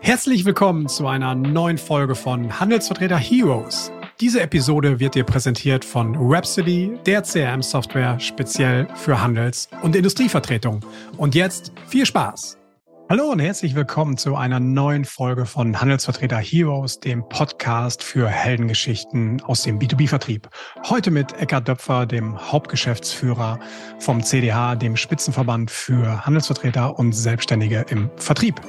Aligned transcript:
Herzlich 0.00 0.44
willkommen 0.44 0.88
zu 0.88 1.06
einer 1.06 1.34
neuen 1.34 1.78
Folge 1.78 2.14
von 2.14 2.58
Handelsvertreter 2.58 3.16
Heroes. 3.16 3.92
Diese 4.20 4.40
Episode 4.40 5.00
wird 5.00 5.14
dir 5.14 5.24
präsentiert 5.24 5.84
von 5.84 6.16
Rhapsody, 6.18 6.98
der 7.06 7.22
CRM-Software 7.22 8.18
speziell 8.18 8.88
für 8.94 9.20
Handels- 9.20 9.68
und 9.82 9.94
Industrievertretung. 9.94 10.80
Und 11.16 11.34
jetzt 11.34 11.72
viel 11.86 12.04
Spaß! 12.04 12.58
Hallo 13.08 13.30
und 13.30 13.40
herzlich 13.40 13.74
willkommen 13.74 14.16
zu 14.16 14.36
einer 14.36 14.58
neuen 14.58 15.04
Folge 15.04 15.44
von 15.44 15.78
Handelsvertreter 15.78 16.38
Heroes, 16.38 16.98
dem 16.98 17.28
Podcast 17.28 18.02
für 18.02 18.26
Heldengeschichten 18.26 19.42
aus 19.42 19.62
dem 19.62 19.78
B2B-Vertrieb. 19.78 20.48
Heute 20.88 21.10
mit 21.10 21.34
Eckhard 21.34 21.68
Döpfer, 21.68 22.06
dem 22.06 22.38
Hauptgeschäftsführer 22.50 23.58
vom 23.98 24.22
CDH, 24.22 24.76
dem 24.76 24.96
Spitzenverband 24.96 25.70
für 25.70 26.24
Handelsvertreter 26.24 26.98
und 26.98 27.12
Selbstständige 27.12 27.84
im 27.90 28.10
Vertrieb. 28.16 28.62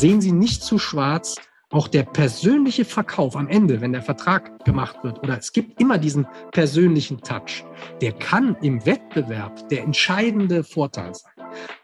Sehen 0.00 0.22
Sie 0.22 0.32
nicht 0.32 0.62
zu 0.62 0.78
schwarz. 0.78 1.36
Auch 1.72 1.86
der 1.86 2.02
persönliche 2.02 2.84
Verkauf 2.84 3.36
am 3.36 3.46
Ende, 3.46 3.80
wenn 3.80 3.92
der 3.92 4.02
Vertrag 4.02 4.64
gemacht 4.64 4.96
wird, 5.04 5.22
oder 5.22 5.38
es 5.38 5.52
gibt 5.52 5.80
immer 5.80 5.98
diesen 5.98 6.26
persönlichen 6.50 7.20
Touch, 7.20 7.64
der 8.00 8.12
kann 8.12 8.56
im 8.60 8.84
Wettbewerb 8.86 9.68
der 9.68 9.84
entscheidende 9.84 10.64
Vorteil 10.64 11.14
sein. 11.14 11.30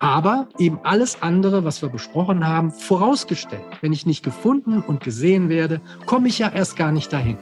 Aber 0.01 0.49
eben 0.59 0.81
alles 0.83 1.23
andere, 1.23 1.65
was 1.65 1.83
wir 1.83 1.89
besprochen 1.89 2.45
haben, 2.49 2.73
vorausgestellt. 2.73 3.63
Wenn 3.81 3.93
ich 3.93 4.07
nicht 4.07 4.25
gefunden 4.25 4.81
und 4.81 5.05
gesehen 5.05 5.49
werde, 5.49 5.81
komme 6.07 6.29
ich 6.29 6.41
ja 6.41 6.51
erst 6.51 6.77
gar 6.77 6.91
nicht 6.91 7.13
dahin. 7.13 7.39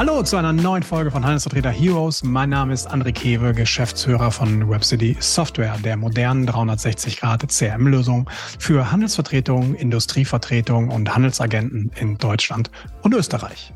Hallo 0.00 0.22
zu 0.22 0.38
einer 0.38 0.54
neuen 0.54 0.82
Folge 0.82 1.10
von 1.10 1.26
Handelsvertreter 1.26 1.68
Heroes. 1.68 2.24
Mein 2.24 2.48
Name 2.48 2.72
ist 2.72 2.90
André 2.90 3.12
Kewe, 3.12 3.52
Geschäftsführer 3.52 4.30
von 4.30 4.62
Rhapsody 4.62 5.14
Software, 5.20 5.76
der 5.76 5.98
modernen 5.98 6.48
360-Grad 6.48 7.46
CRM-Lösung 7.46 8.30
für 8.58 8.90
Handelsvertretungen, 8.90 9.74
Industrievertretungen 9.74 10.88
und 10.88 11.14
Handelsagenten 11.14 11.92
in 11.96 12.16
Deutschland 12.16 12.70
und 13.02 13.12
Österreich. 13.12 13.74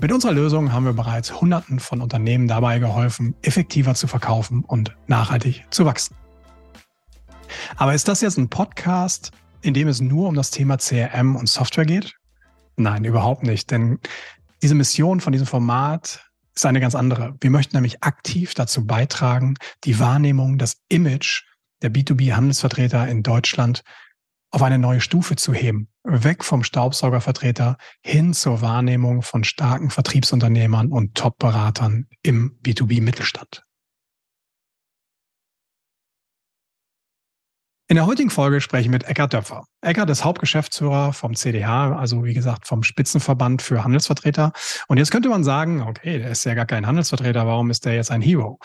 Mit 0.00 0.10
unserer 0.10 0.32
Lösung 0.32 0.72
haben 0.72 0.86
wir 0.86 0.94
bereits 0.94 1.38
Hunderten 1.38 1.80
von 1.80 2.00
Unternehmen 2.00 2.48
dabei 2.48 2.78
geholfen, 2.78 3.34
effektiver 3.42 3.94
zu 3.94 4.06
verkaufen 4.06 4.64
und 4.64 4.96
nachhaltig 5.06 5.66
zu 5.68 5.84
wachsen. 5.84 6.16
Aber 7.76 7.92
ist 7.92 8.08
das 8.08 8.22
jetzt 8.22 8.38
ein 8.38 8.48
Podcast, 8.48 9.32
in 9.60 9.74
dem 9.74 9.88
es 9.88 10.00
nur 10.00 10.28
um 10.28 10.34
das 10.34 10.50
Thema 10.50 10.78
CRM 10.78 11.36
und 11.36 11.46
Software 11.46 11.84
geht? 11.84 12.14
Nein, 12.78 13.04
überhaupt 13.04 13.42
nicht, 13.42 13.70
denn 13.70 13.98
diese 14.62 14.74
Mission 14.74 15.20
von 15.20 15.32
diesem 15.32 15.46
Format 15.46 16.24
ist 16.54 16.66
eine 16.66 16.80
ganz 16.80 16.94
andere. 16.94 17.34
Wir 17.40 17.50
möchten 17.50 17.76
nämlich 17.76 18.02
aktiv 18.02 18.54
dazu 18.54 18.86
beitragen, 18.86 19.54
die 19.84 19.98
Wahrnehmung, 19.98 20.58
das 20.58 20.76
Image 20.88 21.42
der 21.82 21.92
B2B-Handelsvertreter 21.92 23.08
in 23.08 23.22
Deutschland 23.22 23.82
auf 24.50 24.62
eine 24.62 24.78
neue 24.78 25.00
Stufe 25.00 25.34
zu 25.34 25.52
heben. 25.52 25.88
Weg 26.04 26.44
vom 26.44 26.62
Staubsaugervertreter 26.62 27.76
hin 28.02 28.34
zur 28.34 28.60
Wahrnehmung 28.60 29.22
von 29.22 29.44
starken 29.44 29.90
Vertriebsunternehmern 29.90 30.92
und 30.92 31.14
Top-Beratern 31.14 32.06
im 32.22 32.58
B2B-Mittelstand. 32.62 33.64
In 37.92 37.96
der 37.96 38.06
heutigen 38.06 38.30
Folge 38.30 38.62
spreche 38.62 38.84
ich 38.84 38.88
mit 38.88 39.04
Eckhard 39.04 39.34
Döpfer. 39.34 39.66
Eckhard 39.82 40.08
ist 40.08 40.24
Hauptgeschäftsführer 40.24 41.12
vom 41.12 41.36
CDH, 41.36 41.94
also 41.94 42.24
wie 42.24 42.32
gesagt 42.32 42.66
vom 42.66 42.82
Spitzenverband 42.82 43.60
für 43.60 43.84
Handelsvertreter. 43.84 44.52
Und 44.88 44.96
jetzt 44.96 45.10
könnte 45.10 45.28
man 45.28 45.44
sagen, 45.44 45.82
okay, 45.82 46.16
der 46.16 46.30
ist 46.30 46.42
ja 46.44 46.54
gar 46.54 46.64
kein 46.64 46.86
Handelsvertreter, 46.86 47.46
warum 47.46 47.68
ist 47.68 47.84
der 47.84 47.94
jetzt 47.94 48.10
ein 48.10 48.22
Hero? 48.22 48.58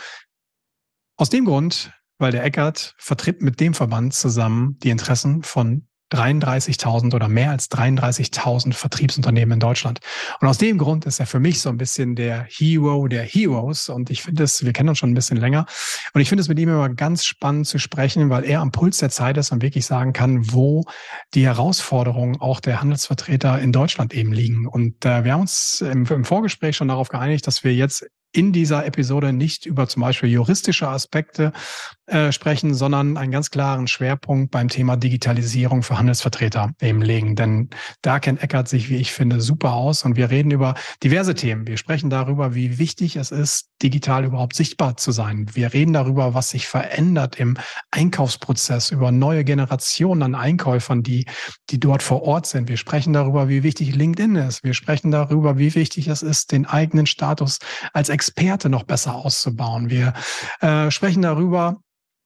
Aus 1.17 1.29
dem 1.29 1.43
Grund, 1.43 1.91
weil 2.19 2.31
der 2.31 2.45
Eckhard 2.45 2.95
vertritt 2.99 3.41
mit 3.41 3.59
dem 3.59 3.73
Verband 3.73 4.13
zusammen 4.13 4.77
die 4.81 4.91
Interessen 4.91 5.43
von 5.43 5.89
33.000 6.11 7.13
oder 7.13 7.27
mehr 7.27 7.51
als 7.51 7.69
33.000 7.71 8.73
Vertriebsunternehmen 8.73 9.53
in 9.53 9.59
Deutschland. 9.59 9.99
Und 10.39 10.47
aus 10.47 10.57
dem 10.57 10.77
Grund 10.77 11.05
ist 11.05 11.19
er 11.19 11.25
für 11.25 11.39
mich 11.39 11.61
so 11.61 11.69
ein 11.69 11.77
bisschen 11.77 12.15
der 12.15 12.47
Hero 12.49 13.07
der 13.07 13.23
Heroes. 13.23 13.89
Und 13.89 14.09
ich 14.09 14.21
finde 14.23 14.43
es, 14.43 14.63
wir 14.65 14.73
kennen 14.73 14.89
uns 14.89 14.97
schon 14.97 15.11
ein 15.11 15.15
bisschen 15.15 15.37
länger. 15.37 15.65
Und 16.13 16.21
ich 16.21 16.29
finde 16.29 16.41
es 16.41 16.47
mit 16.47 16.59
ihm 16.59 16.69
immer 16.69 16.89
ganz 16.89 17.25
spannend 17.25 17.67
zu 17.67 17.79
sprechen, 17.79 18.29
weil 18.29 18.45
er 18.45 18.61
am 18.61 18.71
Puls 18.71 18.97
der 18.97 19.09
Zeit 19.09 19.37
ist 19.37 19.51
und 19.51 19.61
wirklich 19.61 19.85
sagen 19.85 20.13
kann, 20.13 20.53
wo 20.53 20.85
die 21.33 21.45
Herausforderungen 21.45 22.39
auch 22.39 22.59
der 22.59 22.81
Handelsvertreter 22.81 23.59
in 23.59 23.71
Deutschland 23.71 24.13
eben 24.13 24.31
liegen. 24.31 24.67
Und 24.67 25.05
äh, 25.05 25.23
wir 25.23 25.33
haben 25.33 25.41
uns 25.41 25.81
im, 25.81 26.05
im 26.05 26.25
Vorgespräch 26.25 26.75
schon 26.75 26.87
darauf 26.87 27.09
geeinigt, 27.09 27.47
dass 27.47 27.63
wir 27.63 27.73
jetzt 27.73 28.05
in 28.31 28.53
dieser 28.53 28.85
Episode 28.85 29.33
nicht 29.33 29.65
über 29.65 29.87
zum 29.87 30.01
Beispiel 30.01 30.29
juristische 30.29 30.87
Aspekte 30.87 31.53
äh, 32.07 32.31
sprechen, 32.31 32.73
sondern 32.73 33.17
einen 33.17 33.31
ganz 33.31 33.51
klaren 33.51 33.87
Schwerpunkt 33.87 34.51
beim 34.51 34.69
Thema 34.69 34.95
Digitalisierung 34.95 35.83
für 35.83 35.97
Handelsvertreter 35.97 36.71
eben 36.81 37.01
legen. 37.01 37.35
Denn 37.35 37.69
da 38.01 38.19
kennt 38.19 38.41
Eckert 38.41 38.67
sich, 38.67 38.89
wie 38.89 38.97
ich 38.97 39.11
finde, 39.11 39.41
super 39.41 39.73
aus 39.73 40.03
und 40.05 40.15
wir 40.15 40.29
reden 40.29 40.51
über 40.51 40.75
diverse 41.03 41.35
Themen. 41.35 41.67
Wir 41.67 41.77
sprechen 41.77 42.09
darüber, 42.09 42.55
wie 42.55 42.77
wichtig 42.77 43.15
es 43.15 43.31
ist, 43.31 43.71
digital 43.81 44.25
überhaupt 44.25 44.55
sichtbar 44.55 44.97
zu 44.97 45.11
sein. 45.11 45.47
Wir 45.53 45.73
reden 45.73 45.93
darüber, 45.93 46.33
was 46.33 46.49
sich 46.49 46.67
verändert 46.67 47.39
im 47.39 47.57
Einkaufsprozess, 47.91 48.91
über 48.91 49.11
neue 49.11 49.43
Generationen 49.43 50.23
an 50.23 50.35
Einkäufern, 50.35 51.03
die, 51.03 51.25
die 51.69 51.79
dort 51.79 52.03
vor 52.03 52.23
Ort 52.23 52.45
sind. 52.45 52.69
Wir 52.69 52.77
sprechen 52.77 53.13
darüber, 53.13 53.49
wie 53.49 53.63
wichtig 53.63 53.95
LinkedIn 53.95 54.35
ist. 54.35 54.63
Wir 54.63 54.73
sprechen 54.73 55.11
darüber, 55.11 55.57
wie 55.57 55.75
wichtig 55.75 56.07
es 56.07 56.21
ist, 56.21 56.51
den 56.51 56.65
eigenen 56.65 57.05
Status 57.05 57.59
als 57.93 58.09
Experte 58.17 58.67
noch 58.69 58.83
besser 58.83 59.13
auszubauen. 59.13 59.91
Wir 59.91 60.13
äh, 60.61 60.89
sprechen 60.89 61.21
darüber, 61.21 61.77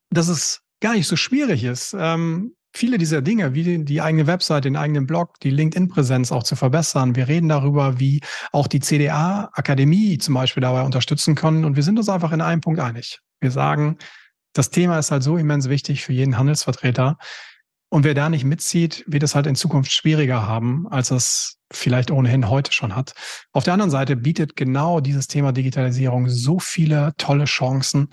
dass 0.09 0.29
es 0.29 0.61
gar 0.79 0.93
nicht 0.93 1.07
so 1.07 1.17
schwierig 1.17 1.65
ist, 1.65 1.93
ähm, 1.99 2.55
viele 2.73 2.97
dieser 2.97 3.21
Dinge, 3.21 3.53
wie 3.53 3.63
die, 3.63 3.83
die 3.83 4.01
eigene 4.01 4.25
Website, 4.25 4.63
den 4.63 4.77
eigenen 4.77 5.05
Blog, 5.05 5.37
die 5.41 5.49
LinkedIn-Präsenz 5.49 6.31
auch 6.31 6.43
zu 6.43 6.55
verbessern. 6.55 7.17
Wir 7.17 7.27
reden 7.27 7.49
darüber, 7.49 7.99
wie 7.99 8.21
auch 8.53 8.67
die 8.67 8.79
CDA-Akademie 8.79 10.17
zum 10.17 10.35
Beispiel 10.35 10.61
dabei 10.61 10.83
unterstützen 10.83 11.35
können. 11.35 11.65
Und 11.65 11.75
wir 11.75 11.83
sind 11.83 11.99
uns 11.99 12.07
einfach 12.07 12.31
in 12.31 12.39
einem 12.39 12.61
Punkt 12.61 12.79
einig. 12.79 13.19
Wir 13.41 13.51
sagen, 13.51 13.97
das 14.53 14.69
Thema 14.69 14.97
ist 14.97 15.11
halt 15.11 15.23
so 15.23 15.35
immens 15.35 15.67
wichtig 15.67 16.05
für 16.05 16.13
jeden 16.13 16.37
Handelsvertreter, 16.37 17.17
und 17.93 18.05
wer 18.05 18.13
da 18.13 18.29
nicht 18.29 18.45
mitzieht, 18.45 19.03
wird 19.05 19.21
es 19.21 19.35
halt 19.35 19.47
in 19.47 19.55
Zukunft 19.55 19.91
schwieriger 19.91 20.47
haben, 20.47 20.87
als 20.87 21.11
es 21.11 21.57
vielleicht 21.71 22.11
ohnehin 22.11 22.49
heute 22.49 22.71
schon 22.71 22.95
hat. 22.95 23.13
Auf 23.51 23.63
der 23.63 23.73
anderen 23.73 23.91
Seite 23.91 24.15
bietet 24.15 24.55
genau 24.55 24.99
dieses 24.99 25.27
Thema 25.27 25.51
Digitalisierung 25.51 26.29
so 26.29 26.59
viele 26.59 27.13
tolle 27.17 27.45
Chancen, 27.45 28.09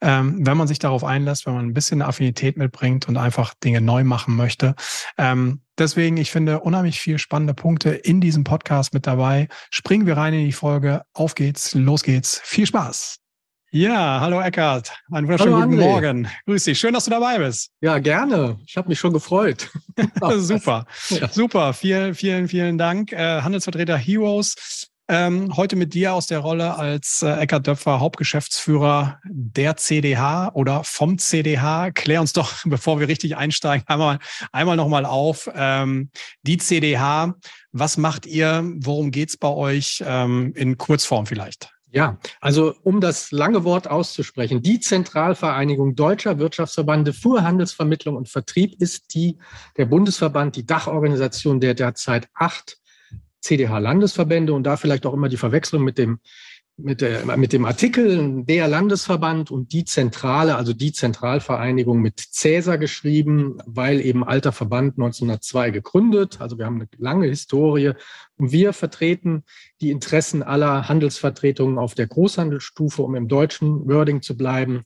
ähm, 0.00 0.46
wenn 0.46 0.56
man 0.56 0.68
sich 0.68 0.78
darauf 0.78 1.04
einlässt, 1.04 1.46
wenn 1.46 1.54
man 1.54 1.66
ein 1.66 1.74
bisschen 1.74 2.02
Affinität 2.02 2.56
mitbringt 2.56 3.08
und 3.08 3.16
einfach 3.16 3.54
Dinge 3.54 3.80
neu 3.80 4.04
machen 4.04 4.36
möchte. 4.36 4.74
Ähm, 5.18 5.62
deswegen, 5.78 6.16
ich 6.16 6.30
finde 6.30 6.60
unheimlich 6.60 7.00
viel 7.00 7.18
spannende 7.18 7.54
Punkte 7.54 7.90
in 7.90 8.20
diesem 8.20 8.44
Podcast 8.44 8.94
mit 8.94 9.06
dabei. 9.06 9.48
Springen 9.70 10.06
wir 10.06 10.16
rein 10.16 10.34
in 10.34 10.44
die 10.44 10.52
Folge. 10.52 11.02
Auf 11.12 11.34
geht's, 11.34 11.74
los 11.74 12.02
geht's. 12.02 12.40
Viel 12.44 12.66
Spaß. 12.66 13.21
Ja, 13.74 14.20
hallo 14.20 14.38
Eckart. 14.38 14.92
Einen 15.10 15.26
wunderschönen 15.26 15.54
hallo, 15.54 15.66
guten 15.66 15.80
Morgen. 15.80 16.28
Grüß 16.44 16.64
dich. 16.64 16.78
Schön, 16.78 16.92
dass 16.92 17.06
du 17.06 17.10
dabei 17.10 17.38
bist. 17.38 17.70
Ja, 17.80 18.00
gerne. 18.00 18.58
Ich 18.66 18.76
habe 18.76 18.90
mich 18.90 18.98
schon 18.98 19.14
gefreut. 19.14 19.70
super. 20.36 20.84
Ja. 21.08 21.26
Super. 21.30 21.72
Vielen, 21.72 22.14
vielen, 22.14 22.48
vielen 22.48 22.76
Dank. 22.76 23.12
Äh, 23.12 23.40
Handelsvertreter 23.40 23.96
Heroes. 23.96 24.90
Ähm, 25.08 25.56
heute 25.56 25.76
mit 25.76 25.94
dir 25.94 26.12
aus 26.12 26.26
der 26.26 26.40
Rolle 26.40 26.76
als 26.76 27.22
äh, 27.22 27.32
Eckart 27.32 27.66
Döpfer, 27.66 27.98
Hauptgeschäftsführer 27.98 29.18
der 29.24 29.78
CDH 29.78 30.50
oder 30.52 30.84
vom 30.84 31.16
CDH. 31.16 31.92
Klär 31.92 32.20
uns 32.20 32.34
doch, 32.34 32.52
bevor 32.66 33.00
wir 33.00 33.08
richtig 33.08 33.38
einsteigen, 33.38 33.86
einmal, 33.88 34.18
einmal 34.52 34.76
nochmal 34.76 35.06
auf. 35.06 35.50
Ähm, 35.54 36.10
die 36.42 36.58
CDH, 36.58 37.36
was 37.72 37.96
macht 37.96 38.26
ihr? 38.26 38.70
Worum 38.80 39.10
geht's 39.10 39.38
bei 39.38 39.48
euch? 39.48 40.04
Ähm, 40.06 40.52
in 40.56 40.76
Kurzform 40.76 41.24
vielleicht. 41.24 41.70
Ja, 41.94 42.18
also 42.40 42.74
um 42.84 43.02
das 43.02 43.32
lange 43.32 43.64
Wort 43.64 43.86
auszusprechen, 43.86 44.62
die 44.62 44.80
Zentralvereinigung 44.80 45.94
deutscher 45.94 46.38
Wirtschaftsverbände 46.38 47.12
für 47.12 47.42
Handelsvermittlung 47.42 48.16
und 48.16 48.30
Vertrieb 48.30 48.80
ist 48.80 49.14
die, 49.14 49.36
der 49.76 49.84
Bundesverband, 49.84 50.56
die 50.56 50.64
Dachorganisation 50.64 51.60
der 51.60 51.74
derzeit 51.74 52.30
acht 52.32 52.78
CDH-Landesverbände 53.42 54.54
und 54.54 54.62
da 54.62 54.78
vielleicht 54.78 55.04
auch 55.04 55.12
immer 55.12 55.28
die 55.28 55.36
Verwechslung 55.36 55.82
mit 55.82 55.98
dem 55.98 56.20
mit, 56.76 57.00
der, 57.00 57.36
mit 57.36 57.52
dem 57.52 57.64
Artikel 57.64 58.44
der 58.44 58.66
Landesverband 58.66 59.50
und 59.50 59.72
die 59.72 59.84
Zentrale, 59.84 60.56
also 60.56 60.72
die 60.72 60.92
Zentralvereinigung 60.92 62.00
mit 62.00 62.18
Cäsar 62.18 62.78
geschrieben, 62.78 63.58
weil 63.66 64.00
eben 64.00 64.24
alter 64.24 64.52
Verband 64.52 64.94
1902 64.98 65.70
gegründet. 65.70 66.40
Also 66.40 66.58
wir 66.58 66.66
haben 66.66 66.76
eine 66.76 66.88
lange 66.98 67.26
Historie 67.26 67.92
und 68.36 68.52
wir 68.52 68.72
vertreten 68.72 69.44
die 69.80 69.90
Interessen 69.90 70.42
aller 70.42 70.88
Handelsvertretungen 70.88 71.78
auf 71.78 71.94
der 71.94 72.06
Großhandelsstufe, 72.06 73.02
um 73.02 73.14
im 73.14 73.28
deutschen 73.28 73.86
Wording 73.88 74.22
zu 74.22 74.36
bleiben, 74.36 74.82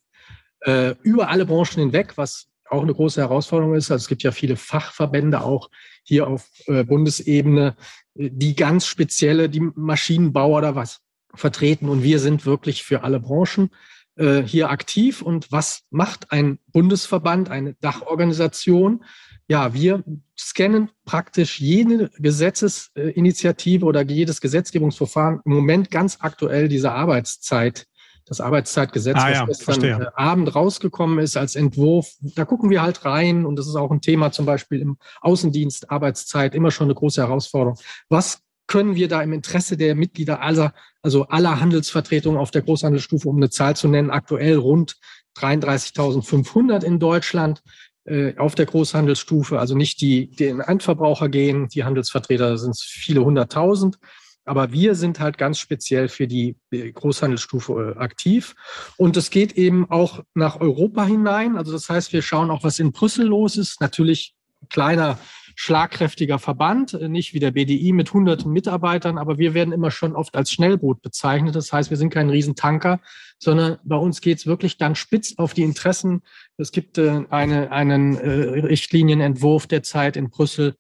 äh, 0.61 0.95
über 1.03 1.31
alle 1.31 1.47
Branchen 1.47 1.81
hinweg, 1.81 2.15
was 2.17 2.49
auch 2.69 2.83
eine 2.83 2.95
große 2.95 3.21
Herausforderung 3.21 3.75
ist. 3.75 3.91
Also 3.93 4.03
es 4.03 4.09
gibt 4.09 4.25
ja 4.25 4.33
viele 4.33 4.57
Fachverbände 4.57 5.41
auch 5.41 5.71
hier 6.03 6.27
auf 6.27 6.49
äh, 6.67 6.83
Bundesebene, 6.83 7.77
die 8.15 8.57
ganz 8.57 8.87
spezielle, 8.87 9.49
die 9.49 9.61
Maschinenbauer 9.61 10.59
oder 10.59 10.75
was 10.75 11.01
vertreten. 11.35 11.89
Und 11.89 12.03
wir 12.03 12.19
sind 12.19 12.47
wirklich 12.47 12.83
für 12.83 13.03
alle 13.05 13.21
Branchen 13.21 13.71
äh, 14.17 14.43
hier 14.43 14.71
aktiv. 14.71 15.23
Und 15.23 15.53
was 15.53 15.83
macht 15.91 16.33
ein 16.33 16.59
Bundesverband, 16.73 17.51
eine 17.51 17.75
Dachorganisation? 17.75 19.05
Ja, 19.49 19.75
wir 19.75 20.03
scannen 20.37 20.91
praktisch 21.05 21.61
jede 21.61 22.11
Gesetzesinitiative 22.19 23.85
oder 23.85 24.03
jedes 24.03 24.41
Gesetzgebungsverfahren 24.41 25.41
im 25.45 25.53
Moment 25.53 25.91
ganz 25.91 26.19
aktuell 26.21 26.69
diese 26.69 26.93
Arbeitszeit 26.93 27.87
das 28.27 28.41
Arbeitszeitgesetz, 28.41 29.17
ah, 29.19 29.31
ja, 29.31 29.41
was 29.43 29.59
gestern 29.59 29.81
verstehe. 29.81 30.07
Äh, 30.07 30.21
Abend 30.21 30.55
rausgekommen 30.55 31.21
ist 31.21 31.37
als 31.37 31.55
Entwurf. 31.55 32.13
Da 32.21 32.45
gucken 32.45 32.71
wir 32.71 32.83
halt 32.83 33.05
rein 33.05 33.47
und 33.47 33.57
das 33.57 33.69
ist 33.69 33.77
auch 33.77 33.93
ein 33.93 34.01
Thema 34.01 34.33
zum 34.33 34.47
Beispiel 34.47 34.81
im 34.81 34.99
Außendienst, 35.21 35.91
Arbeitszeit, 35.91 36.55
immer 36.55 36.73
schon 36.73 36.87
eine 36.87 36.95
große 36.95 37.23
Herausforderung. 37.23 37.79
Was 38.09 38.41
können 38.67 38.97
wir 38.97 39.09
da 39.09 39.23
im 39.23 39.33
Interesse 39.33 39.77
der 39.77 39.95
Mitglieder 39.95 40.41
aller, 40.41 40.75
also 41.03 41.27
aller 41.29 41.61
Handelsvertretungen 41.61 42.39
auf 42.39 42.51
der 42.51 42.63
Großhandelsstufe, 42.63 43.29
um 43.29 43.37
eine 43.37 43.51
Zahl 43.51 43.77
zu 43.77 43.89
nennen, 43.89 44.11
aktuell 44.11 44.57
rund 44.57 44.97
33.500 45.37 46.83
in 46.83 46.99
Deutschland 46.99 47.63
äh, 48.05 48.37
auf 48.37 48.55
der 48.55 48.67
Großhandelsstufe, 48.67 49.59
also 49.59 49.77
nicht 49.77 50.01
die, 50.01 50.31
die 50.31 50.45
in 50.45 50.61
Endverbraucher 50.61 51.29
gehen, 51.29 51.69
die 51.69 51.85
Handelsvertreter 51.85 52.57
sind 52.59 52.77
viele 52.79 53.25
hunderttausend. 53.25 53.99
Aber 54.45 54.71
wir 54.71 54.95
sind 54.95 55.19
halt 55.19 55.39
ganz 55.39 55.59
speziell 55.59 56.09
für 56.09 56.29
die 56.29 56.57
Großhandelsstufe 56.71 57.97
äh, 57.97 57.99
aktiv. 57.99 58.55
Und 58.97 59.17
es 59.17 59.31
geht 59.31 59.55
eben 59.55 59.91
auch 59.91 60.23
nach 60.35 60.61
Europa 60.61 61.05
hinein. 61.05 61.57
Also 61.57 61.73
das 61.73 61.91
heißt, 61.91 62.13
wir 62.13 62.23
schauen 62.23 62.53
auch, 62.53 62.63
was 62.63 62.79
in 62.79 62.93
Brüssel 62.93 63.27
los 63.27 63.57
ist. 63.57 63.81
Natürlich 63.81 64.37
kleiner, 64.71 65.19
schlagkräftiger 65.57 66.39
Verband, 66.39 66.95
äh, 66.95 67.09
nicht 67.09 67.35
wie 67.35 67.41
der 67.41 67.51
BDI 67.51 67.93
mit 67.93 68.13
hunderten 68.13 68.53
Mitarbeitern, 68.53 69.19
aber 69.19 69.39
wir 69.39 69.55
werden 69.55 69.73
immer 69.73 69.91
schon 69.91 70.15
oft 70.15 70.37
als 70.37 70.53
Schnellboot 70.53 71.03
bezeichnet. 71.03 71.57
Das 71.57 71.73
heißt, 71.73 71.91
wir 71.91 71.97
sind 71.97 72.11
kein 72.11 72.31
Riesentanker, 72.31 73.01
sondern 73.39 73.79
bei 73.83 73.97
uns 73.97 74.21
geht 74.21 74.39
es 74.39 74.47
wirklich 74.47 74.77
dann 74.77 74.95
spitz 74.95 75.35
auf 75.39 75.55
die 75.55 75.63
Interessen. 75.63 76.23
Es 76.57 76.71
gibt 76.71 76.99
äh, 76.99 77.25
eine, 77.31 77.73
einen 77.73 78.17
Richtlinienentwurf 78.17 79.67
derzeit 79.67 80.17
in 80.17 80.31
Brüssel, 80.31 80.77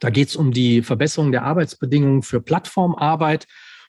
da 0.00 0.10
geht 0.10 0.28
es 0.28 0.36
um 0.36 0.52
die 0.52 0.82
Verbesserung 0.82 1.32
der 1.32 1.44
Arbeitsbedingungen 1.44 2.22
für 2.22 2.40
Plattformarbeit. 2.40 3.46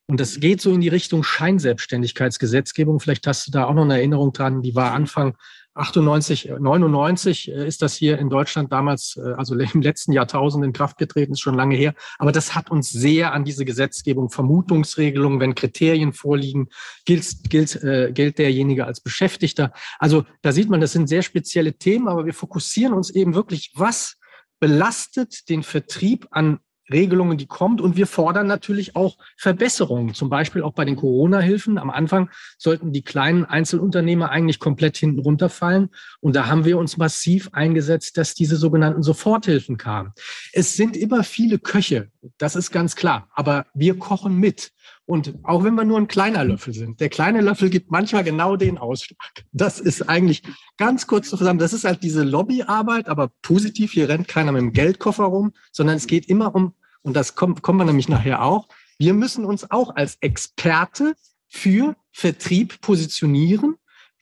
Und 0.07 0.19
das 0.19 0.39
geht 0.39 0.61
so 0.61 0.71
in 0.71 0.81
die 0.81 0.89
Richtung 0.89 1.23
Scheinselbstständigkeitsgesetzgebung. 1.23 2.99
Vielleicht 2.99 3.25
hast 3.27 3.47
du 3.47 3.51
da 3.51 3.65
auch 3.65 3.73
noch 3.73 3.83
eine 3.83 3.95
Erinnerung 3.95 4.33
dran. 4.33 4.61
Die 4.61 4.75
war 4.75 4.91
Anfang 4.91 5.35
98, 5.75 6.53
99 6.59 7.51
äh, 7.51 7.67
ist 7.67 7.81
das 7.81 7.95
hier 7.95 8.17
in 8.17 8.29
Deutschland 8.29 8.71
damals, 8.71 9.17
äh, 9.17 9.33
also 9.33 9.55
im 9.73 9.81
letzten 9.81 10.13
Jahrtausend 10.13 10.63
in 10.63 10.73
Kraft 10.73 10.97
getreten, 10.97 11.33
ist 11.33 11.41
schon 11.41 11.55
lange 11.55 11.75
her. 11.75 11.93
Aber 12.17 12.31
das 12.31 12.55
hat 12.55 12.71
uns 12.71 12.89
sehr 12.89 13.33
an 13.33 13.43
diese 13.43 13.65
Gesetzgebung, 13.65 14.29
Vermutungsregelungen, 14.29 15.39
wenn 15.39 15.53
Kriterien 15.55 16.13
vorliegen, 16.13 16.69
gilt, 17.05 17.49
gilt, 17.49 17.75
äh, 17.83 18.11
gilt 18.13 18.37
derjenige 18.37 18.85
als 18.85 19.01
Beschäftigter. 19.01 19.73
Also 19.99 20.25
da 20.41 20.51
sieht 20.51 20.69
man, 20.69 20.81
das 20.81 20.93
sind 20.93 21.07
sehr 21.07 21.21
spezielle 21.21 21.73
Themen, 21.73 22.07
aber 22.07 22.25
wir 22.25 22.33
fokussieren 22.33 22.93
uns 22.93 23.09
eben 23.09 23.35
wirklich, 23.35 23.71
was 23.75 24.17
belastet 24.59 25.49
den 25.49 25.63
Vertrieb 25.63 26.27
an 26.31 26.59
Regelungen, 26.91 27.37
die 27.37 27.47
kommt. 27.47 27.81
Und 27.81 27.97
wir 27.97 28.07
fordern 28.07 28.47
natürlich 28.47 28.95
auch 28.95 29.17
Verbesserungen, 29.37 30.13
zum 30.13 30.29
Beispiel 30.29 30.63
auch 30.63 30.73
bei 30.73 30.85
den 30.85 30.95
Corona-Hilfen. 30.95 31.77
Am 31.77 31.89
Anfang 31.89 32.29
sollten 32.57 32.91
die 32.91 33.03
kleinen 33.03 33.45
Einzelunternehmer 33.45 34.29
eigentlich 34.29 34.59
komplett 34.59 34.97
hinten 34.97 35.19
runterfallen. 35.19 35.89
Und 36.21 36.35
da 36.35 36.47
haben 36.47 36.65
wir 36.65 36.77
uns 36.77 36.97
massiv 36.97 37.49
eingesetzt, 37.53 38.17
dass 38.17 38.33
diese 38.33 38.57
sogenannten 38.57 39.03
Soforthilfen 39.03 39.77
kamen. 39.77 40.13
Es 40.53 40.75
sind 40.75 40.95
immer 40.97 41.23
viele 41.23 41.59
Köche, 41.59 42.09
das 42.37 42.55
ist 42.55 42.71
ganz 42.71 42.95
klar. 42.95 43.29
Aber 43.33 43.65
wir 43.73 43.97
kochen 43.97 44.39
mit. 44.39 44.71
Und 45.07 45.35
auch 45.43 45.63
wenn 45.63 45.75
wir 45.75 45.83
nur 45.83 45.99
ein 45.99 46.07
kleiner 46.07 46.43
Löffel 46.43 46.73
sind, 46.73 46.99
der 46.99 47.09
kleine 47.09 47.41
Löffel 47.41 47.69
gibt 47.69 47.91
manchmal 47.91 48.23
genau 48.23 48.55
den 48.55 48.79
Ausschlag. 48.79 49.45
Das 49.51 49.79
ist 49.79 50.09
eigentlich 50.09 50.41
ganz 50.77 51.05
kurz 51.05 51.29
zusammen. 51.29 51.59
Das 51.59 51.73
ist 51.73 51.85
halt 51.85 52.01
diese 52.01 52.23
Lobbyarbeit, 52.23 53.07
aber 53.07 53.31
positiv. 53.43 53.91
Hier 53.91 54.09
rennt 54.09 54.27
keiner 54.27 54.51
mit 54.51 54.61
dem 54.61 54.73
Geldkoffer 54.73 55.25
rum, 55.25 55.53
sondern 55.71 55.97
es 55.97 56.07
geht 56.07 56.27
immer 56.27 56.55
um, 56.55 56.73
und 57.03 57.15
das 57.15 57.35
kommt, 57.35 57.61
kommen 57.61 57.79
wir 57.79 57.85
nämlich 57.85 58.09
nachher 58.09 58.41
auch. 58.43 58.67
Wir 58.97 59.13
müssen 59.13 59.45
uns 59.45 59.69
auch 59.69 59.95
als 59.95 60.17
Experte 60.21 61.13
für 61.47 61.95
Vertrieb 62.11 62.81
positionieren, 62.81 63.75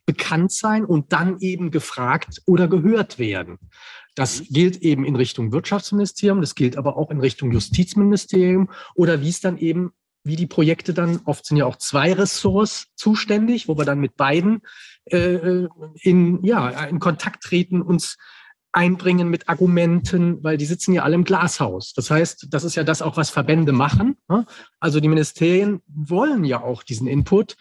bekannt 0.06 0.51
sein 0.51 0.83
und 0.83 1.13
dann 1.13 1.39
eben 1.39 1.71
gefragt 1.71 2.41
oder 2.45 2.68
gehört 2.68 3.19
werden. 3.19 3.57
Das 4.15 4.44
gilt 4.50 4.77
eben 4.77 5.06
in 5.06 5.15
Richtung 5.15 5.53
Wirtschaftsministerium, 5.53 6.41
das 6.41 6.56
gilt 6.56 6.75
aber 6.77 6.97
auch 6.97 7.09
in 7.09 7.21
Richtung 7.21 7.51
Justizministerium 7.51 8.69
oder 8.95 9.21
wie 9.21 9.30
es 9.30 9.39
dann 9.39 9.57
eben 9.57 9.94
wie 10.23 10.35
die 10.35 10.47
Projekte 10.47 10.93
dann, 10.93 11.21
oft 11.25 11.45
sind 11.45 11.57
ja 11.57 11.65
auch 11.65 11.77
zwei 11.77 12.13
Ressorts 12.13 12.87
zuständig, 12.95 13.67
wo 13.67 13.77
wir 13.77 13.85
dann 13.85 13.99
mit 13.99 14.15
beiden 14.15 14.61
äh, 15.05 15.67
in, 16.01 16.43
ja, 16.43 16.69
in 16.85 16.99
Kontakt 16.99 17.43
treten, 17.43 17.81
uns 17.81 18.17
einbringen 18.73 19.29
mit 19.29 19.49
Argumenten, 19.49 20.43
weil 20.43 20.57
die 20.57 20.65
sitzen 20.65 20.93
ja 20.93 21.03
alle 21.03 21.15
im 21.15 21.23
Glashaus. 21.23 21.93
Das 21.93 22.09
heißt, 22.09 22.47
das 22.49 22.63
ist 22.63 22.75
ja 22.75 22.83
das 22.83 23.01
auch, 23.01 23.17
was 23.17 23.29
Verbände 23.29 23.71
machen. 23.71 24.17
Ne? 24.27 24.45
Also 24.79 24.99
die 24.99 25.07
Ministerien 25.07 25.81
wollen 25.87 26.43
ja 26.43 26.61
auch 26.61 26.81
diesen 26.81 27.07
Input. 27.07 27.55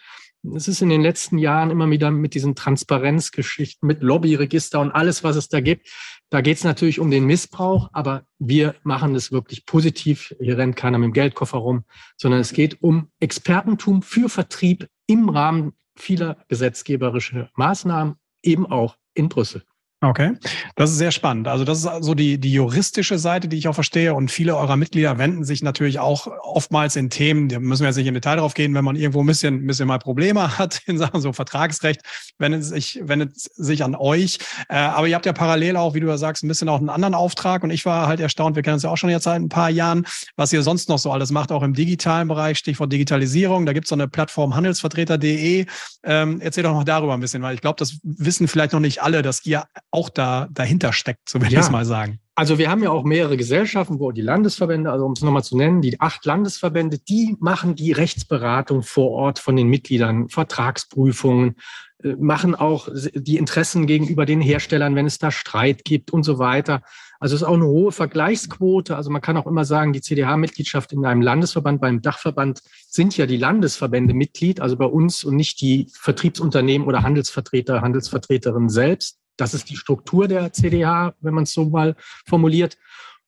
Es 0.56 0.68
ist 0.68 0.82
in 0.82 0.88
den 0.88 1.02
letzten 1.02 1.38
Jahren 1.38 1.70
immer 1.70 1.88
wieder 1.90 2.10
mit 2.10 2.34
diesen 2.34 2.54
Transparenzgeschichten, 2.54 3.86
mit 3.86 4.02
Lobbyregister 4.02 4.80
und 4.80 4.90
alles, 4.90 5.22
was 5.22 5.36
es 5.36 5.48
da 5.48 5.60
gibt. 5.60 5.88
Da 6.32 6.40
geht 6.40 6.56
es 6.56 6.64
natürlich 6.64 6.98
um 6.98 7.10
den 7.10 7.26
Missbrauch, 7.26 7.90
aber 7.92 8.24
wir 8.38 8.74
machen 8.84 9.14
es 9.14 9.32
wirklich 9.32 9.66
positiv. 9.66 10.34
Hier 10.40 10.56
rennt 10.56 10.76
keiner 10.76 10.96
mit 10.96 11.08
dem 11.08 11.12
Geldkoffer 11.12 11.58
rum, 11.58 11.84
sondern 12.16 12.40
es 12.40 12.54
geht 12.54 12.82
um 12.82 13.10
Expertentum 13.20 14.00
für 14.00 14.30
Vertrieb 14.30 14.88
im 15.06 15.28
Rahmen 15.28 15.74
vieler 15.94 16.38
gesetzgeberischer 16.48 17.50
Maßnahmen, 17.54 18.14
eben 18.42 18.64
auch 18.64 18.96
in 19.12 19.28
Brüssel. 19.28 19.62
Okay, 20.04 20.32
das 20.74 20.90
ist 20.90 20.98
sehr 20.98 21.12
spannend. 21.12 21.46
Also 21.46 21.62
das 21.62 21.84
ist 21.84 21.88
so 22.00 22.14
die, 22.14 22.36
die 22.36 22.52
juristische 22.52 23.20
Seite, 23.20 23.46
die 23.46 23.56
ich 23.56 23.68
auch 23.68 23.74
verstehe. 23.74 24.14
Und 24.14 24.32
viele 24.32 24.56
eurer 24.56 24.76
Mitglieder 24.76 25.16
wenden 25.16 25.44
sich 25.44 25.62
natürlich 25.62 26.00
auch 26.00 26.26
oftmals 26.42 26.96
in 26.96 27.08
Themen, 27.08 27.48
da 27.48 27.60
müssen 27.60 27.82
wir 27.82 27.86
jetzt 27.86 27.98
nicht 27.98 28.08
im 28.08 28.14
Detail 28.14 28.38
drauf 28.38 28.54
gehen, 28.54 28.74
wenn 28.74 28.84
man 28.84 28.96
irgendwo 28.96 29.22
ein 29.22 29.26
bisschen, 29.26 29.62
ein 29.62 29.66
bisschen 29.68 29.86
mal 29.86 30.00
Probleme 30.00 30.58
hat 30.58 30.80
in 30.86 30.98
Sachen 30.98 31.20
so 31.20 31.32
Vertragsrecht, 31.32 32.00
wendet 32.36 32.64
sich, 32.64 32.98
wendet 33.04 33.36
sich 33.36 33.84
an 33.84 33.94
euch. 33.94 34.40
Äh, 34.68 34.74
aber 34.74 35.06
ihr 35.06 35.14
habt 35.14 35.24
ja 35.24 35.32
parallel 35.32 35.76
auch, 35.76 35.94
wie 35.94 36.00
du 36.00 36.08
ja 36.08 36.16
sagst, 36.16 36.42
ein 36.42 36.48
bisschen 36.48 36.68
auch 36.68 36.80
einen 36.80 36.88
anderen 36.88 37.14
Auftrag. 37.14 37.62
Und 37.62 37.70
ich 37.70 37.86
war 37.86 38.08
halt 38.08 38.18
erstaunt, 38.18 38.56
wir 38.56 38.64
kennen 38.64 38.74
uns 38.74 38.82
ja 38.82 38.90
auch 38.90 38.96
schon 38.96 39.10
jetzt 39.10 39.22
seit 39.22 39.40
ein 39.40 39.50
paar 39.50 39.70
Jahren, 39.70 40.04
was 40.34 40.52
ihr 40.52 40.64
sonst 40.64 40.88
noch 40.88 40.98
so 40.98 41.12
alles 41.12 41.30
macht, 41.30 41.52
auch 41.52 41.62
im 41.62 41.74
digitalen 41.74 42.26
Bereich, 42.26 42.58
Stichwort 42.58 42.92
Digitalisierung. 42.92 43.66
Da 43.66 43.72
gibt 43.72 43.84
es 43.84 43.90
so 43.90 43.94
eine 43.94 44.08
Plattform 44.08 44.56
handelsvertreter.de. 44.56 45.66
Ähm, 46.02 46.40
erzähl 46.40 46.64
doch 46.64 46.74
noch 46.74 46.82
darüber 46.82 47.14
ein 47.14 47.20
bisschen, 47.20 47.40
weil 47.42 47.54
ich 47.54 47.60
glaube, 47.60 47.76
das 47.78 47.98
wissen 48.02 48.48
vielleicht 48.48 48.72
noch 48.72 48.80
nicht 48.80 49.00
alle, 49.00 49.22
dass 49.22 49.46
ihr 49.46 49.62
auch 49.92 50.08
da 50.08 50.48
dahinter 50.50 50.92
steckt, 50.92 51.28
so 51.28 51.40
will 51.40 51.52
ja. 51.52 51.60
ich 51.60 51.66
es 51.66 51.70
mal 51.70 51.84
sagen. 51.84 52.18
Also 52.34 52.56
wir 52.56 52.70
haben 52.70 52.82
ja 52.82 52.90
auch 52.90 53.04
mehrere 53.04 53.36
Gesellschaften, 53.36 54.00
wo 54.00 54.10
die 54.10 54.22
Landesverbände, 54.22 54.90
also 54.90 55.04
um 55.04 55.12
es 55.12 55.20
nochmal 55.20 55.44
zu 55.44 55.56
nennen, 55.56 55.82
die 55.82 56.00
acht 56.00 56.24
Landesverbände, 56.24 56.98
die 56.98 57.36
machen 57.40 57.74
die 57.74 57.92
Rechtsberatung 57.92 58.82
vor 58.82 59.10
Ort 59.10 59.38
von 59.38 59.54
den 59.54 59.68
Mitgliedern, 59.68 60.30
Vertragsprüfungen, 60.30 61.56
äh, 62.02 62.14
machen 62.18 62.54
auch 62.54 62.88
die 63.14 63.36
Interessen 63.36 63.86
gegenüber 63.86 64.24
den 64.24 64.40
Herstellern, 64.40 64.94
wenn 64.94 65.04
es 65.04 65.18
da 65.18 65.30
Streit 65.30 65.84
gibt 65.84 66.10
und 66.10 66.22
so 66.22 66.38
weiter. 66.38 66.82
Also 67.20 67.36
es 67.36 67.42
ist 67.42 67.46
auch 67.46 67.54
eine 67.54 67.66
hohe 67.66 67.92
Vergleichsquote. 67.92 68.96
Also 68.96 69.10
man 69.10 69.20
kann 69.20 69.36
auch 69.36 69.46
immer 69.46 69.66
sagen, 69.66 69.92
die 69.92 70.00
CDH-Mitgliedschaft 70.00 70.92
in 70.92 71.04
einem 71.04 71.20
Landesverband, 71.20 71.82
beim 71.82 72.00
Dachverband 72.00 72.62
sind 72.88 73.16
ja 73.16 73.26
die 73.26 73.36
Landesverbände 73.36 74.14
Mitglied, 74.14 74.60
also 74.60 74.76
bei 74.76 74.86
uns 74.86 75.22
und 75.22 75.36
nicht 75.36 75.60
die 75.60 75.86
Vertriebsunternehmen 75.92 76.88
oder 76.88 77.02
Handelsvertreter, 77.02 77.82
Handelsvertreterinnen 77.82 78.70
selbst. 78.70 79.21
Das 79.36 79.54
ist 79.54 79.70
die 79.70 79.76
Struktur 79.76 80.28
der 80.28 80.52
CDH, 80.52 81.14
wenn 81.20 81.34
man 81.34 81.44
es 81.44 81.52
so 81.52 81.68
mal 81.68 81.96
formuliert. 82.26 82.76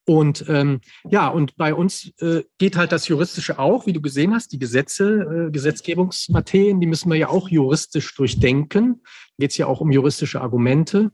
Und 0.06 0.44
ähm, 0.48 0.80
ja, 1.08 1.28
und 1.28 1.56
bei 1.56 1.74
uns 1.74 2.12
äh, 2.20 2.42
geht 2.58 2.76
halt 2.76 2.92
das 2.92 3.08
Juristische 3.08 3.58
auch, 3.58 3.86
wie 3.86 3.92
du 3.94 4.02
gesehen 4.02 4.34
hast, 4.34 4.52
die 4.52 4.58
Gesetze, 4.58 5.46
äh, 5.48 5.50
Gesetzgebungsmaterien, 5.50 6.78
die 6.80 6.86
müssen 6.86 7.10
wir 7.10 7.16
ja 7.16 7.28
auch 7.28 7.48
juristisch 7.48 8.14
durchdenken. 8.14 9.02
Geht 9.38 9.52
es 9.52 9.56
ja 9.56 9.66
auch 9.66 9.80
um 9.80 9.90
juristische 9.90 10.42
Argumente. 10.42 11.10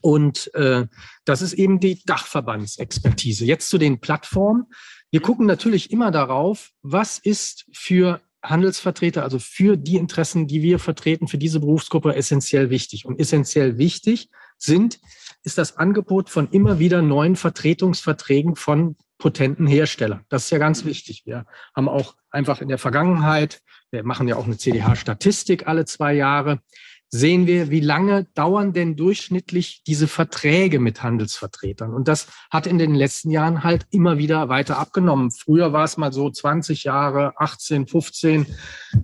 Und 0.00 0.54
äh, 0.54 0.86
das 1.24 1.42
ist 1.42 1.54
eben 1.54 1.80
die 1.80 2.00
Dachverbandsexpertise. 2.04 3.44
Jetzt 3.44 3.68
zu 3.68 3.78
den 3.78 4.00
Plattformen. 4.00 4.66
Wir 5.10 5.20
gucken 5.20 5.46
natürlich 5.46 5.90
immer 5.90 6.12
darauf, 6.12 6.70
was 6.82 7.18
ist 7.18 7.66
für 7.72 8.20
Handelsvertreter, 8.42 9.22
also 9.22 9.38
für 9.38 9.76
die 9.76 9.96
Interessen, 9.96 10.46
die 10.46 10.62
wir 10.62 10.78
vertreten, 10.78 11.28
für 11.28 11.38
diese 11.38 11.60
Berufsgruppe 11.60 12.14
essentiell 12.14 12.70
wichtig. 12.70 13.04
Und 13.06 13.18
essentiell 13.18 13.78
wichtig 13.78 14.28
sind, 14.58 15.00
ist 15.42 15.58
das 15.58 15.76
Angebot 15.76 16.30
von 16.30 16.48
immer 16.50 16.78
wieder 16.78 17.02
neuen 17.02 17.36
Vertretungsverträgen 17.36 18.56
von 18.56 18.96
potenten 19.18 19.66
Herstellern. 19.66 20.24
Das 20.28 20.44
ist 20.44 20.50
ja 20.50 20.58
ganz 20.58 20.84
wichtig. 20.84 21.22
Wir 21.24 21.46
haben 21.74 21.88
auch 21.88 22.14
einfach 22.30 22.60
in 22.60 22.68
der 22.68 22.78
Vergangenheit, 22.78 23.60
wir 23.90 24.04
machen 24.04 24.28
ja 24.28 24.36
auch 24.36 24.46
eine 24.46 24.58
CDH-Statistik 24.58 25.66
alle 25.66 25.84
zwei 25.84 26.12
Jahre, 26.14 26.60
sehen 27.08 27.46
wir, 27.46 27.70
wie 27.70 27.80
lange 27.80 28.24
dauern 28.34 28.72
denn 28.72 28.96
durchschnittlich 28.96 29.82
diese 29.86 30.08
Verträge 30.08 30.80
mit 30.80 31.02
Handelsvertretern. 31.02 31.94
Und 31.94 32.08
das 32.08 32.26
hat 32.50 32.66
in 32.66 32.78
den 32.78 32.94
letzten 32.94 33.30
Jahren 33.30 33.62
halt 33.62 33.86
immer 33.90 34.18
wieder 34.18 34.48
weiter 34.48 34.78
abgenommen. 34.78 35.30
Früher 35.30 35.72
war 35.72 35.84
es 35.84 35.96
mal 35.96 36.12
so 36.12 36.30
20 36.30 36.84
Jahre, 36.84 37.32
18, 37.38 37.86
15, 37.86 38.46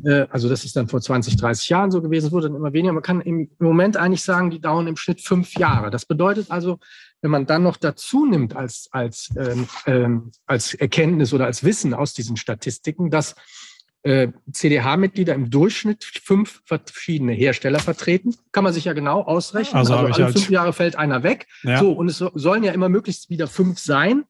äh, 0.04 0.26
also 0.30 0.48
das 0.48 0.64
ist 0.64 0.74
dann 0.76 0.88
vor 0.88 1.00
20, 1.00 1.36
30 1.36 1.68
Jahren 1.68 1.90
so 1.90 2.02
gewesen, 2.02 2.26
es 2.26 2.32
wurde 2.32 2.48
dann 2.48 2.56
immer 2.56 2.72
weniger. 2.72 2.92
Man 2.92 3.02
kann 3.02 3.20
im 3.20 3.50
Moment 3.58 3.96
eigentlich 3.96 4.22
sagen, 4.22 4.50
die 4.50 4.60
dauern 4.60 4.88
im 4.88 4.96
Schnitt 4.96 5.20
fünf 5.20 5.54
Jahre. 5.54 5.90
Das 5.90 6.04
bedeutet 6.04 6.50
also, 6.50 6.78
wenn 7.20 7.30
man 7.30 7.46
dann 7.46 7.62
noch 7.62 7.76
dazu 7.76 8.26
nimmt 8.26 8.56
als, 8.56 8.88
als, 8.90 9.30
ähm, 9.36 9.68
ähm, 9.86 10.32
als 10.46 10.74
Erkenntnis 10.74 11.32
oder 11.32 11.46
als 11.46 11.62
Wissen 11.62 11.94
aus 11.94 12.14
diesen 12.14 12.36
Statistiken, 12.36 13.10
dass 13.10 13.36
äh, 14.02 14.28
CDH-Mitglieder 14.50 15.34
im 15.34 15.50
Durchschnitt 15.50 16.04
fünf 16.04 16.62
verschiedene 16.64 17.32
Hersteller 17.32 17.78
vertreten. 17.78 18.34
Kann 18.50 18.64
man 18.64 18.72
sich 18.72 18.84
ja 18.84 18.92
genau 18.92 19.22
ausrechnen. 19.22 19.78
Also, 19.78 19.94
also 19.94 20.06
alle 20.14 20.24
halt 20.24 20.34
fünf 20.34 20.50
Jahre 20.50 20.72
fällt 20.72 20.96
einer 20.96 21.22
weg. 21.22 21.46
Ja. 21.62 21.78
So, 21.78 21.92
und 21.92 22.08
es 22.08 22.18
sollen 22.18 22.64
ja 22.64 22.72
immer 22.72 22.88
möglichst 22.88 23.30
wieder 23.30 23.46
fünf 23.46 23.78
sein. 23.78 24.24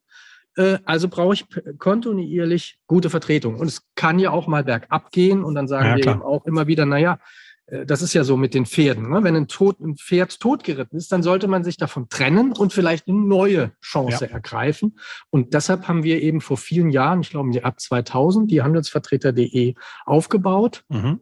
Äh, 0.57 0.79
also 0.85 1.09
brauche 1.09 1.35
ich 1.35 1.47
kontinuierlich 1.79 2.79
gute 2.87 3.11
Vertretung. 3.11 3.59
Und 3.59 3.67
es 3.67 3.83
kann 3.95 4.19
ja 4.19 4.31
auch 4.31 4.47
mal 4.47 4.65
bergab 4.65 5.11
gehen. 5.11 5.43
Und 5.43 5.55
dann 5.55 5.69
sagen 5.69 5.87
ja, 5.87 5.97
wir 5.97 6.07
eben 6.07 6.23
auch 6.23 6.45
immer 6.45 6.67
wieder, 6.67 6.85
naja, 6.85 7.19
das 7.67 8.03
ist 8.03 8.13
ja 8.13 8.25
so 8.25 8.37
mit 8.37 8.55
den 8.55 8.67
Pferden. 8.67 9.11
Ne? 9.11 9.23
Wenn 9.23 9.37
ein, 9.37 9.49
tot, 9.49 9.81
ein 9.81 9.97
Pferd 9.97 10.41
totgeritten 10.41 10.99
ist, 10.99 11.13
dann 11.13 11.23
sollte 11.23 11.49
man 11.49 11.65
sich 11.65 11.77
davon 11.77 12.09
trennen 12.09 12.53
und 12.53 12.73
vielleicht 12.73 13.09
eine 13.09 13.19
neue 13.19 13.73
Chance 13.81 14.27
ja. 14.27 14.33
ergreifen. 14.33 14.99
Und 15.31 15.55
deshalb 15.55 15.89
haben 15.89 16.03
wir 16.03 16.21
eben 16.21 16.41
vor 16.41 16.57
vielen 16.57 16.91
Jahren, 16.91 17.21
ich 17.21 17.31
glaube 17.31 17.65
ab 17.65 17.81
2000, 17.81 18.51
die 18.51 18.63
Handelsvertreter.de 18.63 19.75
aufgebaut. 20.05 20.85
Mhm. 20.89 21.21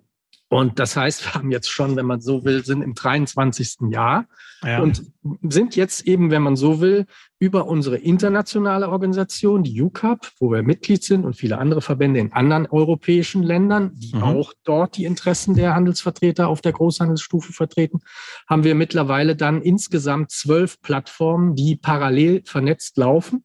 Und 0.53 0.81
das 0.81 0.97
heißt, 0.97 1.25
wir 1.25 1.35
haben 1.35 1.53
jetzt 1.53 1.71
schon, 1.71 1.95
wenn 1.95 2.07
man 2.07 2.21
so 2.21 2.45
will, 2.45 2.65
sind 2.65 2.83
im 2.83 2.95
23. 2.95 3.89
Jahr 3.93 4.27
ja. 4.65 4.83
und 4.83 5.05
sind 5.49 5.77
jetzt 5.77 6.09
eben, 6.09 6.33
wenn 6.33 6.43
man 6.43 6.57
so 6.57 6.81
will, 6.81 7.07
über 7.39 7.69
unsere 7.69 7.99
internationale 7.99 8.89
Organisation, 8.89 9.63
die 9.63 9.81
UCAP, 9.81 10.27
wo 10.41 10.51
wir 10.51 10.65
Mitglied 10.65 11.05
sind 11.05 11.25
und 11.25 11.37
viele 11.37 11.59
andere 11.59 11.83
Verbände 11.83 12.19
in 12.19 12.33
anderen 12.33 12.67
europäischen 12.67 13.45
Ländern, 13.45 13.93
die 13.95 14.17
mhm. 14.17 14.25
auch 14.25 14.53
dort 14.65 14.97
die 14.97 15.05
Interessen 15.05 15.55
der 15.55 15.77
Handelsvertreter 15.77 16.49
auf 16.49 16.61
der 16.61 16.73
Großhandelsstufe 16.73 17.53
vertreten, 17.53 18.01
haben 18.49 18.65
wir 18.65 18.75
mittlerweile 18.75 19.37
dann 19.37 19.63
insgesamt 19.63 20.33
zwölf 20.33 20.81
Plattformen, 20.83 21.55
die 21.55 21.77
parallel 21.77 22.43
vernetzt 22.45 22.97
laufen, 22.97 23.45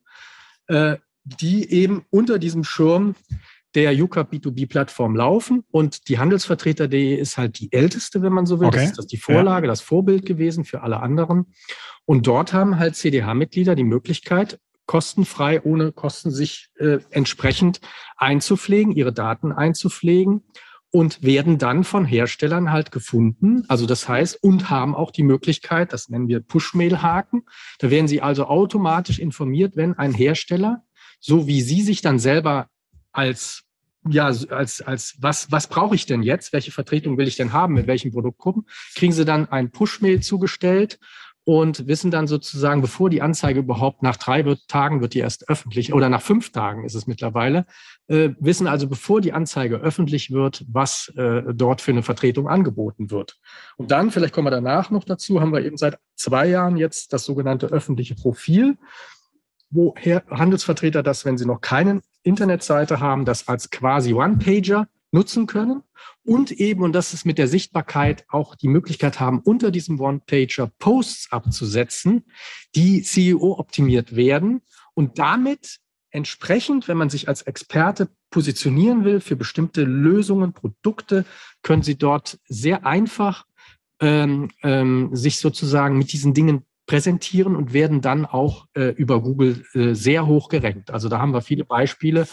äh, 0.65 0.97
die 1.23 1.71
eben 1.71 2.03
unter 2.09 2.39
diesem 2.39 2.63
Schirm 2.63 3.13
der 3.75 3.93
UCAP 3.93 4.33
B2B-Plattform 4.33 5.15
laufen. 5.15 5.63
Und 5.71 6.07
die 6.09 6.17
Handelsvertreter.de 6.17 7.15
ist 7.15 7.37
halt 7.37 7.59
die 7.59 7.71
älteste, 7.71 8.21
wenn 8.21 8.33
man 8.33 8.45
so 8.45 8.59
will. 8.59 8.67
Okay. 8.67 8.87
Das 8.89 8.99
ist 8.99 9.11
die 9.11 9.17
Vorlage, 9.17 9.67
ja. 9.67 9.71
das 9.71 9.81
Vorbild 9.81 10.25
gewesen 10.25 10.65
für 10.65 10.81
alle 10.81 11.01
anderen. 11.01 11.47
Und 12.05 12.27
dort 12.27 12.53
haben 12.53 12.79
halt 12.79 12.95
CDH-Mitglieder 12.95 13.75
die 13.75 13.83
Möglichkeit, 13.83 14.59
kostenfrei, 14.85 15.61
ohne 15.63 15.91
Kosten 15.91 16.31
sich 16.31 16.69
äh, 16.77 16.99
entsprechend 17.09 17.81
einzupflegen, 18.17 18.93
ihre 18.93 19.11
Daten 19.11 19.51
einzupflegen 19.51 20.43
und 20.91 21.23
werden 21.23 21.57
dann 21.57 21.83
von 21.83 22.05
Herstellern 22.05 22.71
halt 22.71 22.91
gefunden. 22.91 23.65
Also 23.67 23.85
das 23.85 24.07
heißt, 24.07 24.41
und 24.41 24.69
haben 24.69 24.95
auch 24.95 25.11
die 25.11 25.23
Möglichkeit, 25.23 25.91
das 25.91 26.07
nennen 26.07 26.29
wir 26.29 26.39
Push-Mail-Haken. 26.39 27.43
Da 27.79 27.89
werden 27.89 28.07
sie 28.07 28.21
also 28.21 28.45
automatisch 28.45 29.19
informiert, 29.19 29.75
wenn 29.75 29.95
ein 29.95 30.13
Hersteller, 30.13 30.83
so 31.19 31.47
wie 31.47 31.61
sie 31.61 31.81
sich 31.81 32.01
dann 32.01 32.17
selber 32.17 32.69
als 33.11 33.64
ja, 34.07 34.25
als, 34.25 34.81
als 34.81 35.15
was, 35.19 35.51
was 35.51 35.67
brauche 35.67 35.95
ich 35.95 36.05
denn 36.05 36.23
jetzt? 36.23 36.53
Welche 36.53 36.71
Vertretung 36.71 37.17
will 37.17 37.27
ich 37.27 37.37
denn 37.37 37.53
haben? 37.53 37.73
Mit 37.73 37.87
welchen 37.87 38.11
Produktgruppen? 38.11 38.65
Kriegen 38.95 39.13
Sie 39.13 39.25
dann 39.25 39.49
ein 39.49 39.71
Push-Mail 39.71 40.21
zugestellt 40.21 40.99
und 41.45 41.87
wissen 41.87 42.09
dann 42.09 42.27
sozusagen, 42.27 42.81
bevor 42.81 43.09
die 43.09 43.21
Anzeige 43.21 43.59
überhaupt 43.59 44.01
nach 44.01 44.17
drei 44.17 44.43
Tagen 44.67 45.01
wird 45.01 45.13
die 45.13 45.19
erst 45.19 45.47
öffentlich 45.47 45.93
oder 45.93 46.09
nach 46.09 46.21
fünf 46.21 46.51
Tagen 46.51 46.85
ist 46.85 46.95
es 46.95 47.05
mittlerweile, 47.05 47.67
äh, 48.07 48.31
wissen 48.39 48.65
also, 48.65 48.87
bevor 48.87 49.21
die 49.21 49.31
Anzeige 49.31 49.77
öffentlich 49.77 50.31
wird, 50.31 50.65
was 50.67 51.13
äh, 51.15 51.43
dort 51.53 51.81
für 51.81 51.91
eine 51.91 52.01
Vertretung 52.01 52.49
angeboten 52.49 53.11
wird. 53.11 53.37
Und 53.77 53.91
dann, 53.91 54.09
vielleicht 54.09 54.33
kommen 54.33 54.47
wir 54.47 54.51
danach 54.51 54.89
noch 54.89 55.03
dazu, 55.03 55.39
haben 55.39 55.53
wir 55.53 55.63
eben 55.63 55.77
seit 55.77 55.99
zwei 56.15 56.47
Jahren 56.47 56.77
jetzt 56.77 57.13
das 57.13 57.25
sogenannte 57.25 57.67
öffentliche 57.67 58.15
Profil 58.15 58.77
wo 59.69 59.95
Handelsvertreter 59.95 61.03
das, 61.03 61.25
wenn 61.25 61.37
sie 61.37 61.45
noch 61.45 61.61
keine 61.61 62.01
Internetseite 62.23 62.99
haben, 62.99 63.25
das 63.25 63.47
als 63.47 63.69
quasi 63.69 64.13
One-Pager 64.13 64.87
nutzen 65.11 65.47
können? 65.47 65.83
Und 66.23 66.51
eben, 66.51 66.81
und 66.83 66.93
das 66.93 67.13
ist 67.13 67.25
mit 67.25 67.37
der 67.37 67.47
Sichtbarkeit 67.47 68.25
auch 68.29 68.55
die 68.55 68.67
Möglichkeit 68.67 69.19
haben, 69.19 69.39
unter 69.39 69.71
diesem 69.71 69.99
One-Pager 69.99 70.71
Posts 70.79 71.31
abzusetzen, 71.31 72.25
die 72.75 73.01
CEO-optimiert 73.01 74.15
werden 74.15 74.61
und 74.93 75.19
damit 75.19 75.79
entsprechend, 76.09 76.87
wenn 76.87 76.97
man 76.97 77.09
sich 77.09 77.27
als 77.27 77.41
Experte 77.41 78.09
positionieren 78.31 79.03
will 79.03 79.19
für 79.19 79.35
bestimmte 79.35 79.83
Lösungen, 79.83 80.53
Produkte, 80.53 81.25
können 81.61 81.83
Sie 81.83 81.97
dort 81.97 82.39
sehr 82.47 82.85
einfach 82.85 83.45
ähm, 83.99 84.49
ähm, 84.63 85.09
sich 85.13 85.39
sozusagen 85.39 85.97
mit 85.97 86.11
diesen 86.11 86.33
Dingen 86.33 86.65
präsentieren 86.85 87.55
und 87.55 87.73
werden 87.73 88.01
dann 88.01 88.25
auch 88.25 88.67
äh, 88.75 88.89
über 88.89 89.21
Google 89.21 89.63
äh, 89.73 89.93
sehr 89.93 90.27
hoch 90.27 90.49
gerankt. 90.49 90.91
Also 90.91 91.09
da 91.09 91.19
haben 91.19 91.33
wir 91.33 91.41
viele 91.41 91.65
Beispiele, 91.65 92.27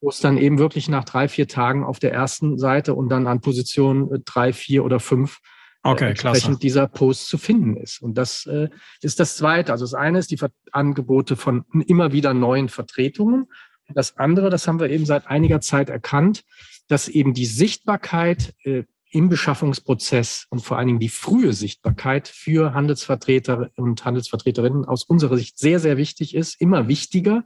wo 0.00 0.10
es 0.10 0.20
dann 0.20 0.36
eben 0.36 0.58
wirklich 0.58 0.88
nach 0.88 1.04
drei, 1.04 1.28
vier 1.28 1.48
Tagen 1.48 1.84
auf 1.84 1.98
der 1.98 2.12
ersten 2.12 2.58
Seite 2.58 2.94
und 2.94 3.08
dann 3.08 3.26
an 3.26 3.40
Position 3.40 4.12
äh, 4.12 4.18
drei, 4.24 4.52
vier 4.52 4.84
oder 4.84 5.00
fünf 5.00 5.40
äh, 5.84 5.88
okay, 5.88 6.08
entsprechend 6.10 6.42
klasse. 6.42 6.58
dieser 6.58 6.88
Post 6.88 7.28
zu 7.28 7.38
finden 7.38 7.76
ist. 7.76 8.02
Und 8.02 8.18
das 8.18 8.44
äh, 8.46 8.68
ist 9.00 9.20
das 9.20 9.36
Zweite. 9.36 9.72
Also 9.72 9.84
das 9.84 9.94
eine 9.94 10.18
ist 10.18 10.30
die 10.30 10.36
Ver 10.36 10.50
Angebote 10.72 11.36
von 11.36 11.64
immer 11.86 12.12
wieder 12.12 12.34
neuen 12.34 12.68
Vertretungen. 12.68 13.46
Das 13.94 14.16
andere, 14.16 14.50
das 14.50 14.66
haben 14.66 14.80
wir 14.80 14.90
eben 14.90 15.06
seit 15.06 15.28
einiger 15.28 15.60
Zeit 15.60 15.88
erkannt, 15.88 16.42
dass 16.88 17.08
eben 17.08 17.32
die 17.32 17.46
Sichtbarkeit 17.46 18.54
äh, 18.64 18.84
im 19.14 19.28
Beschaffungsprozess 19.28 20.46
und 20.50 20.60
vor 20.60 20.76
allen 20.76 20.88
Dingen 20.88 20.98
die 20.98 21.08
frühe 21.08 21.52
Sichtbarkeit 21.52 22.26
für 22.26 22.74
Handelsvertreter 22.74 23.70
und 23.76 24.04
Handelsvertreterinnen 24.04 24.84
aus 24.84 25.04
unserer 25.04 25.36
Sicht 25.36 25.58
sehr, 25.58 25.78
sehr 25.78 25.96
wichtig 25.96 26.34
ist, 26.34 26.60
immer 26.60 26.88
wichtiger. 26.88 27.44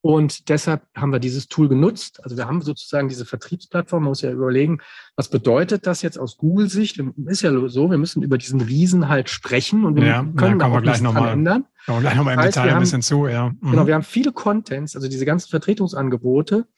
Und 0.00 0.48
deshalb 0.48 0.82
haben 0.94 1.10
wir 1.10 1.18
dieses 1.18 1.48
Tool 1.48 1.68
genutzt. 1.68 2.22
Also 2.22 2.36
wir 2.36 2.46
haben 2.46 2.62
sozusagen 2.62 3.08
diese 3.08 3.24
Vertriebsplattform, 3.24 4.04
man 4.04 4.10
muss 4.10 4.22
ja 4.22 4.30
überlegen, 4.30 4.78
was 5.16 5.28
bedeutet 5.28 5.88
das 5.88 6.02
jetzt 6.02 6.16
aus 6.16 6.36
Google-Sicht? 6.36 7.02
Ist 7.26 7.42
ja 7.42 7.68
so, 7.68 7.90
wir 7.90 7.98
müssen 7.98 8.22
über 8.22 8.38
diesen 8.38 8.60
Riesen 8.60 9.08
halt 9.08 9.28
sprechen 9.28 9.84
und 9.84 9.96
wir 9.96 10.06
ja, 10.06 10.24
können 10.36 10.60
ja, 10.60 10.66
auch 10.68 10.80
gleich 10.80 11.00
noch 11.00 11.14
mal, 11.14 11.32
ändern. 11.32 11.64
Kommen 11.86 11.98
wir 11.98 12.02
gleich 12.02 12.14
nochmal 12.14 12.34
im 12.34 12.40
heißt, 12.40 12.56
Detail 12.56 12.74
ein 12.74 12.80
bisschen 12.80 13.02
zu, 13.02 13.26
ja. 13.26 13.48
Mhm. 13.48 13.70
Genau, 13.72 13.86
wir 13.88 13.94
haben 13.94 14.04
viele 14.04 14.30
Contents, 14.30 14.94
also 14.94 15.08
diese 15.08 15.24
ganzen 15.24 15.50
Vertretungsangebote, 15.50 16.68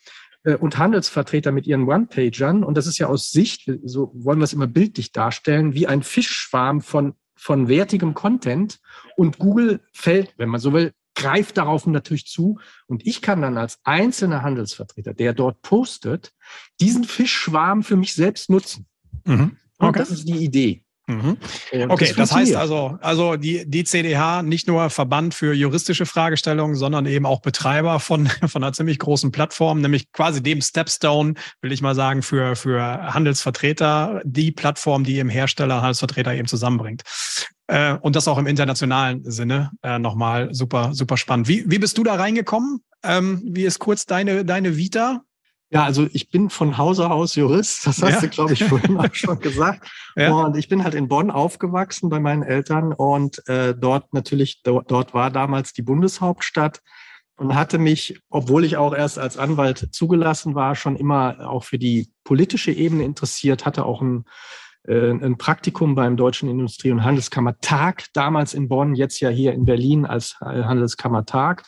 und 0.44 0.78
Handelsvertreter 0.78 1.52
mit 1.52 1.66
ihren 1.66 1.88
One-Pagern. 1.88 2.64
Und 2.64 2.76
das 2.76 2.86
ist 2.86 2.98
ja 2.98 3.08
aus 3.08 3.30
Sicht, 3.30 3.70
so 3.84 4.12
wollen 4.14 4.38
wir 4.38 4.44
es 4.44 4.52
immer 4.52 4.66
bildlich 4.66 5.12
darstellen, 5.12 5.74
wie 5.74 5.86
ein 5.86 6.02
Fischschwarm 6.02 6.80
von, 6.80 7.14
von 7.34 7.68
wertigem 7.68 8.14
Content. 8.14 8.78
Und 9.16 9.38
Google 9.38 9.80
fällt, 9.92 10.34
wenn 10.36 10.48
man 10.48 10.60
so 10.60 10.72
will, 10.72 10.92
greift 11.14 11.56
darauf 11.56 11.86
natürlich 11.86 12.26
zu. 12.26 12.60
Und 12.86 13.06
ich 13.06 13.20
kann 13.20 13.42
dann 13.42 13.58
als 13.58 13.80
einzelner 13.82 14.42
Handelsvertreter, 14.42 15.14
der 15.14 15.34
dort 15.34 15.62
postet, 15.62 16.32
diesen 16.80 17.04
Fischschwarm 17.04 17.82
für 17.82 17.96
mich 17.96 18.14
selbst 18.14 18.48
nutzen. 18.50 18.86
Mhm. 19.24 19.56
Okay. 19.78 19.86
Und 19.86 19.96
das 19.98 20.10
ist 20.10 20.28
die 20.28 20.44
Idee. 20.44 20.84
Mhm. 21.08 21.38
Okay, 21.88 22.08
das, 22.08 22.16
das 22.16 22.34
heißt 22.34 22.54
also, 22.54 22.98
also 23.00 23.36
die, 23.36 23.64
die 23.66 23.82
CDH 23.82 24.42
nicht 24.42 24.68
nur 24.68 24.90
Verband 24.90 25.32
für 25.32 25.54
juristische 25.54 26.04
Fragestellungen, 26.04 26.76
sondern 26.76 27.06
eben 27.06 27.24
auch 27.24 27.40
Betreiber 27.40 27.98
von, 27.98 28.26
von 28.46 28.62
einer 28.62 28.74
ziemlich 28.74 28.98
großen 28.98 29.32
Plattform, 29.32 29.80
nämlich 29.80 30.12
quasi 30.12 30.42
dem 30.42 30.60
Stepstone, 30.60 31.34
will 31.62 31.72
ich 31.72 31.80
mal 31.80 31.94
sagen, 31.94 32.20
für, 32.20 32.56
für 32.56 32.82
Handelsvertreter, 33.14 34.20
die 34.24 34.52
Plattform, 34.52 35.02
die 35.02 35.16
eben 35.16 35.30
Hersteller, 35.30 35.76
Handelsvertreter 35.76 36.34
eben 36.34 36.46
zusammenbringt. 36.46 37.02
Äh, 37.68 37.94
und 37.94 38.14
das 38.14 38.28
auch 38.28 38.36
im 38.36 38.46
internationalen 38.46 39.24
Sinne 39.24 39.70
äh, 39.82 39.98
nochmal 39.98 40.52
super, 40.52 40.90
super 40.92 41.16
spannend. 41.16 41.48
Wie, 41.48 41.64
wie 41.70 41.78
bist 41.78 41.96
du 41.96 42.04
da 42.04 42.16
reingekommen? 42.16 42.82
Ähm, 43.02 43.40
wie 43.46 43.64
ist 43.64 43.78
kurz 43.78 44.04
deine, 44.04 44.44
deine 44.44 44.76
Vita? 44.76 45.22
Ja, 45.70 45.84
also 45.84 46.06
ich 46.12 46.30
bin 46.30 46.48
von 46.48 46.78
Hause 46.78 47.10
aus 47.10 47.34
Jurist, 47.34 47.86
das 47.86 48.02
hast 48.02 48.14
ja. 48.14 48.20
du, 48.20 48.28
glaube 48.28 48.52
ich, 48.54 48.64
vorhin 48.64 48.96
auch 48.96 49.14
schon 49.14 49.38
gesagt. 49.40 49.86
Ja. 50.16 50.32
Und 50.32 50.56
ich 50.56 50.68
bin 50.68 50.82
halt 50.82 50.94
in 50.94 51.08
Bonn 51.08 51.30
aufgewachsen 51.30 52.08
bei 52.08 52.20
meinen 52.20 52.42
Eltern 52.42 52.92
und 52.92 53.46
äh, 53.48 53.74
dort 53.74 54.14
natürlich, 54.14 54.62
dort, 54.62 55.14
war 55.14 55.30
damals 55.30 55.72
die 55.72 55.82
Bundeshauptstadt 55.82 56.80
und 57.36 57.54
hatte 57.54 57.78
mich, 57.78 58.20
obwohl 58.30 58.64
ich 58.64 58.76
auch 58.76 58.94
erst 58.94 59.18
als 59.18 59.36
Anwalt 59.36 59.88
zugelassen 59.92 60.54
war, 60.54 60.74
schon 60.74 60.96
immer 60.96 61.48
auch 61.48 61.64
für 61.64 61.78
die 61.78 62.10
politische 62.24 62.72
Ebene 62.72 63.04
interessiert, 63.04 63.66
hatte 63.66 63.84
auch 63.84 64.00
ein, 64.00 64.24
äh, 64.84 65.10
ein 65.10 65.36
Praktikum 65.36 65.94
beim 65.94 66.16
Deutschen 66.16 66.48
Industrie- 66.48 66.92
und 66.92 67.04
Handelskammertag, 67.04 68.06
damals 68.14 68.54
in 68.54 68.68
Bonn, 68.68 68.94
jetzt 68.94 69.20
ja 69.20 69.28
hier 69.28 69.52
in 69.52 69.66
Berlin 69.66 70.06
als 70.06 70.40
Handelskammertag 70.40 71.64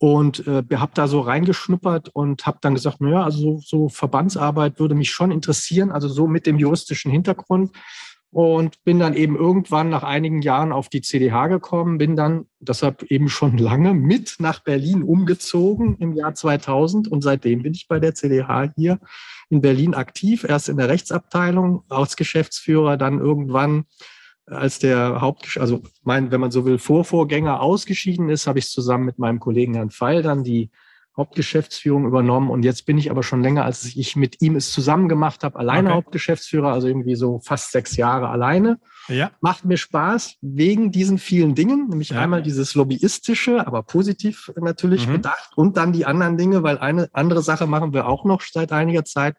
und 0.00 0.46
äh, 0.46 0.62
habe 0.76 0.92
da 0.94 1.06
so 1.06 1.20
reingeschnuppert 1.20 2.08
und 2.08 2.46
habe 2.46 2.56
dann 2.62 2.74
gesagt, 2.74 3.02
naja, 3.02 3.22
also 3.22 3.58
so, 3.58 3.60
so 3.62 3.88
Verbandsarbeit 3.90 4.80
würde 4.80 4.94
mich 4.94 5.10
schon 5.10 5.30
interessieren, 5.30 5.92
also 5.92 6.08
so 6.08 6.26
mit 6.26 6.46
dem 6.46 6.58
juristischen 6.58 7.12
Hintergrund. 7.12 7.72
Und 8.32 8.82
bin 8.84 9.00
dann 9.00 9.14
eben 9.14 9.36
irgendwann 9.36 9.90
nach 9.90 10.04
einigen 10.04 10.40
Jahren 10.40 10.70
auf 10.70 10.88
die 10.88 11.00
CDH 11.00 11.48
gekommen, 11.48 11.98
bin 11.98 12.14
dann 12.14 12.46
deshalb 12.60 13.02
eben 13.10 13.28
schon 13.28 13.58
lange 13.58 13.92
mit 13.92 14.36
nach 14.38 14.60
Berlin 14.60 15.02
umgezogen 15.02 15.96
im 15.98 16.12
Jahr 16.12 16.32
2000 16.32 17.08
und 17.08 17.22
seitdem 17.22 17.64
bin 17.64 17.74
ich 17.74 17.88
bei 17.88 17.98
der 17.98 18.14
CDH 18.14 18.72
hier 18.76 19.00
in 19.48 19.60
Berlin 19.60 19.94
aktiv, 19.94 20.44
erst 20.44 20.68
in 20.68 20.76
der 20.76 20.88
Rechtsabteilung 20.88 21.82
als 21.88 22.14
Geschäftsführer, 22.14 22.96
dann 22.96 23.18
irgendwann 23.18 23.86
als 24.50 24.78
der 24.78 25.20
Haupt, 25.20 25.58
also 25.58 25.82
mein, 26.02 26.30
wenn 26.30 26.40
man 26.40 26.50
so 26.50 26.64
will, 26.64 26.78
Vorvorgänger 26.78 27.60
ausgeschieden 27.60 28.28
ist, 28.28 28.46
habe 28.46 28.58
ich 28.58 28.68
zusammen 28.68 29.04
mit 29.04 29.18
meinem 29.18 29.40
Kollegen 29.40 29.74
Herrn 29.74 29.90
Pfeil 29.90 30.22
dann 30.22 30.44
die 30.44 30.70
Hauptgeschäftsführung 31.16 32.06
übernommen 32.06 32.50
und 32.50 32.62
jetzt 32.62 32.86
bin 32.86 32.96
ich 32.96 33.10
aber 33.10 33.22
schon 33.22 33.42
länger, 33.42 33.64
als 33.64 33.84
ich 33.84 34.16
mit 34.16 34.40
ihm 34.40 34.56
es 34.56 34.70
zusammen 34.70 35.08
gemacht 35.08 35.42
habe, 35.42 35.58
alleine 35.58 35.88
okay. 35.88 35.96
Hauptgeschäftsführer, 35.96 36.72
also 36.72 36.86
irgendwie 36.86 37.16
so 37.16 37.40
fast 37.40 37.72
sechs 37.72 37.96
Jahre 37.96 38.28
alleine. 38.28 38.78
Ja. 39.08 39.32
Macht 39.40 39.64
mir 39.64 39.76
Spaß 39.76 40.36
wegen 40.40 40.92
diesen 40.92 41.18
vielen 41.18 41.54
Dingen, 41.54 41.88
nämlich 41.88 42.10
ja. 42.10 42.20
einmal 42.20 42.42
dieses 42.42 42.74
lobbyistische, 42.74 43.66
aber 43.66 43.82
positiv 43.82 44.52
natürlich 44.60 45.08
mhm. 45.08 45.14
bedacht 45.14 45.50
und 45.56 45.76
dann 45.76 45.92
die 45.92 46.06
anderen 46.06 46.36
Dinge, 46.36 46.62
weil 46.62 46.78
eine 46.78 47.10
andere 47.12 47.42
Sache 47.42 47.66
machen 47.66 47.92
wir 47.92 48.06
auch 48.06 48.24
noch 48.24 48.40
seit 48.40 48.72
einiger 48.72 49.04
Zeit. 49.04 49.36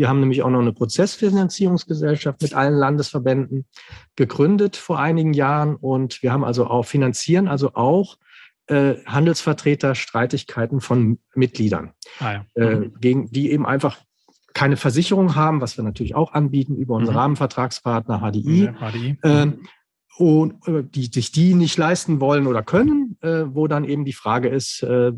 Wir 0.00 0.08
haben 0.08 0.20
nämlich 0.20 0.42
auch 0.42 0.48
noch 0.48 0.60
eine 0.60 0.72
Prozessfinanzierungsgesellschaft 0.72 2.40
mit 2.40 2.54
allen 2.54 2.72
Landesverbänden 2.72 3.66
gegründet 4.16 4.78
vor 4.78 4.98
einigen 4.98 5.34
Jahren 5.34 5.76
und 5.76 6.22
wir 6.22 6.32
haben 6.32 6.42
also 6.42 6.68
auch 6.68 6.86
finanzieren 6.86 7.48
also 7.48 7.74
auch 7.74 8.16
äh, 8.68 8.94
Handelsvertreter 9.04 9.94
Streitigkeiten 9.94 10.80
von 10.80 11.18
Mitgliedern, 11.34 11.92
ah, 12.18 12.32
ja. 12.32 12.46
äh, 12.54 12.76
mhm. 12.76 12.94
gegen 12.98 13.30
die 13.30 13.50
eben 13.52 13.66
einfach 13.66 13.98
keine 14.54 14.78
Versicherung 14.78 15.34
haben, 15.34 15.60
was 15.60 15.76
wir 15.76 15.84
natürlich 15.84 16.14
auch 16.14 16.32
anbieten 16.32 16.76
über 16.76 16.94
unsere 16.94 17.12
mhm. 17.12 17.18
Rahmenvertragspartner 17.18 18.20
HDI. 18.20 18.64
Ja, 18.64 18.90
HDI. 18.90 19.18
Äh, 19.20 19.52
und 20.16 20.66
äh, 20.66 20.82
die 20.82 21.10
sich 21.12 21.30
die 21.30 21.52
nicht 21.52 21.76
leisten 21.76 22.20
wollen 22.20 22.46
oder 22.46 22.62
können, 22.62 23.18
äh, 23.20 23.44
wo 23.48 23.66
dann 23.66 23.84
eben 23.84 24.06
die 24.06 24.14
Frage 24.14 24.48
ist, 24.48 24.82
äh, 24.82 25.12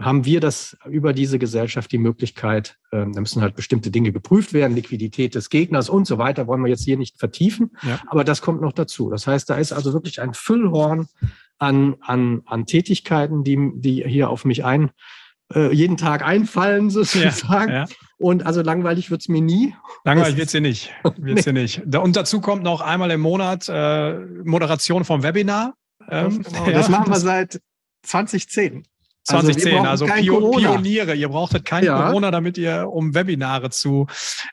haben 0.00 0.24
wir 0.24 0.40
das 0.40 0.76
über 0.88 1.12
diese 1.12 1.38
Gesellschaft 1.38 1.90
die 1.90 1.98
Möglichkeit, 1.98 2.76
äh, 2.92 3.04
da 3.12 3.20
müssen 3.20 3.42
halt 3.42 3.56
bestimmte 3.56 3.90
Dinge 3.90 4.12
geprüft 4.12 4.52
werden, 4.52 4.76
Liquidität 4.76 5.34
des 5.34 5.50
Gegners 5.50 5.88
und 5.88 6.06
so 6.06 6.18
weiter, 6.18 6.46
wollen 6.46 6.62
wir 6.62 6.70
jetzt 6.70 6.84
hier 6.84 6.96
nicht 6.96 7.18
vertiefen, 7.18 7.72
ja. 7.82 8.00
aber 8.06 8.24
das 8.24 8.40
kommt 8.40 8.60
noch 8.60 8.72
dazu. 8.72 9.10
Das 9.10 9.26
heißt, 9.26 9.50
da 9.50 9.56
ist 9.56 9.72
also 9.72 9.92
wirklich 9.92 10.20
ein 10.20 10.34
Füllhorn 10.34 11.08
an, 11.58 11.96
an, 12.00 12.42
an 12.46 12.66
Tätigkeiten, 12.66 13.42
die, 13.42 13.72
die 13.74 14.04
hier 14.04 14.30
auf 14.30 14.44
mich 14.44 14.64
ein, 14.64 14.90
äh, 15.52 15.72
jeden 15.72 15.96
Tag 15.96 16.24
einfallen, 16.24 16.90
sozusagen. 16.90 17.72
Ja, 17.72 17.78
ja. 17.78 17.86
Und 18.18 18.46
also 18.46 18.62
langweilig 18.62 19.10
wird's 19.10 19.28
mir 19.28 19.42
nie. 19.42 19.74
Langweilig 20.04 20.36
wird's 20.36 20.52
dir 20.52 20.60
nicht. 20.60 20.92
Wird's 21.04 21.46
nee. 21.46 21.52
dir 21.52 21.52
nicht. 21.52 21.82
Und 21.96 22.16
dazu 22.16 22.40
kommt 22.40 22.64
noch 22.64 22.80
einmal 22.80 23.10
im 23.12 23.20
Monat 23.20 23.68
äh, 23.68 24.18
Moderation 24.44 25.04
vom 25.04 25.22
Webinar. 25.22 25.74
Ähm, 26.08 26.42
genau. 26.42 26.70
das 26.72 26.88
machen 26.88 27.12
wir 27.12 27.20
seit 27.20 27.60
2010. 28.02 28.84
2010, 29.28 29.86
also, 29.86 30.06
also 30.06 30.06
Pio 30.06 30.50
Pioniere. 30.50 31.14
Ihr 31.14 31.28
brauchtet 31.28 31.64
kein 31.64 31.84
ja. 31.84 32.06
Corona, 32.06 32.30
damit 32.30 32.56
ihr, 32.56 32.88
um 32.90 33.14
Webinare 33.14 33.70
zu 33.70 34.06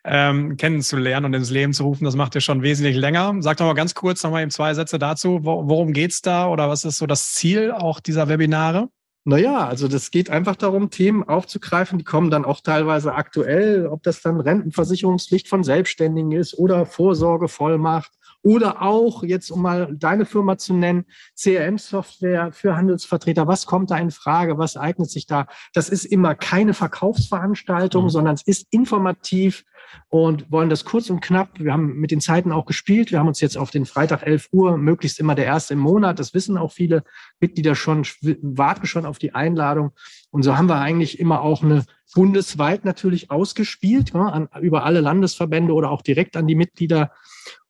ähm, 0.03 0.57
kennenzulernen 0.57 1.27
und 1.27 1.33
ins 1.33 1.49
Leben 1.49 1.73
zu 1.73 1.83
rufen. 1.83 2.03
Das 2.03 2.15
macht 2.15 2.35
ihr 2.35 2.41
schon 2.41 2.61
wesentlich 2.61 2.97
länger. 2.97 3.35
Sagt 3.39 3.59
doch 3.59 3.65
mal 3.65 3.73
ganz 3.73 3.95
kurz 3.95 4.23
nochmal 4.23 4.41
eben 4.41 4.51
zwei 4.51 4.73
Sätze 4.73 4.99
dazu. 4.99 5.39
Worum 5.43 5.93
geht's 5.93 6.21
da 6.21 6.47
oder 6.49 6.69
was 6.69 6.83
ist 6.83 6.97
so 6.97 7.07
das 7.07 7.33
Ziel 7.33 7.71
auch 7.71 7.99
dieser 7.99 8.27
Webinare? 8.27 8.89
Naja, 9.27 9.65
also 9.67 9.87
das 9.87 10.11
geht 10.11 10.29
einfach 10.29 10.55
darum, 10.55 10.91
Themen 10.91 11.23
aufzugreifen, 11.23 11.97
die 11.97 12.03
kommen 12.03 12.29
dann 12.29 12.45
auch 12.45 12.61
teilweise 12.61 13.15
aktuell, 13.15 13.87
ob 13.87 14.03
das 14.03 14.21
dann 14.21 14.39
Rentenversicherungspflicht 14.39 15.47
von 15.47 15.63
Selbstständigen 15.63 16.31
ist 16.31 16.53
oder 16.59 16.85
Vorsorgevollmacht 16.85 18.11
oder 18.45 18.83
auch, 18.83 19.23
jetzt 19.23 19.49
um 19.49 19.63
mal 19.63 19.95
deine 19.97 20.23
Firma 20.23 20.55
zu 20.55 20.75
nennen, 20.75 21.05
CRM-Software 21.35 22.51
für 22.51 22.77
Handelsvertreter. 22.77 23.47
Was 23.47 23.65
kommt 23.65 23.89
da 23.89 23.97
in 23.97 24.11
Frage? 24.11 24.59
Was 24.59 24.77
eignet 24.77 25.09
sich 25.09 25.25
da? 25.25 25.47
Das 25.73 25.89
ist 25.89 26.05
immer 26.05 26.35
keine 26.35 26.75
Verkaufsveranstaltung, 26.75 28.03
mhm. 28.03 28.09
sondern 28.09 28.35
es 28.35 28.43
ist 28.43 28.67
informativ 28.69 29.63
und 30.09 30.51
wollen 30.51 30.69
das 30.69 30.85
kurz 30.85 31.09
und 31.09 31.21
knapp. 31.21 31.59
Wir 31.59 31.73
haben 31.73 31.95
mit 31.97 32.11
den 32.11 32.21
Zeiten 32.21 32.51
auch 32.51 32.67
gespielt. 32.67 33.11
Wir 33.11 33.17
haben 33.17 33.27
uns 33.27 33.41
jetzt 33.41 33.57
auf 33.57 33.71
den 33.71 33.87
Freitag 33.87 34.21
11 34.21 34.49
Uhr, 34.51 34.77
möglichst 34.77 35.19
immer 35.19 35.33
der 35.33 35.45
erste 35.45 35.73
im 35.73 35.79
Monat. 35.79 36.19
Das 36.19 36.35
wissen 36.35 36.55
auch 36.55 36.71
viele 36.71 37.03
Mitglieder 37.39 37.73
schon, 37.73 38.05
warten 38.21 38.85
schon 38.85 39.07
auf 39.07 39.17
die 39.17 39.33
Einladung. 39.33 39.91
Und 40.29 40.43
so 40.43 40.55
haben 40.55 40.69
wir 40.69 40.79
eigentlich 40.79 41.19
immer 41.19 41.41
auch 41.41 41.63
eine 41.63 41.83
bundesweit 42.13 42.85
natürlich 42.85 43.31
ausgespielt, 43.31 44.13
ja, 44.13 44.27
an, 44.27 44.49
über 44.61 44.83
alle 44.83 45.01
Landesverbände 45.01 45.73
oder 45.73 45.89
auch 45.89 46.03
direkt 46.03 46.37
an 46.37 46.45
die 46.45 46.55
Mitglieder 46.55 47.11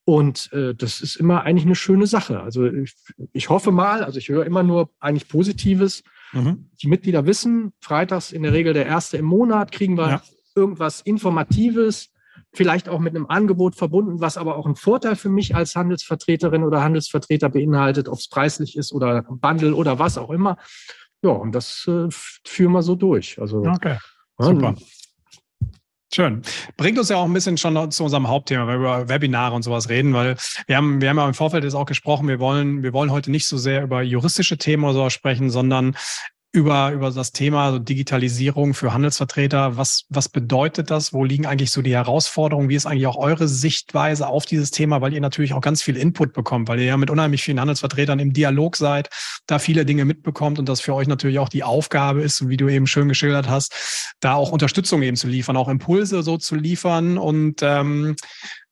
und 0.05 0.53
äh, 0.53 0.75
das 0.75 1.01
ist 1.01 1.15
immer 1.15 1.43
eigentlich 1.43 1.65
eine 1.65 1.75
schöne 1.75 2.05
Sache. 2.05 2.39
Also 2.39 2.65
ich, 2.65 2.95
ich 3.33 3.49
hoffe 3.49 3.71
mal, 3.71 4.03
also 4.03 4.19
ich 4.19 4.29
höre 4.29 4.45
immer 4.45 4.61
nur 4.61 4.91
eigentlich 4.99 5.27
Positives. 5.27 6.03
Mhm. 6.31 6.69
Die 6.81 6.87
Mitglieder 6.87 7.25
wissen, 7.25 7.73
freitags 7.81 8.31
in 8.31 8.43
der 8.43 8.53
Regel 8.53 8.73
der 8.73 8.85
erste 8.85 9.17
im 9.17 9.25
Monat 9.25 9.71
kriegen 9.71 9.97
wir 9.97 10.07
ja. 10.07 10.21
irgendwas 10.55 11.01
Informatives, 11.01 12.11
vielleicht 12.53 12.87
auch 12.87 12.99
mit 12.99 13.15
einem 13.15 13.25
Angebot 13.25 13.75
verbunden, 13.75 14.21
was 14.21 14.37
aber 14.37 14.57
auch 14.57 14.67
einen 14.67 14.75
Vorteil 14.75 15.15
für 15.15 15.29
mich 15.29 15.55
als 15.55 15.75
Handelsvertreterin 15.75 16.63
oder 16.63 16.83
Handelsvertreter 16.83 17.49
beinhaltet, 17.49 18.07
ob 18.07 18.19
es 18.19 18.29
preislich 18.29 18.77
ist 18.77 18.93
oder 18.93 19.23
Bundle 19.23 19.73
oder 19.73 19.97
was 19.97 20.19
auch 20.19 20.29
immer. 20.29 20.57
Ja, 21.23 21.31
und 21.31 21.53
das 21.53 21.87
äh, 21.87 22.07
führen 22.45 22.73
wir 22.73 22.83
so 22.83 22.93
durch. 22.93 23.41
Also 23.41 23.63
okay. 23.65 23.97
Super. 24.37 24.75
Schön. 26.13 26.43
Bringt 26.77 26.97
uns 26.97 27.09
ja 27.09 27.17
auch 27.17 27.25
ein 27.25 27.33
bisschen 27.33 27.57
schon 27.57 27.91
zu 27.91 28.03
unserem 28.03 28.27
Hauptthema, 28.27 28.67
wenn 28.67 28.79
wir 28.79 28.99
über 28.99 29.09
Webinare 29.09 29.55
und 29.55 29.63
sowas 29.63 29.89
reden, 29.89 30.13
weil 30.13 30.37
wir 30.67 30.77
haben, 30.77 31.01
wir 31.01 31.09
haben 31.09 31.17
ja 31.17 31.27
im 31.27 31.33
Vorfeld 31.33 31.63
jetzt 31.63 31.73
auch 31.73 31.85
gesprochen, 31.85 32.27
wir 32.27 32.39
wollen, 32.39 32.83
wir 32.83 32.93
wollen 32.93 33.11
heute 33.11 33.31
nicht 33.31 33.47
so 33.47 33.57
sehr 33.57 33.83
über 33.83 34.01
juristische 34.01 34.57
Themen 34.57 34.83
oder 34.83 34.93
so 34.93 35.09
sprechen, 35.09 35.49
sondern 35.49 35.95
über, 36.55 36.91
über 36.91 37.11
das 37.11 37.31
Thema 37.31 37.79
Digitalisierung 37.79 38.73
für 38.73 38.93
Handelsvertreter. 38.93 39.77
Was, 39.77 40.05
was 40.09 40.29
bedeutet 40.29 40.89
das? 40.89 41.13
Wo 41.13 41.23
liegen 41.23 41.45
eigentlich 41.45 41.71
so 41.71 41.81
die 41.81 41.93
Herausforderungen? 41.93 42.69
Wie 42.69 42.75
ist 42.75 42.85
eigentlich 42.85 43.07
auch 43.07 43.17
eure 43.17 43.47
Sichtweise 43.47 44.27
auf 44.27 44.45
dieses 44.45 44.71
Thema? 44.71 45.01
Weil 45.01 45.13
ihr 45.13 45.21
natürlich 45.21 45.53
auch 45.53 45.61
ganz 45.61 45.81
viel 45.81 45.97
Input 45.97 46.33
bekommt, 46.33 46.69
weil 46.69 46.79
ihr 46.79 46.85
ja 46.85 46.97
mit 46.97 47.09
unheimlich 47.09 47.43
vielen 47.43 47.59
Handelsvertretern 47.59 48.19
im 48.19 48.33
Dialog 48.33 48.77
seid, 48.77 49.09
da 49.45 49.59
viele 49.59 49.85
Dinge 49.85 50.05
mitbekommt 50.05 50.57
und 50.57 50.69
das 50.69 50.81
für 50.81 50.95
euch 50.95 51.07
natürlich 51.07 51.39
auch 51.39 51.49
die 51.49 51.63
Aufgabe 51.63 52.21
ist, 52.21 52.47
wie 52.47 52.57
du 52.57 52.69
eben 52.69 52.87
schön 52.87 53.09
geschildert 53.09 53.49
hast, 53.49 54.15
da 54.21 54.33
auch 54.33 54.51
Unterstützung 54.51 55.03
eben 55.03 55.17
zu 55.17 55.27
liefern, 55.27 55.57
auch 55.57 55.67
Impulse 55.67 56.23
so 56.23 56.37
zu 56.37 56.55
liefern 56.55 57.17
und 57.17 57.61
ähm, 57.61 58.15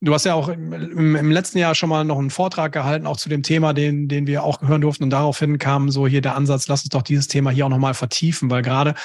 Du 0.03 0.13
hast 0.13 0.25
ja 0.25 0.33
auch 0.33 0.49
im, 0.49 1.15
im, 1.15 1.31
letzten 1.31 1.59
Jahr 1.59 1.75
schon 1.75 1.87
mal 1.87 2.03
noch 2.03 2.19
einen 2.19 2.29
Vortrag 2.29 2.73
gehalten, 2.73 3.07
auch 3.07 3.15
zu 3.15 3.29
dem 3.29 3.41
Thema, 3.41 3.73
den, 3.73 4.09
den 4.09 4.27
wir 4.27 4.43
auch 4.43 4.61
hören 4.61 4.81
durften. 4.81 5.05
Und 5.05 5.11
daraufhin 5.11 5.57
kam 5.59 5.89
so 5.91 6.07
hier 6.07 6.19
der 6.19 6.35
Ansatz, 6.35 6.67
lass 6.67 6.81
uns 6.81 6.89
doch 6.89 7.03
dieses 7.03 7.29
Thema 7.29 7.51
hier 7.51 7.65
auch 7.65 7.69
nochmal 7.69 7.93
vertiefen, 7.93 8.49
weil 8.49 8.63
gerade 8.63 8.95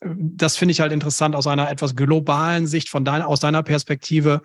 äh, 0.00 0.08
das 0.18 0.56
finde 0.56 0.72
ich 0.72 0.80
halt 0.80 0.90
interessant 0.92 1.36
aus 1.36 1.46
einer 1.46 1.70
etwas 1.70 1.94
globalen 1.94 2.66
Sicht, 2.66 2.88
von 2.88 3.04
deiner, 3.04 3.28
aus 3.28 3.38
deiner 3.38 3.62
Perspektive, 3.62 4.42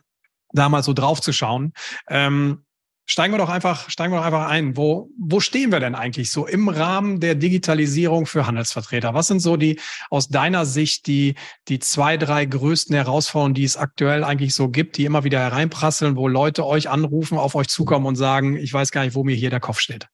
da 0.51 0.69
mal 0.69 0.83
so 0.83 0.93
drauf 0.93 1.19
zu 1.19 1.33
schauen. 1.33 1.73
Ähm, 2.07 2.63
Steigen 3.05 3.33
wir 3.33 3.37
doch 3.37 3.49
einfach, 3.49 3.89
steigen 3.89 4.13
wir 4.13 4.19
doch 4.19 4.25
einfach 4.25 4.47
ein. 4.47 4.77
Wo, 4.77 5.09
wo 5.17 5.41
stehen 5.41 5.73
wir 5.73 5.81
denn 5.81 5.93
eigentlich 5.93 6.31
so 6.31 6.47
im 6.47 6.69
Rahmen 6.69 7.19
der 7.19 7.35
Digitalisierung 7.35 8.25
für 8.25 8.47
Handelsvertreter? 8.47 9.13
Was 9.13 9.27
sind 9.27 9.41
so 9.41 9.57
die, 9.57 9.79
aus 10.09 10.29
deiner 10.29 10.65
Sicht, 10.65 11.07
die, 11.07 11.35
die 11.67 11.79
zwei, 11.79 12.15
drei 12.15 12.45
größten 12.45 12.95
Herausforderungen, 12.95 13.55
die 13.55 13.65
es 13.65 13.75
aktuell 13.75 14.23
eigentlich 14.23 14.53
so 14.55 14.69
gibt, 14.69 14.97
die 14.97 15.03
immer 15.03 15.25
wieder 15.25 15.39
hereinprasseln, 15.39 16.15
wo 16.15 16.29
Leute 16.29 16.65
euch 16.65 16.89
anrufen, 16.89 17.37
auf 17.37 17.55
euch 17.55 17.67
zukommen 17.67 18.05
und 18.05 18.15
sagen, 18.15 18.55
ich 18.55 18.73
weiß 18.73 18.91
gar 18.91 19.03
nicht, 19.03 19.15
wo 19.15 19.25
mir 19.25 19.35
hier 19.35 19.49
der 19.49 19.59
Kopf 19.59 19.79
steht? 19.79 20.07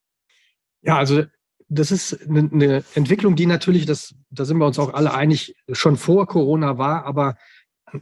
Ja, 0.82 0.98
also 0.98 1.26
das 1.70 1.92
ist 1.92 2.28
eine 2.28 2.84
Entwicklung, 2.96 3.36
die 3.36 3.46
natürlich, 3.46 3.86
das, 3.86 4.16
da 4.32 4.46
sind 4.46 4.58
wir 4.58 4.66
uns 4.66 4.80
auch 4.80 4.94
alle 4.94 5.14
einig, 5.14 5.56
schon 5.72 5.98
vor 5.98 6.26
Corona 6.26 6.80
war, 6.80 7.06
aber 7.06 7.38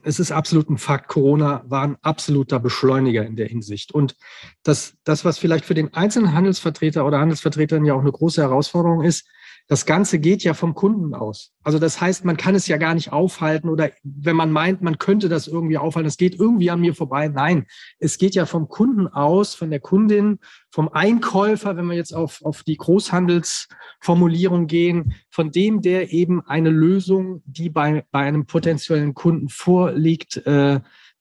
es 0.04 0.20
ist 0.20 0.32
absolut 0.32 0.70
ein 0.70 0.78
Fakt, 0.78 1.08
Corona 1.08 1.64
war 1.68 1.84
ein 1.84 1.98
absoluter 2.02 2.60
Beschleuniger 2.60 3.26
in 3.26 3.36
der 3.36 3.48
Hinsicht. 3.48 3.92
Und 3.92 4.16
das, 4.64 4.96
das, 5.04 5.26
was 5.26 5.38
vielleicht 5.38 5.66
für 5.66 5.74
den 5.74 5.94
einzelnen 5.94 6.34
Handelsvertreter 6.34 7.06
oder 7.06 7.20
Handelsvertreterin 7.20 7.86
ja 7.86 7.94
auch 7.94 8.02
eine 8.02 8.12
große 8.12 8.42
Herausforderung 8.42 9.04
ist, 9.04 9.28
das 9.68 9.86
Ganze 9.86 10.20
geht 10.20 10.44
ja 10.44 10.54
vom 10.54 10.74
Kunden 10.74 11.14
aus. 11.14 11.52
Also 11.62 11.78
das 11.78 12.00
heißt, 12.00 12.24
man 12.24 12.38
kann 12.38 12.56
es 12.56 12.68
ja 12.68 12.78
gar 12.78 12.94
nicht 12.94 13.12
aufhalten 13.12 13.70
oder 13.70 13.92
wenn 14.04 14.36
man 14.36 14.52
meint, 14.52 14.82
man 14.82 14.98
könnte 14.98 15.28
das 15.28 15.48
irgendwie 15.48 15.78
aufhalten, 15.78 16.08
es 16.08 16.18
geht 16.18 16.40
irgendwie 16.40 16.72
an 16.72 16.80
mir 16.80 16.96
vorbei. 16.96 17.28
Nein, 17.28 17.66
es 18.00 18.18
geht 18.18 18.34
ja 18.36 18.46
vom 18.46 18.70
Kunden 18.70 19.08
aus, 19.08 19.56
von 19.56 19.70
der 19.70 19.82
Kundin, 19.82 20.40
vom 20.72 20.88
Einkäufer, 20.90 21.76
wenn 21.76 21.88
wir 21.88 21.96
jetzt 21.98 22.14
auf, 22.14 22.44
auf 22.46 22.64
die 22.64 22.78
Großhandelsformulierung 22.78 24.68
gehen, 24.68 25.16
von 25.30 25.52
dem, 25.52 25.82
der 25.82 26.14
eben 26.14 26.42
eine 26.48 26.70
Lösung, 26.70 27.42
die 27.46 27.70
bei, 27.70 28.06
bei 28.12 28.22
einem 28.22 28.46
potenziellen 28.46 29.14
Kunden 29.14 29.50
vorliegt, 29.50 30.38
äh, 30.48 30.80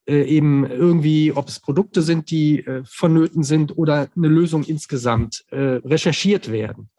äh, 0.08 0.22
eben 0.22 0.64
irgendwie, 0.64 1.32
ob 1.32 1.48
es 1.48 1.58
Produkte 1.58 2.00
sind, 2.00 2.30
die 2.30 2.64
äh, 2.64 2.82
vonnöten 2.84 3.42
sind 3.42 3.76
oder 3.76 4.08
eine 4.16 4.28
Lösung 4.28 4.62
insgesamt 4.62 5.44
äh, 5.50 5.80
recherchiert 5.84 6.52
werden. 6.52 6.90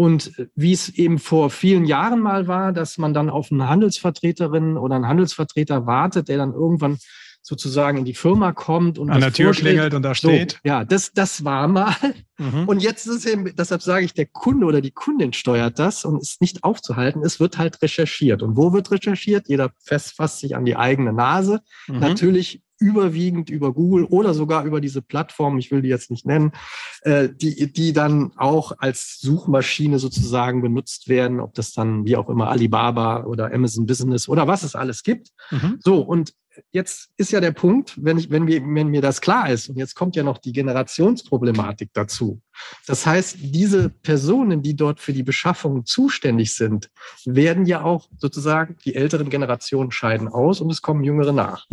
Und 0.00 0.32
wie 0.54 0.72
es 0.72 0.88
eben 0.88 1.18
vor 1.18 1.50
vielen 1.50 1.84
Jahren 1.84 2.20
mal 2.20 2.46
war, 2.46 2.72
dass 2.72 2.96
man 2.96 3.12
dann 3.12 3.28
auf 3.28 3.52
eine 3.52 3.68
Handelsvertreterin 3.68 4.78
oder 4.78 4.94
einen 4.94 5.06
Handelsvertreter 5.06 5.84
wartet, 5.84 6.28
der 6.28 6.38
dann 6.38 6.54
irgendwann 6.54 6.96
sozusagen 7.42 7.98
in 7.98 8.04
die 8.04 8.14
Firma 8.14 8.52
kommt 8.52 8.98
und 8.98 9.10
an 9.10 9.20
der 9.20 9.32
Tür 9.32 9.52
klingelt 9.52 9.94
und 9.94 10.02
da 10.02 10.14
steht. 10.14 10.52
So, 10.52 10.58
ja, 10.64 10.84
das, 10.84 11.12
das 11.12 11.44
war 11.44 11.68
mal. 11.68 11.94
Mhm. 12.38 12.68
Und 12.68 12.82
jetzt 12.82 13.06
ist 13.06 13.16
es 13.16 13.26
eben, 13.26 13.54
deshalb 13.56 13.82
sage 13.82 14.04
ich, 14.04 14.14
der 14.14 14.26
Kunde 14.26 14.66
oder 14.66 14.80
die 14.80 14.90
Kundin 14.92 15.32
steuert 15.32 15.78
das 15.78 16.04
und 16.04 16.20
ist 16.20 16.40
nicht 16.40 16.64
aufzuhalten. 16.64 17.22
Es 17.24 17.40
wird 17.40 17.58
halt 17.58 17.82
recherchiert. 17.82 18.42
Und 18.42 18.56
wo 18.56 18.72
wird 18.72 18.90
recherchiert? 18.90 19.48
Jeder 19.48 19.72
fest 19.78 20.14
fasst 20.16 20.40
sich 20.40 20.56
an 20.56 20.64
die 20.64 20.76
eigene 20.76 21.12
Nase. 21.12 21.60
Mhm. 21.88 21.98
Natürlich 21.98 22.62
überwiegend 22.80 23.50
über 23.50 23.74
Google 23.74 24.04
oder 24.04 24.32
sogar 24.32 24.64
über 24.64 24.80
diese 24.80 25.02
Plattform, 25.02 25.58
ich 25.58 25.70
will 25.70 25.82
die 25.82 25.90
jetzt 25.90 26.10
nicht 26.10 26.24
nennen, 26.24 26.52
äh, 27.02 27.28
die, 27.30 27.70
die 27.72 27.92
dann 27.92 28.32
auch 28.36 28.72
als 28.78 29.20
Suchmaschine 29.20 29.98
sozusagen 29.98 30.62
benutzt 30.62 31.08
werden, 31.08 31.40
ob 31.40 31.54
das 31.54 31.72
dann 31.72 32.06
wie 32.06 32.16
auch 32.16 32.30
immer 32.30 32.48
Alibaba 32.48 33.24
oder 33.24 33.52
Amazon 33.52 33.84
Business 33.84 34.28
oder 34.28 34.46
was 34.48 34.62
es 34.62 34.74
alles 34.74 35.02
gibt. 35.02 35.28
Mhm. 35.50 35.78
So, 35.80 36.00
und 36.00 36.32
jetzt 36.70 37.10
ist 37.16 37.32
ja 37.32 37.40
der 37.40 37.52
Punkt, 37.52 37.94
wenn, 38.02 38.18
ich, 38.18 38.30
wenn, 38.30 38.44
mir, 38.44 38.62
wenn 38.62 38.88
mir 38.88 39.02
das 39.02 39.20
klar 39.20 39.50
ist, 39.50 39.68
und 39.68 39.76
jetzt 39.76 39.94
kommt 39.94 40.16
ja 40.16 40.22
noch 40.22 40.38
die 40.38 40.52
Generationsproblematik 40.52 41.90
dazu. 41.92 42.40
Das 42.86 43.06
heißt, 43.06 43.36
diese 43.40 43.88
Personen, 43.88 44.62
die 44.62 44.76
dort 44.76 45.00
für 45.00 45.12
die 45.12 45.22
Beschaffung 45.22 45.86
zuständig 45.86 46.54
sind, 46.54 46.90
werden 47.24 47.66
ja 47.66 47.82
auch 47.82 48.08
sozusagen, 48.16 48.76
die 48.84 48.94
älteren 48.94 49.30
Generationen 49.30 49.90
scheiden 49.90 50.28
aus 50.28 50.60
und 50.60 50.70
es 50.70 50.82
kommen 50.82 51.04
jüngere 51.04 51.32
nach. 51.32 51.66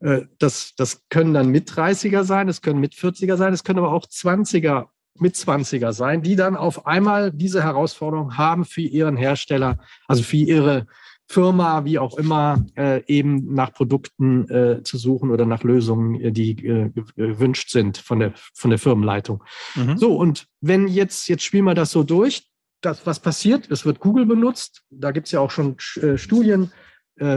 Äh, 0.00 0.22
das, 0.38 0.74
das 0.76 1.02
können 1.08 1.34
dann 1.34 1.48
mit 1.48 1.70
30er 1.70 2.24
sein, 2.24 2.48
es 2.48 2.62
können 2.62 2.80
mit 2.80 2.94
40er 2.94 3.36
sein, 3.36 3.52
es 3.52 3.64
können 3.64 3.78
aber 3.78 3.92
auch 3.92 4.06
20er, 4.06 4.86
mit 5.18 5.34
20er 5.34 5.92
sein, 5.92 6.22
die 6.22 6.36
dann 6.36 6.56
auf 6.56 6.86
einmal 6.86 7.30
diese 7.32 7.62
Herausforderung 7.62 8.36
haben 8.36 8.64
für 8.64 8.80
ihren 8.80 9.16
Hersteller, 9.16 9.78
also 10.08 10.22
für 10.22 10.36
ihre 10.36 10.86
Firma, 11.28 11.84
wie 11.84 11.98
auch 11.98 12.18
immer, 12.18 12.64
äh, 12.76 13.02
eben 13.06 13.54
nach 13.54 13.72
Produkten 13.72 14.48
äh, 14.48 14.82
zu 14.82 14.98
suchen 14.98 15.30
oder 15.30 15.46
nach 15.46 15.62
Lösungen, 15.62 16.20
äh, 16.20 16.32
die 16.32 16.52
äh, 16.66 16.90
gewünscht 17.16 17.70
sind 17.70 17.98
von 17.98 18.20
der, 18.20 18.32
von 18.54 18.70
der 18.70 18.78
Firmenleitung. 18.78 19.42
Mhm. 19.74 19.96
So, 19.96 20.16
und 20.16 20.46
wenn 20.60 20.88
jetzt, 20.88 21.28
jetzt 21.28 21.42
spielen 21.42 21.64
wir 21.64 21.74
das 21.74 21.90
so 21.90 22.02
durch, 22.02 22.48
das, 22.82 23.06
was 23.06 23.20
passiert? 23.20 23.70
Es 23.70 23.86
wird 23.86 24.00
Google 24.00 24.26
benutzt. 24.26 24.82
Da 24.90 25.12
gibt 25.12 25.26
es 25.28 25.32
ja 25.32 25.40
auch 25.40 25.50
schon 25.50 25.76
äh, 26.00 26.16
Studien, 26.16 26.70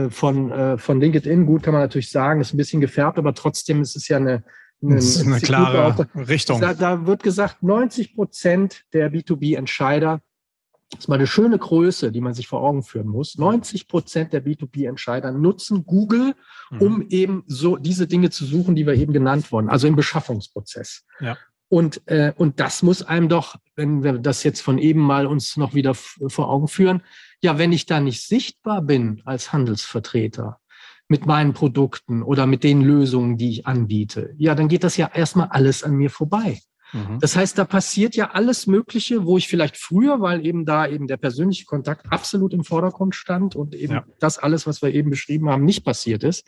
von, 0.08 0.78
von 0.78 1.00
LinkedIn. 1.00 1.44
Gut, 1.44 1.62
kann 1.62 1.74
man 1.74 1.82
natürlich 1.82 2.10
sagen, 2.10 2.40
ist 2.40 2.54
ein 2.54 2.56
bisschen 2.56 2.80
gefärbt, 2.80 3.18
aber 3.18 3.34
trotzdem 3.34 3.82
ist 3.82 3.94
es 3.94 4.08
ja 4.08 4.16
eine, 4.16 4.42
eine, 4.82 4.98
eine 4.98 5.40
klare 5.40 6.08
Richtung. 6.14 6.60
Da, 6.60 6.72
da, 6.72 7.06
wird 7.06 7.22
gesagt, 7.22 7.62
90 7.62 8.14
Prozent 8.14 8.84
der 8.94 9.12
B2B-Entscheider, 9.12 10.22
das 10.90 11.00
ist 11.00 11.08
mal 11.08 11.16
eine 11.16 11.26
schöne 11.26 11.58
Größe, 11.58 12.12
die 12.12 12.20
man 12.20 12.34
sich 12.34 12.46
vor 12.46 12.62
Augen 12.62 12.82
führen 12.82 13.08
muss. 13.08 13.36
90 13.38 13.88
Prozent 13.88 14.32
der 14.32 14.44
B2B-Entscheider 14.44 15.32
nutzen 15.32 15.84
Google, 15.84 16.34
um 16.78 16.98
mhm. 16.98 17.06
eben 17.08 17.44
so 17.46 17.76
diese 17.76 18.06
Dinge 18.06 18.30
zu 18.30 18.44
suchen, 18.44 18.76
die 18.76 18.86
wir 18.86 18.94
eben 18.94 19.12
genannt 19.12 19.50
wurden, 19.50 19.68
also 19.68 19.88
im 19.88 19.96
Beschaffungsprozess. 19.96 21.04
Ja. 21.20 21.36
Und, 21.68 22.06
äh, 22.06 22.32
und 22.36 22.60
das 22.60 22.84
muss 22.84 23.02
einem 23.02 23.28
doch, 23.28 23.56
wenn 23.74 24.04
wir 24.04 24.18
das 24.18 24.44
jetzt 24.44 24.60
von 24.60 24.78
eben 24.78 25.00
mal 25.00 25.26
uns 25.26 25.56
noch 25.56 25.74
wieder 25.74 25.94
vor 25.94 26.48
Augen 26.48 26.68
führen, 26.68 27.02
ja, 27.42 27.58
wenn 27.58 27.72
ich 27.72 27.86
da 27.86 27.98
nicht 27.98 28.22
sichtbar 28.24 28.82
bin 28.82 29.22
als 29.24 29.52
Handelsvertreter 29.52 30.60
mit 31.08 31.26
meinen 31.26 31.52
Produkten 31.52 32.22
oder 32.22 32.46
mit 32.46 32.62
den 32.62 32.82
Lösungen, 32.82 33.36
die 33.36 33.50
ich 33.50 33.66
anbiete, 33.66 34.34
ja, 34.38 34.54
dann 34.54 34.68
geht 34.68 34.84
das 34.84 34.96
ja 34.96 35.10
erstmal 35.12 35.48
alles 35.48 35.82
an 35.82 35.94
mir 35.94 36.10
vorbei. 36.10 36.60
Mhm. 36.92 37.18
Das 37.20 37.36
heißt, 37.36 37.58
da 37.58 37.64
passiert 37.64 38.16
ja 38.16 38.30
alles 38.30 38.66
Mögliche, 38.66 39.24
wo 39.24 39.38
ich 39.38 39.48
vielleicht 39.48 39.76
früher, 39.76 40.20
weil 40.20 40.44
eben 40.46 40.64
da 40.64 40.86
eben 40.86 41.06
der 41.06 41.16
persönliche 41.16 41.64
Kontakt 41.64 42.06
absolut 42.10 42.52
im 42.52 42.64
Vordergrund 42.64 43.14
stand 43.14 43.56
und 43.56 43.74
eben 43.74 43.94
ja. 43.94 44.04
das 44.18 44.38
alles, 44.38 44.66
was 44.66 44.82
wir 44.82 44.94
eben 44.94 45.10
beschrieben 45.10 45.48
haben, 45.48 45.64
nicht 45.64 45.84
passiert 45.84 46.22
ist, 46.22 46.46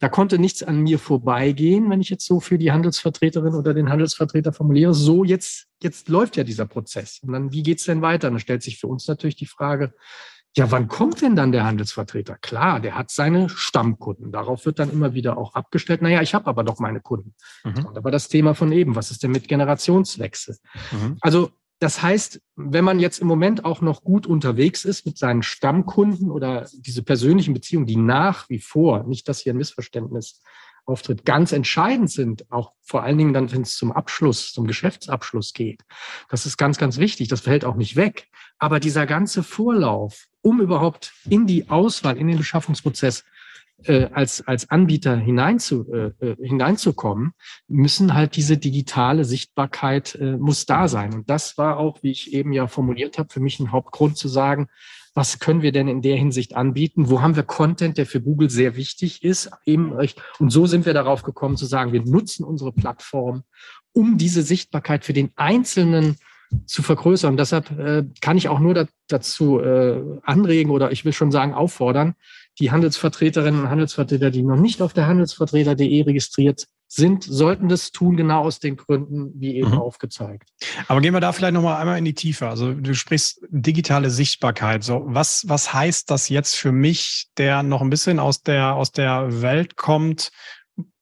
da 0.00 0.08
konnte 0.08 0.38
nichts 0.38 0.62
an 0.62 0.82
mir 0.82 0.98
vorbeigehen, 0.98 1.90
wenn 1.90 2.00
ich 2.00 2.08
jetzt 2.08 2.24
so 2.24 2.38
für 2.38 2.56
die 2.56 2.70
Handelsvertreterin 2.70 3.54
oder 3.54 3.74
den 3.74 3.88
Handelsvertreter 3.88 4.52
formuliere. 4.52 4.94
So, 4.94 5.24
jetzt, 5.24 5.66
jetzt 5.82 6.08
läuft 6.08 6.36
ja 6.36 6.44
dieser 6.44 6.66
Prozess. 6.66 7.18
Und 7.22 7.32
dann, 7.32 7.52
wie 7.52 7.64
geht's 7.64 7.84
denn 7.84 8.00
weiter? 8.00 8.30
dann 8.30 8.38
stellt 8.38 8.62
sich 8.62 8.78
für 8.78 8.86
uns 8.86 9.08
natürlich 9.08 9.36
die 9.36 9.46
Frage, 9.46 9.94
ja, 10.56 10.70
wann 10.70 10.88
kommt 10.88 11.20
denn 11.20 11.36
dann 11.36 11.52
der 11.52 11.64
Handelsvertreter? 11.64 12.36
Klar, 12.36 12.80
der 12.80 12.96
hat 12.96 13.10
seine 13.10 13.48
Stammkunden. 13.48 14.32
Darauf 14.32 14.66
wird 14.66 14.78
dann 14.78 14.90
immer 14.90 15.14
wieder 15.14 15.36
auch 15.38 15.54
abgestellt. 15.54 16.02
Naja, 16.02 16.22
ich 16.22 16.34
habe 16.34 16.46
aber 16.46 16.64
doch 16.64 16.80
meine 16.80 17.00
Kunden. 17.00 17.34
Mhm. 17.64 17.86
Und 17.86 17.98
aber 17.98 18.10
das 18.10 18.28
Thema 18.28 18.54
von 18.54 18.72
eben, 18.72 18.96
was 18.96 19.10
ist 19.10 19.22
denn 19.22 19.30
mit 19.30 19.46
Generationswechsel? 19.46 20.56
Mhm. 20.90 21.16
Also 21.20 21.50
das 21.80 22.02
heißt, 22.02 22.40
wenn 22.56 22.84
man 22.84 22.98
jetzt 22.98 23.20
im 23.20 23.28
Moment 23.28 23.64
auch 23.64 23.80
noch 23.80 24.02
gut 24.02 24.26
unterwegs 24.26 24.84
ist 24.84 25.06
mit 25.06 25.16
seinen 25.16 25.44
Stammkunden 25.44 26.30
oder 26.30 26.66
diese 26.72 27.04
persönlichen 27.04 27.54
Beziehungen, 27.54 27.86
die 27.86 27.96
nach 27.96 28.48
wie 28.48 28.58
vor, 28.58 29.04
nicht 29.04 29.28
dass 29.28 29.40
hier 29.40 29.54
ein 29.54 29.58
Missverständnis 29.58 30.40
auftritt, 30.86 31.24
ganz 31.24 31.52
entscheidend 31.52 32.10
sind, 32.10 32.50
auch 32.50 32.72
vor 32.82 33.02
allen 33.02 33.18
Dingen 33.18 33.32
dann, 33.32 33.52
wenn 33.52 33.62
es 33.62 33.76
zum 33.76 33.92
Abschluss, 33.92 34.52
zum 34.52 34.66
Geschäftsabschluss 34.66 35.52
geht. 35.52 35.82
Das 36.30 36.46
ist 36.46 36.56
ganz, 36.56 36.78
ganz 36.78 36.98
wichtig. 36.98 37.28
Das 37.28 37.42
fällt 37.42 37.64
auch 37.64 37.76
nicht 37.76 37.94
weg. 37.94 38.28
Aber 38.58 38.80
dieser 38.80 39.06
ganze 39.06 39.42
Vorlauf, 39.42 40.26
um 40.48 40.62
überhaupt 40.62 41.12
in 41.28 41.46
die 41.46 41.68
Auswahl, 41.68 42.16
in 42.16 42.26
den 42.26 42.38
Beschaffungsprozess 42.38 43.24
äh, 43.84 44.06
als, 44.12 44.40
als 44.46 44.70
Anbieter 44.70 45.14
hineinzu, 45.16 45.86
äh, 45.92 46.26
äh, 46.26 46.36
hineinzukommen, 46.42 47.32
müssen 47.68 48.14
halt 48.14 48.34
diese 48.34 48.56
digitale 48.56 49.26
Sichtbarkeit 49.26 50.14
äh, 50.14 50.38
muss 50.38 50.64
da 50.64 50.88
sein. 50.88 51.12
Und 51.12 51.28
das 51.28 51.58
war 51.58 51.76
auch, 51.76 52.02
wie 52.02 52.10
ich 52.10 52.32
eben 52.32 52.52
ja 52.52 52.66
formuliert 52.66 53.18
habe, 53.18 53.28
für 53.30 53.40
mich 53.40 53.60
ein 53.60 53.70
Hauptgrund 53.70 54.16
zu 54.16 54.28
sagen, 54.28 54.68
was 55.14 55.38
können 55.38 55.60
wir 55.60 55.72
denn 55.72 55.86
in 55.86 56.00
der 56.00 56.16
Hinsicht 56.16 56.56
anbieten? 56.56 57.10
Wo 57.10 57.20
haben 57.20 57.36
wir 57.36 57.42
Content, 57.42 57.98
der 57.98 58.06
für 58.06 58.22
Google 58.22 58.48
sehr 58.48 58.74
wichtig 58.74 59.22
ist? 59.22 59.50
Eben, 59.66 59.92
und 60.38 60.50
so 60.50 60.66
sind 60.66 60.86
wir 60.86 60.94
darauf 60.94 61.24
gekommen 61.24 61.56
zu 61.56 61.66
sagen, 61.66 61.92
wir 61.92 62.02
nutzen 62.02 62.44
unsere 62.44 62.72
Plattform, 62.72 63.42
um 63.92 64.16
diese 64.16 64.42
Sichtbarkeit 64.42 65.04
für 65.04 65.12
den 65.12 65.30
einzelnen 65.34 66.16
zu 66.66 66.82
vergrößern. 66.82 67.36
deshalb 67.36 67.70
äh, 67.78 68.04
kann 68.20 68.36
ich 68.36 68.48
auch 68.48 68.58
nur 68.58 68.74
da, 68.74 68.86
dazu 69.08 69.60
äh, 69.60 70.00
anregen 70.22 70.70
oder 70.70 70.92
ich 70.92 71.04
will 71.04 71.12
schon 71.12 71.30
sagen 71.30 71.54
auffordern, 71.54 72.14
die 72.58 72.70
Handelsvertreterinnen 72.70 73.62
und 73.62 73.70
Handelsvertreter, 73.70 74.30
die 74.30 74.42
noch 74.42 74.56
nicht 74.56 74.82
auf 74.82 74.92
der 74.92 75.06
handelsvertreter.de 75.06 76.02
registriert 76.02 76.66
sind, 76.88 77.22
sollten 77.22 77.68
das 77.68 77.92
tun, 77.92 78.16
genau 78.16 78.40
aus 78.42 78.60
den 78.60 78.76
Gründen, 78.76 79.32
wie 79.38 79.56
eben 79.56 79.72
mhm. 79.72 79.78
aufgezeigt. 79.78 80.48
Aber 80.88 81.00
gehen 81.00 81.12
wir 81.12 81.20
da 81.20 81.32
vielleicht 81.32 81.52
nochmal 81.52 81.80
einmal 81.80 81.98
in 81.98 82.04
die 82.04 82.14
Tiefe. 82.14 82.48
Also 82.48 82.72
du 82.72 82.94
sprichst 82.94 83.40
digitale 83.50 84.10
Sichtbarkeit. 84.10 84.82
So, 84.82 85.02
was, 85.06 85.44
was 85.46 85.74
heißt 85.74 86.10
das 86.10 86.30
jetzt 86.30 86.56
für 86.56 86.72
mich, 86.72 87.26
der 87.36 87.62
noch 87.62 87.82
ein 87.82 87.90
bisschen 87.90 88.18
aus 88.18 88.42
der, 88.42 88.74
aus 88.74 88.90
der 88.90 89.42
Welt 89.42 89.76
kommt, 89.76 90.30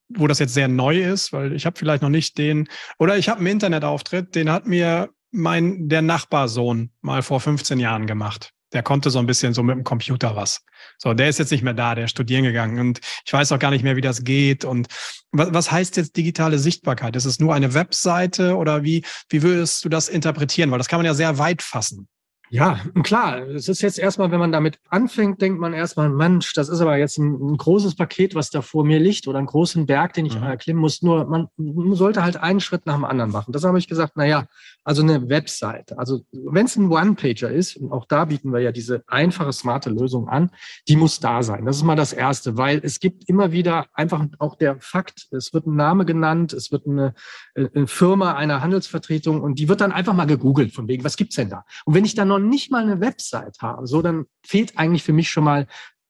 wo 0.08 0.26
das 0.26 0.40
jetzt 0.40 0.54
sehr 0.54 0.68
neu 0.68 1.00
ist, 1.00 1.32
weil 1.32 1.52
ich 1.52 1.66
habe 1.66 1.78
vielleicht 1.78 2.02
noch 2.02 2.08
nicht 2.10 2.36
den, 2.36 2.68
oder 2.98 3.16
ich 3.16 3.28
habe 3.28 3.38
einen 3.38 3.48
Internetauftritt, 3.48 4.34
den 4.34 4.50
hat 4.50 4.66
mir 4.66 5.10
mein, 5.36 5.88
der 5.88 6.02
Nachbarsohn 6.02 6.90
mal 7.02 7.22
vor 7.22 7.40
15 7.40 7.78
Jahren 7.78 8.06
gemacht. 8.06 8.52
Der 8.72 8.82
konnte 8.82 9.10
so 9.10 9.18
ein 9.18 9.26
bisschen 9.26 9.54
so 9.54 9.62
mit 9.62 9.76
dem 9.76 9.84
Computer 9.84 10.34
was. 10.34 10.64
So, 10.98 11.14
der 11.14 11.28
ist 11.28 11.38
jetzt 11.38 11.52
nicht 11.52 11.62
mehr 11.62 11.74
da, 11.74 11.94
der 11.94 12.06
ist 12.06 12.10
studieren 12.10 12.42
gegangen 12.42 12.80
und 12.80 13.00
ich 13.24 13.32
weiß 13.32 13.52
auch 13.52 13.58
gar 13.58 13.70
nicht 13.70 13.84
mehr, 13.84 13.96
wie 13.96 14.00
das 14.00 14.24
geht. 14.24 14.64
Und 14.64 14.88
was, 15.30 15.52
was 15.52 15.70
heißt 15.70 15.96
jetzt 15.98 16.16
digitale 16.16 16.58
Sichtbarkeit? 16.58 17.14
Ist 17.14 17.26
es 17.26 17.38
nur 17.38 17.54
eine 17.54 17.74
Webseite 17.74 18.56
oder 18.56 18.82
wie, 18.82 19.04
wie 19.28 19.42
würdest 19.42 19.84
du 19.84 19.88
das 19.88 20.08
interpretieren? 20.08 20.70
Weil 20.70 20.78
das 20.78 20.88
kann 20.88 20.98
man 20.98 21.06
ja 21.06 21.14
sehr 21.14 21.38
weit 21.38 21.62
fassen. 21.62 22.08
Ja, 22.50 22.78
klar. 23.02 23.48
Es 23.48 23.68
ist 23.68 23.82
jetzt 23.82 23.98
erstmal, 23.98 24.30
wenn 24.30 24.38
man 24.38 24.52
damit 24.52 24.78
anfängt, 24.88 25.42
denkt 25.42 25.58
man 25.58 25.72
erstmal, 25.72 26.08
Mensch, 26.08 26.52
das 26.52 26.68
ist 26.68 26.80
aber 26.80 26.96
jetzt 26.96 27.18
ein, 27.18 27.34
ein 27.34 27.56
großes 27.56 27.96
Paket, 27.96 28.34
was 28.36 28.50
da 28.50 28.62
vor 28.62 28.84
mir 28.84 29.00
liegt 29.00 29.26
oder 29.26 29.38
einen 29.38 29.48
großen 29.48 29.86
Berg, 29.86 30.12
den 30.14 30.26
ich 30.26 30.36
mhm. 30.36 30.44
erklimmen 30.44 30.80
muss. 30.80 31.02
Nur 31.02 31.26
man, 31.26 31.48
sollte 31.56 32.22
halt 32.22 32.36
einen 32.36 32.60
Schritt 32.60 32.86
nach 32.86 32.94
dem 32.94 33.04
anderen 33.04 33.32
machen. 33.32 33.52
Das 33.52 33.64
habe 33.64 33.78
ich 33.78 33.88
gesagt, 33.88 34.12
na 34.14 34.24
ja, 34.24 34.46
also 34.84 35.02
eine 35.02 35.28
Website. 35.28 35.98
Also 35.98 36.24
wenn 36.30 36.66
es 36.66 36.76
ein 36.76 36.90
One-Pager 36.90 37.50
ist, 37.50 37.76
und 37.76 37.90
auch 37.90 38.04
da 38.04 38.26
bieten 38.26 38.52
wir 38.52 38.60
ja 38.60 38.70
diese 38.70 39.02
einfache, 39.08 39.52
smarte 39.52 39.90
Lösung 39.90 40.28
an, 40.28 40.50
die 40.86 40.96
muss 40.96 41.18
da 41.18 41.42
sein. 41.42 41.64
Das 41.66 41.76
ist 41.76 41.82
mal 41.82 41.96
das 41.96 42.12
Erste, 42.12 42.56
weil 42.56 42.80
es 42.82 43.00
gibt 43.00 43.28
immer 43.28 43.50
wieder 43.50 43.86
einfach 43.92 44.24
auch 44.38 44.54
der 44.54 44.80
Fakt, 44.80 45.26
es 45.32 45.52
wird 45.52 45.66
ein 45.66 45.74
Name 45.74 46.04
genannt, 46.04 46.52
es 46.52 46.70
wird 46.70 46.86
eine, 46.86 47.14
äh, 47.54 47.68
eine 47.74 47.88
Firma 47.88 48.34
einer 48.34 48.62
Handelsvertretung 48.62 49.40
und 49.40 49.58
die 49.58 49.68
wird 49.68 49.80
dann 49.80 49.90
einfach 49.90 50.14
mal 50.14 50.26
gegoogelt 50.26 50.72
von 50.72 50.86
wegen, 50.86 51.02
was 51.02 51.16
gibt's 51.16 51.34
denn 51.34 51.50
da? 51.50 51.64
Und 51.84 51.94
wenn 51.94 52.04
ich 52.04 52.14
dann 52.14 52.28
noch 52.28 52.35
nicht 52.38 52.70
mal 52.70 52.82
eine 52.82 53.00
Website 53.00 53.58
habe, 53.60 53.86
so 53.86 54.02
dann 54.02 54.26
fehlt 54.44 54.78
eigentlich 54.78 55.02
für 55.02 55.12
mich 55.12 55.30
schon 55.30 55.44
mal 55.44 55.66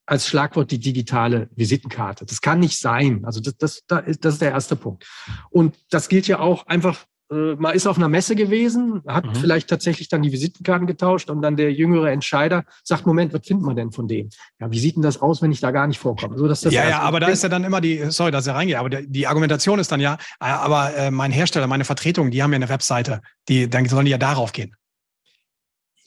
als 0.06 0.28
Schlagwort 0.28 0.70
die 0.70 0.78
digitale 0.78 1.48
Visitenkarte. 1.56 2.24
Das 2.24 2.40
kann 2.40 2.60
nicht 2.60 2.78
sein. 2.78 3.24
Also 3.24 3.40
das, 3.40 3.56
das, 3.56 3.82
das 3.86 4.34
ist 4.34 4.42
der 4.42 4.52
erste 4.52 4.76
Punkt. 4.76 5.04
Und 5.50 5.76
das 5.90 6.08
gilt 6.08 6.28
ja 6.28 6.38
auch 6.38 6.66
einfach 6.66 7.06
äh, 7.30 7.56
man 7.56 7.74
ist 7.74 7.86
auf 7.86 7.96
einer 7.96 8.08
Messe 8.08 8.36
gewesen, 8.36 9.02
hat 9.06 9.26
mhm. 9.26 9.34
vielleicht 9.34 9.68
tatsächlich 9.68 10.08
dann 10.08 10.22
die 10.22 10.32
Visitenkarten 10.32 10.86
getauscht 10.86 11.28
und 11.28 11.42
dann 11.42 11.56
der 11.56 11.72
jüngere 11.72 12.10
Entscheider 12.10 12.64
sagt, 12.84 13.06
Moment, 13.06 13.32
was 13.32 13.44
findet 13.44 13.66
man 13.66 13.76
denn 13.76 13.90
von 13.90 14.06
dem? 14.06 14.28
Ja, 14.60 14.70
wie 14.70 14.78
sieht 14.78 14.96
denn 14.96 15.02
das 15.02 15.20
aus, 15.20 15.42
wenn 15.42 15.50
ich 15.50 15.60
da 15.60 15.70
gar 15.70 15.86
nicht 15.86 15.98
vorkomme? 15.98 16.38
So, 16.38 16.46
dass 16.46 16.60
das 16.60 16.72
ja, 16.72 16.88
ja, 16.88 17.00
aber 17.00 17.20
da 17.20 17.28
ist 17.28 17.42
ja 17.42 17.48
dann 17.48 17.64
immer 17.64 17.80
die, 17.80 18.10
sorry, 18.10 18.30
dass 18.30 18.46
ich 18.46 18.52
reingehe, 18.52 18.78
aber 18.78 18.90
die 18.90 19.26
Argumentation 19.26 19.78
ist 19.78 19.90
dann 19.90 20.00
ja, 20.00 20.14
äh, 20.40 20.46
aber 20.46 20.94
äh, 20.96 21.10
mein 21.10 21.32
Hersteller, 21.32 21.66
meine 21.66 21.84
Vertretung, 21.84 22.30
die 22.30 22.42
haben 22.42 22.52
ja 22.52 22.56
eine 22.56 22.68
Webseite, 22.68 23.22
die, 23.48 23.68
dann 23.68 23.86
sollen 23.86 24.04
die 24.04 24.12
ja 24.12 24.18
darauf 24.18 24.52
gehen. 24.52 24.76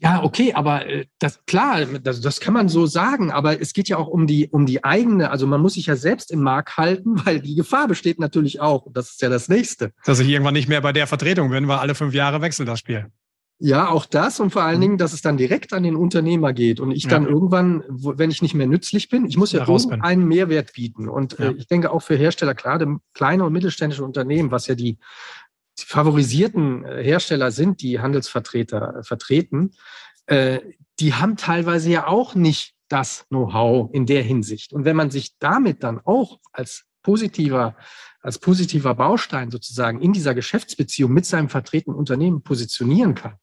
Ja, 0.01 0.23
okay, 0.23 0.53
aber 0.53 0.87
äh, 0.87 1.05
das 1.19 1.45
klar, 1.45 1.85
das, 1.85 2.21
das 2.21 2.39
kann 2.39 2.53
man 2.53 2.69
so 2.69 2.85
sagen, 2.85 3.31
aber 3.31 3.61
es 3.61 3.73
geht 3.73 3.89
ja 3.89 3.97
auch 3.97 4.07
um 4.07 4.27
die 4.27 4.47
um 4.49 4.65
die 4.65 4.83
eigene, 4.83 5.29
also 5.29 5.45
man 5.45 5.61
muss 5.61 5.73
sich 5.73 5.87
ja 5.87 5.97
selbst 5.97 6.31
im 6.31 6.41
Markt 6.41 6.77
halten, 6.77 7.25
weil 7.25 7.41
die 7.41 7.55
Gefahr 7.55 7.87
besteht 7.87 8.19
natürlich 8.19 8.61
auch. 8.61 8.87
Das 8.93 9.11
ist 9.11 9.21
ja 9.21 9.29
das 9.29 9.49
nächste. 9.49 9.91
Dass 10.05 10.19
ich 10.19 10.29
irgendwann 10.29 10.53
nicht 10.53 10.69
mehr 10.69 10.81
bei 10.81 10.93
der 10.93 11.07
Vertretung 11.07 11.49
bin, 11.49 11.67
weil 11.67 11.79
alle 11.79 11.95
fünf 11.95 12.13
Jahre 12.13 12.41
wechselt 12.41 12.69
das 12.69 12.79
Spiel. 12.79 13.07
Ja, 13.61 13.89
auch 13.89 14.05
das 14.05 14.39
und 14.39 14.51
vor 14.51 14.63
allen 14.63 14.77
mhm. 14.77 14.81
Dingen, 14.81 14.97
dass 14.97 15.11
es 15.11 15.21
dann 15.21 15.35
direkt 15.35 15.73
an 15.73 15.83
den 15.83 15.97
Unternehmer 15.97 16.53
geht 16.53 16.79
und 16.79 16.91
ich 16.91 17.03
ja. 17.03 17.09
dann 17.09 17.27
irgendwann, 17.27 17.83
wenn 17.89 18.31
ich 18.31 18.41
nicht 18.41 18.53
mehr 18.53 18.67
nützlich 18.67 19.09
bin, 19.09 19.25
ich 19.25 19.35
muss 19.35 19.51
ja 19.51 19.67
einen 19.99 20.25
Mehrwert 20.25 20.71
bieten. 20.71 21.09
Und 21.09 21.37
äh, 21.39 21.47
ja. 21.47 21.51
ich 21.57 21.67
denke 21.67 21.91
auch 21.91 22.01
für 22.01 22.15
Hersteller, 22.15 22.55
gerade 22.55 22.87
kleine 23.13 23.43
und 23.43 23.51
mittelständische 23.51 24.05
Unternehmen, 24.05 24.49
was 24.51 24.67
ja 24.67 24.75
die 25.81 25.85
favorisierten 25.85 26.85
äh, 26.85 27.03
Hersteller 27.03 27.51
sind, 27.51 27.81
die 27.81 27.99
Handelsvertreter 27.99 28.97
äh, 28.97 29.03
vertreten, 29.03 29.71
äh, 30.27 30.59
die 30.99 31.13
haben 31.13 31.37
teilweise 31.37 31.89
ja 31.89 32.07
auch 32.07 32.35
nicht 32.35 32.75
das 32.89 33.25
Know-how 33.29 33.89
in 33.93 34.05
der 34.05 34.23
Hinsicht. 34.23 34.73
Und 34.73 34.85
wenn 34.85 34.95
man 34.95 35.11
sich 35.11 35.37
damit 35.39 35.83
dann 35.83 35.99
auch 36.03 36.39
als 36.51 36.85
positiver 37.03 37.75
als 38.21 38.39
positiver 38.39 38.95
Baustein 38.95 39.49
sozusagen 39.49 40.01
in 40.01 40.13
dieser 40.13 40.35
Geschäftsbeziehung 40.35 41.11
mit 41.11 41.25
seinem 41.25 41.49
vertretenen 41.49 41.97
Unternehmen 41.97 42.43
positionieren 42.43 43.15
kann, 43.15 43.35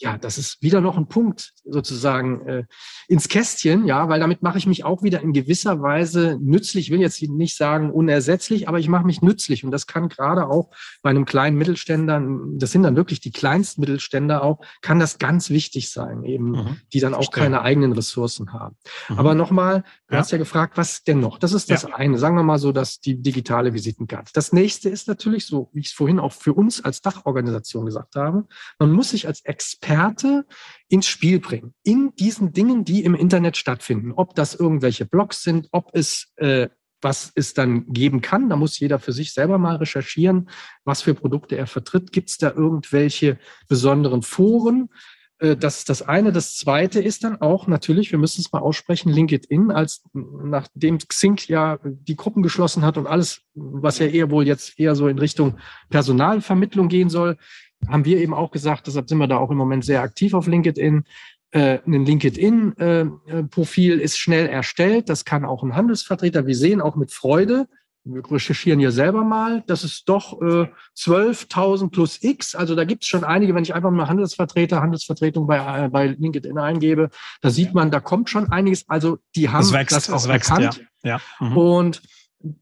ja, 0.00 0.16
das 0.16 0.38
ist 0.38 0.62
wieder 0.62 0.80
noch 0.80 0.96
ein 0.96 1.08
Punkt 1.08 1.52
sozusagen 1.62 2.46
äh, 2.46 2.64
ins 3.06 3.28
Kästchen, 3.28 3.86
ja, 3.86 4.08
weil 4.08 4.18
damit 4.18 4.42
mache 4.42 4.56
ich 4.56 4.66
mich 4.66 4.82
auch 4.82 5.02
wieder 5.02 5.20
in 5.20 5.34
gewisser 5.34 5.82
Weise 5.82 6.38
nützlich. 6.40 6.86
Ich 6.86 6.90
will 6.90 7.00
jetzt 7.00 7.22
nicht 7.22 7.54
sagen 7.54 7.90
unersetzlich, 7.90 8.66
aber 8.66 8.78
ich 8.78 8.88
mache 8.88 9.04
mich 9.04 9.20
nützlich 9.20 9.62
und 9.62 9.70
das 9.70 9.86
kann 9.86 10.08
gerade 10.08 10.48
auch 10.48 10.70
bei 11.02 11.10
einem 11.10 11.26
kleinen 11.26 11.58
Mittelständler, 11.58 12.22
das 12.54 12.72
sind 12.72 12.82
dann 12.82 12.96
wirklich 12.96 13.20
die 13.20 13.30
kleinsten 13.30 13.82
Mittelständler 13.82 14.42
auch, 14.42 14.60
kann 14.80 14.98
das 14.98 15.18
ganz 15.18 15.50
wichtig 15.50 15.90
sein, 15.90 16.24
eben, 16.24 16.52
mhm. 16.52 16.76
die 16.94 17.00
dann 17.00 17.12
auch 17.12 17.24
Verstehe. 17.24 17.44
keine 17.44 17.60
eigenen 17.60 17.92
Ressourcen 17.92 18.54
haben. 18.54 18.76
Mhm. 19.10 19.18
Aber 19.18 19.34
nochmal, 19.34 19.84
du 20.08 20.14
ja. 20.14 20.20
hast 20.20 20.32
ja 20.32 20.38
gefragt, 20.38 20.78
was 20.78 21.02
denn 21.02 21.20
noch? 21.20 21.38
Das 21.38 21.52
ist 21.52 21.70
das 21.70 21.82
ja. 21.82 21.94
eine, 21.94 22.16
sagen 22.16 22.36
wir 22.36 22.42
mal 22.42 22.58
so, 22.58 22.72
dass 22.72 23.00
die 23.00 23.20
digitale 23.20 23.74
Visitenkarte. 23.74 24.30
Das 24.32 24.54
nächste 24.54 24.88
ist 24.88 25.08
natürlich 25.08 25.44
so, 25.44 25.68
wie 25.74 25.80
ich 25.80 25.88
es 25.88 25.92
vorhin 25.92 26.18
auch 26.18 26.32
für 26.32 26.54
uns 26.54 26.82
als 26.82 27.02
Dachorganisation 27.02 27.84
gesagt 27.84 28.16
habe, 28.16 28.46
man 28.78 28.92
muss 28.92 29.10
sich 29.10 29.26
als 29.26 29.44
Experte 29.44 29.89
Experte 29.90 30.46
ins 30.88 31.06
Spiel 31.06 31.40
bringen. 31.40 31.74
In 31.82 32.12
diesen 32.18 32.52
Dingen, 32.52 32.84
die 32.84 33.04
im 33.04 33.14
Internet 33.14 33.56
stattfinden. 33.56 34.12
Ob 34.12 34.34
das 34.34 34.54
irgendwelche 34.54 35.04
Blogs 35.04 35.42
sind, 35.42 35.68
ob 35.72 35.90
es 35.92 36.32
äh, 36.36 36.68
was 37.02 37.32
es 37.34 37.54
dann 37.54 37.86
geben 37.92 38.20
kann. 38.20 38.50
Da 38.50 38.56
muss 38.56 38.78
jeder 38.78 38.98
für 38.98 39.12
sich 39.12 39.32
selber 39.32 39.56
mal 39.56 39.76
recherchieren, 39.76 40.50
was 40.84 41.00
für 41.00 41.14
Produkte 41.14 41.56
er 41.56 41.66
vertritt. 41.66 42.12
Gibt 42.12 42.28
es 42.28 42.36
da 42.36 42.52
irgendwelche 42.52 43.38
besonderen 43.68 44.20
Foren? 44.20 44.90
Äh, 45.38 45.56
das 45.56 45.78
ist 45.78 45.88
das 45.88 46.02
eine. 46.02 46.30
Das 46.30 46.56
zweite 46.56 47.00
ist 47.00 47.24
dann 47.24 47.40
auch 47.40 47.66
natürlich, 47.66 48.12
wir 48.12 48.18
müssen 48.18 48.42
es 48.42 48.52
mal 48.52 48.60
aussprechen, 48.60 49.10
LinkedIn, 49.10 49.70
als 49.70 50.02
nachdem 50.12 50.98
Xing 50.98 51.40
ja 51.46 51.78
die 51.82 52.16
Gruppen 52.16 52.42
geschlossen 52.42 52.84
hat 52.84 52.98
und 52.98 53.06
alles, 53.06 53.40
was 53.54 53.98
ja 53.98 54.06
eher 54.06 54.30
wohl 54.30 54.46
jetzt 54.46 54.78
eher 54.78 54.94
so 54.94 55.08
in 55.08 55.18
Richtung 55.18 55.58
Personalvermittlung 55.88 56.88
gehen 56.88 57.08
soll, 57.08 57.38
haben 57.88 58.04
wir 58.04 58.18
eben 58.18 58.34
auch 58.34 58.50
gesagt, 58.50 58.86
deshalb 58.86 59.08
sind 59.08 59.18
wir 59.18 59.26
da 59.26 59.38
auch 59.38 59.50
im 59.50 59.56
Moment 59.56 59.84
sehr 59.84 60.02
aktiv 60.02 60.34
auf 60.34 60.46
LinkedIn. 60.46 61.04
Äh, 61.52 61.78
ein 61.86 62.06
LinkedIn-Profil 62.06 64.00
äh, 64.00 64.02
ist 64.02 64.18
schnell 64.18 64.46
erstellt. 64.46 65.08
Das 65.08 65.24
kann 65.24 65.44
auch 65.44 65.62
ein 65.62 65.74
Handelsvertreter. 65.74 66.46
Wir 66.46 66.56
sehen 66.56 66.80
auch 66.80 66.96
mit 66.96 67.10
Freude, 67.12 67.66
wir 68.04 68.22
recherchieren 68.30 68.80
ja 68.80 68.90
selber 68.90 69.24
mal, 69.24 69.62
das 69.66 69.84
ist 69.84 70.08
doch 70.08 70.40
äh, 70.40 70.68
12.000 70.96 71.90
plus 71.90 72.22
X. 72.22 72.54
Also 72.54 72.74
da 72.74 72.84
gibt 72.84 73.02
es 73.02 73.08
schon 73.08 73.24
einige, 73.24 73.54
wenn 73.54 73.62
ich 73.62 73.74
einfach 73.74 73.90
mal 73.90 74.08
Handelsvertreter, 74.08 74.80
Handelsvertretung 74.80 75.46
bei, 75.46 75.84
äh, 75.84 75.88
bei 75.88 76.06
LinkedIn 76.06 76.56
eingebe, 76.56 77.10
da 77.42 77.50
sieht 77.50 77.74
man, 77.74 77.90
da 77.90 78.00
kommt 78.00 78.30
schon 78.30 78.50
einiges. 78.50 78.88
Also 78.88 79.18
die 79.36 79.50
haben 79.50 79.60
das, 79.60 79.72
wächst, 79.72 79.96
das 79.96 80.10
auch 80.10 80.28
wächst, 80.28 80.50
erkannt. 80.50 80.82
Ja. 81.02 81.20
Ja. 81.40 81.46
Mhm. 81.46 81.56
Und 81.56 82.02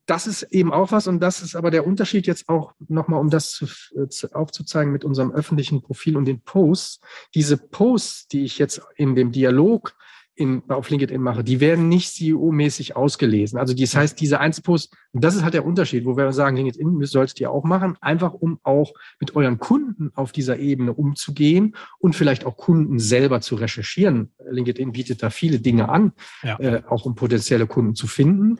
das 0.07 0.27
ist 0.27 0.43
eben 0.43 0.73
auch 0.73 0.91
was 0.91 1.07
und 1.07 1.21
das 1.21 1.41
ist 1.43 1.55
aber 1.55 1.71
der 1.71 1.87
Unterschied 1.87 2.27
jetzt 2.27 2.49
auch 2.49 2.73
nochmal, 2.89 3.21
um 3.21 3.31
das 3.31 3.53
zu, 3.53 3.67
zu, 4.09 4.35
aufzuzeigen 4.35 4.93
mit 4.93 5.05
unserem 5.05 5.31
öffentlichen 5.31 5.83
Profil 5.83 6.17
und 6.17 6.25
den 6.25 6.41
Posts. 6.41 7.01
Diese 7.35 7.57
Posts, 7.57 8.29
die 8.29 8.45
ich 8.45 8.59
jetzt 8.59 8.81
in 8.97 9.15
dem 9.15 9.31
Dialog 9.31 9.95
in, 10.35 10.63
auf 10.69 10.89
LinkedIn 10.91 11.21
mache, 11.21 11.43
die 11.43 11.61
werden 11.61 11.89
nicht 11.89 12.11
CEO-mäßig 12.11 12.97
ausgelesen. 12.97 13.59
Also 13.59 13.75
das 13.75 13.97
heißt, 13.97 14.21
diese 14.21 14.41
Einzelposts, 14.41 14.95
und 15.13 15.23
das 15.23 15.35
ist 15.35 15.43
halt 15.43 15.55
der 15.55 15.67
Unterschied, 15.67 16.05
wo 16.05 16.17
wir 16.17 16.33
sagen, 16.33 16.57
LinkedIn 16.57 17.05
solltet 17.05 17.41
ihr 17.41 17.51
auch 17.51 17.65
machen, 17.65 17.97
einfach 18.01 18.35
um 18.35 18.59
auch 18.63 18.93
mit 19.21 19.35
euren 19.35 19.59
Kunden 19.59 20.11
auf 20.15 20.33
dieser 20.33 20.59
Ebene 20.59 20.93
umzugehen 20.93 21.75
und 21.99 22.15
vielleicht 22.15 22.47
auch 22.47 22.57
Kunden 22.57 22.99
selber 22.99 23.41
zu 23.41 23.57
recherchieren. 23.57 24.33
LinkedIn 24.49 24.93
bietet 24.93 25.23
da 25.23 25.31
viele 25.31 25.59
Dinge 25.59 25.89
an, 25.89 26.13
ja. 26.43 26.59
äh, 26.59 26.83
auch 26.89 27.05
um 27.05 27.15
potenzielle 27.15 27.67
Kunden 27.67 27.95
zu 27.95 28.07
finden. 28.07 28.59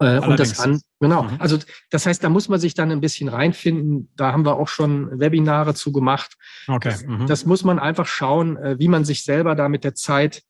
Äh, 0.00 0.18
und 0.20 0.38
das 0.38 0.60
an, 0.60 0.80
genau. 1.00 1.24
Mhm. 1.24 1.36
Also 1.40 1.58
das 1.90 2.06
heißt, 2.06 2.22
da 2.22 2.28
muss 2.28 2.48
man 2.48 2.60
sich 2.60 2.74
dann 2.74 2.90
ein 2.90 3.00
bisschen 3.00 3.28
reinfinden. 3.28 4.12
Da 4.16 4.32
haben 4.32 4.44
wir 4.44 4.56
auch 4.56 4.68
schon 4.68 5.18
Webinare 5.18 5.74
zu 5.74 5.92
gemacht. 5.92 6.36
Okay. 6.68 6.94
Mhm. 7.04 7.26
Das 7.26 7.46
muss 7.46 7.64
man 7.64 7.78
einfach 7.78 8.06
schauen, 8.06 8.56
äh, 8.56 8.76
wie 8.78 8.88
man 8.88 9.04
sich 9.04 9.24
selber 9.24 9.54
da 9.54 9.68
mit 9.68 9.84
der 9.84 9.94
Zeit 9.94 10.42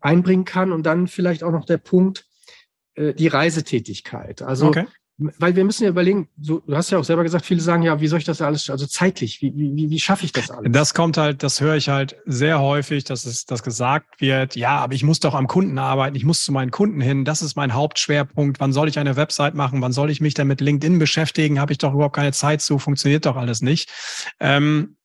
einbringen 0.00 0.44
kann. 0.44 0.72
Und 0.72 0.84
dann 0.84 1.06
vielleicht 1.06 1.44
auch 1.44 1.52
noch 1.52 1.64
der 1.64 1.78
Punkt, 1.78 2.26
äh, 2.94 3.14
die 3.14 3.28
Reisetätigkeit. 3.28 4.42
Also 4.42 4.68
okay 4.68 4.86
weil 5.18 5.54
wir 5.54 5.64
müssen 5.64 5.84
ja 5.84 5.90
überlegen, 5.90 6.28
du, 6.36 6.60
du, 6.60 6.76
hast 6.76 6.90
ja 6.90 6.98
auch 6.98 7.04
selber 7.04 7.22
gesagt, 7.22 7.44
viele 7.44 7.60
sagen 7.60 7.82
ja, 7.82 8.00
wie 8.00 8.08
soll 8.08 8.18
ich 8.18 8.24
das 8.24 8.40
alles, 8.40 8.70
also 8.70 8.86
zeitlich, 8.86 9.40
wie, 9.42 9.52
wie, 9.54 9.90
wie 9.90 10.00
schaffe 10.00 10.24
ich 10.24 10.32
das 10.32 10.50
alles? 10.50 10.72
Das 10.72 10.94
kommt 10.94 11.16
halt, 11.16 11.42
das 11.42 11.60
höre 11.60 11.76
ich 11.76 11.88
halt 11.88 12.16
sehr 12.24 12.60
häufig, 12.60 13.04
dass 13.04 13.24
es 13.24 13.44
das 13.44 13.62
gesagt 13.62 14.20
wird, 14.20 14.56
ja, 14.56 14.78
aber 14.78 14.94
ich 14.94 15.04
muss 15.04 15.20
doch 15.20 15.34
am 15.34 15.46
Kunden 15.46 15.78
arbeiten, 15.78 16.16
ich 16.16 16.24
muss 16.24 16.44
zu 16.44 16.52
meinen 16.52 16.70
Kunden 16.70 17.00
hin, 17.00 17.24
das 17.24 17.42
ist 17.42 17.56
mein 17.56 17.74
Hauptschwerpunkt, 17.74 18.58
wann 18.58 18.72
soll 18.72 18.88
ich 18.88 18.98
eine 18.98 19.16
Website 19.16 19.54
machen, 19.54 19.82
wann 19.82 19.92
soll 19.92 20.10
ich 20.10 20.20
mich 20.20 20.34
denn 20.34 20.48
mit 20.48 20.60
LinkedIn 20.60 20.98
beschäftigen, 20.98 21.60
habe 21.60 21.72
ich 21.72 21.78
doch 21.78 21.92
überhaupt 21.92 22.16
keine 22.16 22.32
Zeit 22.32 22.62
zu, 22.62 22.78
funktioniert 22.78 23.26
doch 23.26 23.36
alles 23.36 23.60
nicht. 23.62 23.90
Ähm, 24.40 24.96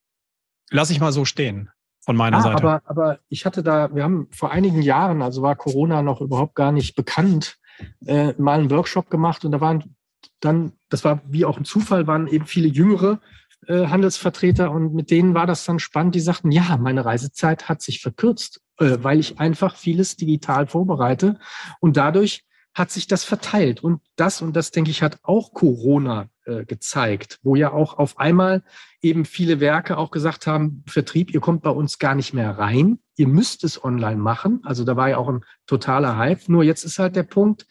lass 0.71 0.89
ich 0.89 0.99
mal 0.99 1.11
so 1.11 1.25
stehen 1.25 1.69
von 2.05 2.15
meiner 2.15 2.37
ah, 2.37 2.41
Seite. 2.41 2.63
Aber, 2.63 2.81
aber 2.85 3.19
ich 3.27 3.45
hatte 3.45 3.61
da, 3.61 3.93
wir 3.93 4.03
haben 4.03 4.29
vor 4.31 4.51
einigen 4.51 4.81
Jahren, 4.81 5.21
also 5.21 5.41
war 5.41 5.55
Corona 5.55 6.01
noch 6.01 6.21
überhaupt 6.21 6.55
gar 6.55 6.71
nicht 6.71 6.95
bekannt, 6.95 7.57
äh, 8.05 8.33
mal 8.37 8.59
einen 8.59 8.71
Workshop 8.71 9.09
gemacht 9.09 9.45
und 9.45 9.51
da 9.51 9.61
waren 9.61 9.96
dann, 10.39 10.73
das 10.89 11.03
war 11.03 11.21
wie 11.27 11.45
auch 11.45 11.57
ein 11.57 11.65
Zufall, 11.65 12.07
waren 12.07 12.27
eben 12.27 12.45
viele 12.45 12.67
jüngere 12.67 13.19
äh, 13.67 13.87
Handelsvertreter 13.87 14.71
und 14.71 14.93
mit 14.93 15.11
denen 15.11 15.33
war 15.33 15.47
das 15.47 15.65
dann 15.65 15.79
spannend. 15.79 16.15
Die 16.15 16.19
sagten, 16.19 16.51
ja, 16.51 16.77
meine 16.77 17.05
Reisezeit 17.05 17.69
hat 17.69 17.81
sich 17.81 18.01
verkürzt, 18.01 18.61
äh, 18.79 18.97
weil 19.01 19.19
ich 19.19 19.39
einfach 19.39 19.75
vieles 19.75 20.15
digital 20.15 20.67
vorbereite 20.67 21.39
und 21.79 21.97
dadurch 21.97 22.43
hat 22.77 22.91
sich 22.91 23.07
das 23.07 23.23
verteilt. 23.23 23.83
Und 23.83 24.01
das, 24.17 24.43
und 24.43 24.55
das 24.55 24.69
denke 24.69 24.91
ich, 24.91 25.01
hat 25.01 25.17
auch 25.23 25.51
Corona 25.51 26.29
äh, 26.45 26.63
gezeigt, 26.63 27.39
wo 27.41 27.55
ja 27.55 27.73
auch 27.73 27.97
auf 27.97 28.19
einmal 28.19 28.63
eben 29.01 29.25
viele 29.25 29.59
Werke 29.59 29.97
auch 29.97 30.11
gesagt 30.11 30.45
haben, 30.45 30.83
Vertrieb, 30.87 31.33
ihr 31.33 31.39
kommt 31.39 31.63
bei 31.63 31.71
uns 31.71 31.97
gar 31.97 32.13
nicht 32.13 32.35
mehr 32.35 32.51
rein, 32.59 32.99
ihr 33.15 33.27
müsst 33.27 33.63
es 33.63 33.83
online 33.83 34.21
machen. 34.21 34.61
Also 34.63 34.83
da 34.83 34.95
war 34.95 35.09
ja 35.09 35.17
auch 35.17 35.27
ein 35.27 35.43
totaler 35.65 36.17
Hype. 36.17 36.47
Nur 36.49 36.63
jetzt 36.63 36.83
ist 36.83 36.99
halt 36.99 37.15
der 37.15 37.23
Punkt, 37.23 37.65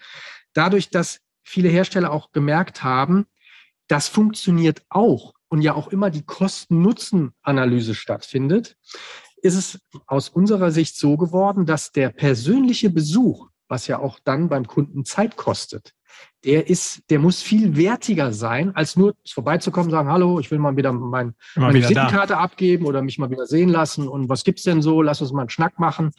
dadurch, 0.55 0.90
dass 0.90 1.21
viele 1.47 1.69
Hersteller 1.69 2.13
auch 2.13 2.33
gemerkt 2.33 2.83
haben, 2.83 3.27
das 3.89 4.09
funktioniert 4.09 4.83
auch 4.89 5.35
und 5.49 5.63
ja 5.63 5.75
auch 5.75 5.89
immer 5.89 6.11
die 6.11 6.25
Kosten-Nutzen-Analyse 6.25 7.95
stattfindet, 7.95 8.77
ist 9.43 9.55
es 9.55 9.79
aus 10.07 10.29
unserer 10.29 10.71
Sicht 10.71 10.97
so 10.97 11.17
geworden, 11.17 11.67
dass 11.67 11.93
der 11.93 12.11
persönliche 12.11 12.91
Besuch, 12.91 13.49
was 13.69 13.87
ja 13.87 14.01
auch 14.01 14.19
dann 14.25 14.49
beim 14.49 14.67
Kunden 14.67 15.05
Zeit 15.05 15.37
kostet, 15.37 15.93
der 16.45 16.69
ist, 16.69 17.03
der 17.11 17.19
muss 17.19 17.43
viel 17.43 17.77
wertiger 17.77 18.33
sein, 18.33 18.75
als 18.75 18.97
nur 18.97 19.15
vorbeizukommen, 19.29 19.91
sagen, 19.91 20.09
hallo, 20.09 20.41
ich 20.41 20.51
will 20.51 20.59
mal 20.59 20.77
wieder 20.77 20.93
mein, 20.93 21.35
meine 21.55 21.75
Visitenkarte 21.75 22.39
abgeben 22.39 22.87
oder 22.87 23.03
mich 23.03 23.19
mal 23.19 23.31
wieder 23.31 23.47
sehen 23.47 23.69
lassen 23.69 24.09
und 24.09 24.29
was 24.29 24.45
gibt's 24.45 24.63
denn 24.63 24.83
so? 24.83 25.03
Lass 25.03 25.21
uns 25.21 25.33
mal 25.33 25.43
einen 25.43 25.51
Schnack 25.51 25.79
machen. 25.79 26.13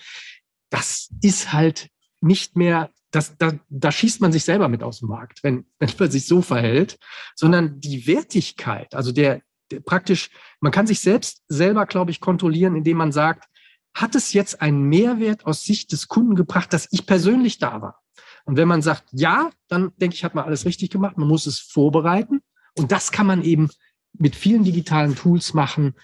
Das 0.69 1.09
ist 1.21 1.53
halt 1.53 1.89
nicht 2.21 2.55
mehr 2.55 2.91
das, 3.17 3.35
da, 3.37 3.53
da 3.69 3.91
schießt 3.91 4.21
man 4.21 4.31
sich 4.31 4.43
selber 4.43 4.69
mit 4.69 4.83
aus 4.83 4.99
dem 4.99 5.09
Markt, 5.09 5.43
wenn, 5.43 5.65
wenn 5.79 5.89
man 5.97 6.11
sich 6.11 6.27
so 6.27 6.41
verhält, 6.41 6.99
sondern 7.35 7.79
die 7.79 8.07
Wertigkeit, 8.07 8.93
also 8.93 9.11
der, 9.11 9.41
der 9.71 9.79
praktisch, 9.79 10.29
man 10.61 10.71
kann 10.71 10.87
sich 10.87 10.99
selbst 11.01 11.43
selber, 11.47 11.85
glaube 11.87 12.11
ich, 12.11 12.21
kontrollieren, 12.21 12.75
indem 12.75 12.97
man 12.97 13.11
sagt, 13.11 13.49
hat 13.93 14.13
es 14.13 14.33
jetzt 14.33 14.61
einen 14.61 14.83
Mehrwert 14.83 15.45
aus 15.45 15.63
Sicht 15.63 15.91
des 15.91 16.07
Kunden 16.07 16.35
gebracht, 16.35 16.71
dass 16.71 16.87
ich 16.91 17.07
persönlich 17.07 17.57
da 17.57 17.81
war? 17.81 18.03
Und 18.45 18.55
wenn 18.55 18.67
man 18.67 18.83
sagt, 18.83 19.05
ja, 19.11 19.49
dann 19.67 19.91
denke 19.97 20.15
ich, 20.15 20.23
hat 20.23 20.35
man 20.35 20.45
alles 20.45 20.65
richtig 20.65 20.91
gemacht. 20.91 21.17
Man 21.17 21.27
muss 21.27 21.47
es 21.47 21.59
vorbereiten. 21.59 22.41
Und 22.77 22.91
das 22.91 23.11
kann 23.11 23.25
man 23.25 23.41
eben 23.41 23.69
mit 24.13 24.35
vielen 24.35 24.63
digitalen 24.63 25.15
Tools 25.15 25.53
machen, 25.53 25.95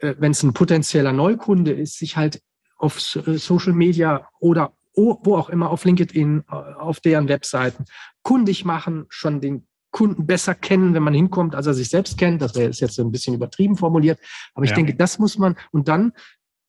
äh, 0.00 0.14
wenn 0.18 0.32
es 0.32 0.42
ein 0.42 0.54
potenzieller 0.54 1.12
Neukunde 1.12 1.72
ist, 1.72 1.98
sich 1.98 2.16
halt 2.16 2.42
auf 2.76 2.96
äh, 3.16 3.38
Social 3.38 3.74
Media 3.74 4.26
oder 4.40 4.72
wo 4.94 5.36
auch 5.36 5.48
immer, 5.48 5.70
auf 5.70 5.84
LinkedIn, 5.84 6.44
äh, 6.50 6.54
auf 6.54 7.00
deren 7.00 7.28
Webseiten, 7.28 7.84
kundig 8.22 8.64
machen, 8.64 9.06
schon 9.08 9.40
den 9.40 9.66
Kunden 9.90 10.26
besser 10.26 10.54
kennen, 10.54 10.94
wenn 10.94 11.02
man 11.02 11.14
hinkommt, 11.14 11.54
als 11.54 11.66
er 11.66 11.74
sich 11.74 11.90
selbst 11.90 12.16
kennt. 12.18 12.40
Das 12.42 12.54
wäre 12.54 12.70
jetzt 12.70 12.98
ein 12.98 13.12
bisschen 13.12 13.34
übertrieben 13.34 13.76
formuliert. 13.76 14.18
Aber 14.54 14.64
ich 14.64 14.70
ja. 14.70 14.76
denke, 14.76 14.94
das 14.94 15.18
muss 15.18 15.38
man, 15.38 15.56
und 15.70 15.88
dann 15.88 16.12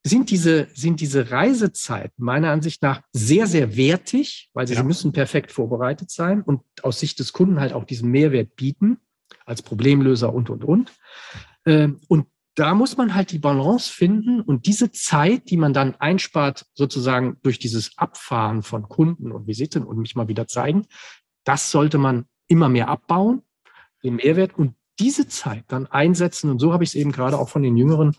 sind 0.06 0.30
diese, 0.30 0.68
sind 0.74 1.00
diese 1.00 1.30
Reisezeiten 1.30 2.22
meiner 2.22 2.50
Ansicht 2.50 2.82
nach 2.82 3.00
sehr, 3.12 3.46
sehr 3.46 3.76
wertig, 3.76 4.50
weil 4.52 4.66
sie, 4.66 4.74
ja. 4.74 4.80
sie 4.80 4.86
müssen 4.86 5.12
perfekt 5.12 5.50
vorbereitet 5.50 6.10
sein 6.10 6.42
und 6.42 6.60
aus 6.82 7.00
Sicht 7.00 7.18
des 7.18 7.32
Kunden 7.32 7.58
halt 7.58 7.72
auch 7.72 7.84
diesen 7.84 8.10
Mehrwert 8.10 8.54
bieten 8.54 8.98
als 9.46 9.62
Problemlöser 9.62 10.32
und, 10.32 10.50
und, 10.50 10.64
und. 10.64 10.92
Ähm, 11.66 12.00
und 12.08 12.26
da 12.54 12.74
muss 12.74 12.96
man 12.96 13.14
halt 13.14 13.32
die 13.32 13.38
Balance 13.38 13.92
finden 13.92 14.40
und 14.40 14.66
diese 14.66 14.92
Zeit, 14.92 15.50
die 15.50 15.56
man 15.56 15.72
dann 15.72 15.96
einspart, 15.96 16.66
sozusagen 16.74 17.36
durch 17.42 17.58
dieses 17.58 17.98
Abfahren 17.98 18.62
von 18.62 18.88
Kunden 18.88 19.32
und 19.32 19.46
Visiten 19.46 19.84
und 19.84 19.98
mich 19.98 20.14
mal 20.14 20.28
wieder 20.28 20.46
zeigen, 20.46 20.86
das 21.44 21.70
sollte 21.70 21.98
man 21.98 22.26
immer 22.46 22.68
mehr 22.68 22.88
abbauen, 22.88 23.42
den 24.02 24.16
Mehrwert 24.16 24.56
und 24.56 24.74
diese 25.00 25.26
Zeit 25.26 25.64
dann 25.68 25.86
einsetzen. 25.86 26.50
Und 26.50 26.60
so 26.60 26.72
habe 26.72 26.84
ich 26.84 26.90
es 26.90 26.94
eben 26.94 27.10
gerade 27.10 27.38
auch 27.38 27.48
von 27.48 27.62
den 27.62 27.76
Jüngeren 27.76 28.16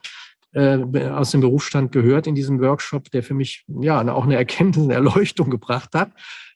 äh, 0.52 1.10
aus 1.10 1.32
dem 1.32 1.42
Berufsstand 1.42 1.92
gehört 1.92 2.28
in 2.28 2.36
diesem 2.36 2.60
Workshop, 2.60 3.12
der 3.12 3.24
für 3.24 3.34
mich 3.34 3.66
ja 3.68 4.02
auch 4.12 4.24
eine 4.24 4.36
Erkenntnis, 4.36 4.84
eine 4.86 4.96
Erleuchtung 4.96 5.50
gebracht 5.50 5.94
hat. 5.94 6.12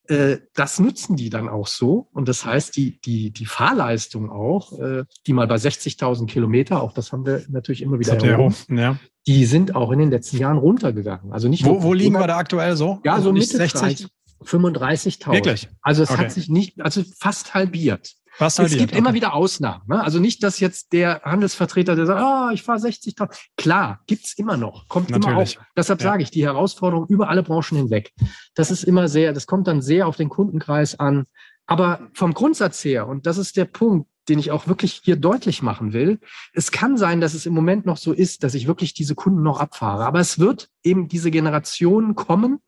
Äh, 0.10 0.40
das 0.56 0.80
nutzen 0.80 1.16
die 1.18 1.30
dann 1.30 1.48
auch 1.48 1.68
so. 1.68 2.08
Und 2.14 2.28
das 2.28 2.44
heißt, 2.44 2.76
die, 2.76 3.00
die, 3.02 3.30
die 3.32 3.46
Fahrleistung 3.46 4.32
auch, 4.32 4.74
äh, 4.80 5.04
die 5.28 5.34
mal 5.34 5.46
bei 5.46 5.56
60.000 5.56 6.26
Kilometer, 6.26 6.82
auch 6.82 6.94
das 6.94 7.12
haben 7.12 7.28
wir 7.28 7.44
natürlich 7.48 7.84
immer 7.84 8.00
wieder 8.00 8.14
erhoben, 8.14 8.56
ja. 8.76 8.98
die 9.28 9.46
sind 9.46 9.76
auch 9.76 9.92
in 9.92 10.00
den 10.00 10.10
letzten 10.10 10.38
Jahren 10.38 10.58
runtergegangen. 10.58 11.32
Also 11.32 11.48
nicht 11.48 11.64
wo, 11.64 11.84
wo 11.84 11.94
liegen 11.94 12.16
wir 12.16 12.26
da 12.26 12.38
aktuell 12.38 12.76
so? 12.76 13.00
Ja, 13.06 13.22
so 13.22 13.32
Mitte 13.32 13.56
60. 13.56 14.08
35.000. 14.44 15.32
Wirklich? 15.32 15.70
Also 15.82 16.02
es 16.02 16.10
okay. 16.10 16.22
hat 16.22 16.32
sich 16.32 16.50
nicht, 16.50 16.82
also 16.82 17.04
fast 17.20 17.54
halbiert. 17.54 18.14
Was 18.40 18.58
es 18.58 18.72
gibt 18.72 18.92
okay. 18.92 18.98
immer 18.98 19.14
wieder 19.14 19.34
Ausnahmen. 19.34 19.84
Ne? 19.88 20.02
Also 20.02 20.20
nicht, 20.20 20.44
dass 20.44 20.60
jetzt 20.60 20.94
der 20.94 21.22
Handelsvertreter, 21.24 21.96
der 21.96 22.06
sagt, 22.06 22.22
oh, 22.24 22.54
ich 22.54 22.64
fahre 22.64 22.80
60.000. 22.80 23.30
Klar, 23.58 24.02
gibt's 24.08 24.34
immer 24.34 24.58
noch, 24.58 24.88
kommt 24.88 25.10
Natürlich. 25.10 25.56
immer 25.56 25.62
auf. 25.62 25.68
Deshalb 25.76 26.02
ja. 26.02 26.12
sage 26.12 26.24
ich, 26.24 26.32
die 26.32 26.44
Herausforderung 26.44 27.08
über 27.08 27.30
alle 27.30 27.44
Branchen 27.44 27.78
hinweg. 27.78 28.14
Das 28.56 28.72
ist 28.72 28.84
immer 28.84 29.08
sehr, 29.08 29.34
das 29.34 29.46
kommt 29.46 29.68
dann 29.68 29.82
sehr 29.82 30.08
auf 30.08 30.16
den 30.16 30.30
Kundenkreis 30.30 31.00
an. 31.00 31.26
Aber 31.68 32.10
vom 32.14 32.34
Grundsatz 32.34 32.84
her, 32.84 33.08
und 33.08 33.26
das 33.28 33.38
ist 33.38 33.58
der 33.58 33.66
Punkt, 33.66 34.10
den 34.30 34.40
ich 34.40 34.52
auch 34.52 34.68
wirklich 34.68 35.02
hier 35.04 35.16
deutlich 35.16 35.62
machen 35.62 35.92
will. 35.92 36.20
Es 36.54 36.72
kann 36.72 36.98
sein, 36.98 37.20
dass 37.20 37.34
es 37.34 37.46
im 37.46 37.54
Moment 37.54 37.86
noch 37.86 37.98
so 37.98 38.14
ist, 38.14 38.44
dass 38.44 38.54
ich 38.54 38.68
wirklich 38.68 38.94
diese 38.94 39.16
Kunden 39.16 39.42
noch 39.42 39.60
abfahre. 39.60 40.06
Aber 40.06 40.20
es 40.20 40.40
wird 40.40 40.70
eben 40.84 41.08
diese 41.08 41.32
Generation 41.32 42.16
kommen, 42.16 42.60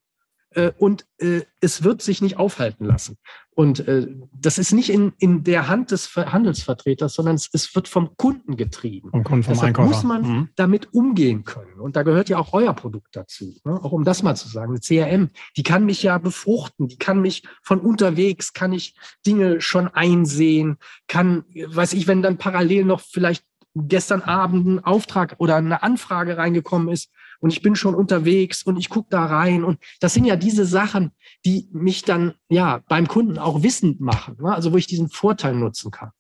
äh, 0.54 0.72
und 0.78 1.06
äh, 1.18 1.42
es 1.60 1.84
wird 1.84 2.02
sich 2.02 2.22
nicht 2.22 2.38
aufhalten 2.38 2.86
lassen. 2.86 3.18
Und 3.54 3.88
äh, 3.88 4.08
das 4.34 4.58
ist 4.58 4.72
nicht 4.72 4.90
in, 4.90 5.14
in 5.18 5.44
der 5.44 5.68
Hand 5.68 5.92
des 5.92 6.16
Handelsvertreters, 6.16 7.14
sondern 7.14 7.36
es, 7.36 7.50
es 7.52 7.76
wird 7.76 7.88
vom 7.88 8.16
Kunden 8.18 8.56
getrieben. 8.56 9.12
Vom 9.12 9.24
Kunden, 9.24 9.44
vom 9.44 9.54
Deshalb 9.54 9.68
Einkäufer. 9.78 9.90
muss 9.90 10.04
man 10.04 10.22
mhm. 10.22 10.50
damit 10.56 10.94
umgehen 10.94 11.44
können. 11.44 11.80
Und 11.80 11.96
da 11.96 12.04
gehört 12.04 12.30
ja 12.30 12.38
auch 12.38 12.54
euer 12.54 12.74
Produkt 12.74 13.16
dazu. 13.16 13.54
Ne? 13.64 13.74
Auch 13.84 13.92
um 13.92 14.04
das 14.04 14.24
mal 14.24 14.36
zu 14.36 14.48
sagen. 14.48 14.72
Eine 14.72 14.80
CRM, 14.80 15.30
die 15.58 15.64
kann 15.64 15.86
mich 15.86 16.02
ja 16.02 16.18
befruchten, 16.18 16.88
die 16.88 16.98
kann 16.98 17.22
mich 17.22 17.44
von 17.62 17.80
unterwegs, 17.80 18.54
kann 18.54 18.74
ich 18.74 18.96
Dinge 19.26 19.62
schon 19.62 19.88
einsehen, 19.90 20.78
kann, 21.08 21.44
weiß 21.54 21.94
ich, 21.94 22.08
wenn 22.08 22.22
dann 22.22 22.38
parallel 22.38 22.86
noch 22.86 23.02
vielleicht 23.02 23.46
gestern 23.76 24.22
Abend 24.22 24.66
ein 24.68 24.84
Auftrag 24.84 25.36
oder 25.38 25.56
eine 25.56 25.84
Anfrage 25.84 26.38
reingekommen 26.38 26.90
ist, 26.90 27.12
und 27.42 27.52
ich 27.52 27.62
bin 27.62 27.76
schon 27.76 27.96
unterwegs 27.96 28.64
und 28.64 28.78
ich 28.78 28.90
gucke 28.90 29.10
da 29.10 29.26
rein. 29.26 29.64
Und 29.64 29.80
das 30.00 30.14
sind 30.14 30.26
ja 30.26 30.36
diese 30.36 30.66
Sachen, 30.66 31.12
die 31.46 31.68
mich 31.74 32.04
dann 32.04 32.36
ja 32.50 32.82
beim 32.88 33.08
Kunden 33.08 33.38
auch 33.38 33.64
wissend 33.64 34.00
machen, 34.00 34.38
ne? 34.40 34.54
also 34.54 34.72
wo 34.72 34.78
ich 34.78 34.88
diesen 34.88 35.10
Vorteil 35.10 35.56
nutzen 35.56 35.92
kann. 35.92 36.12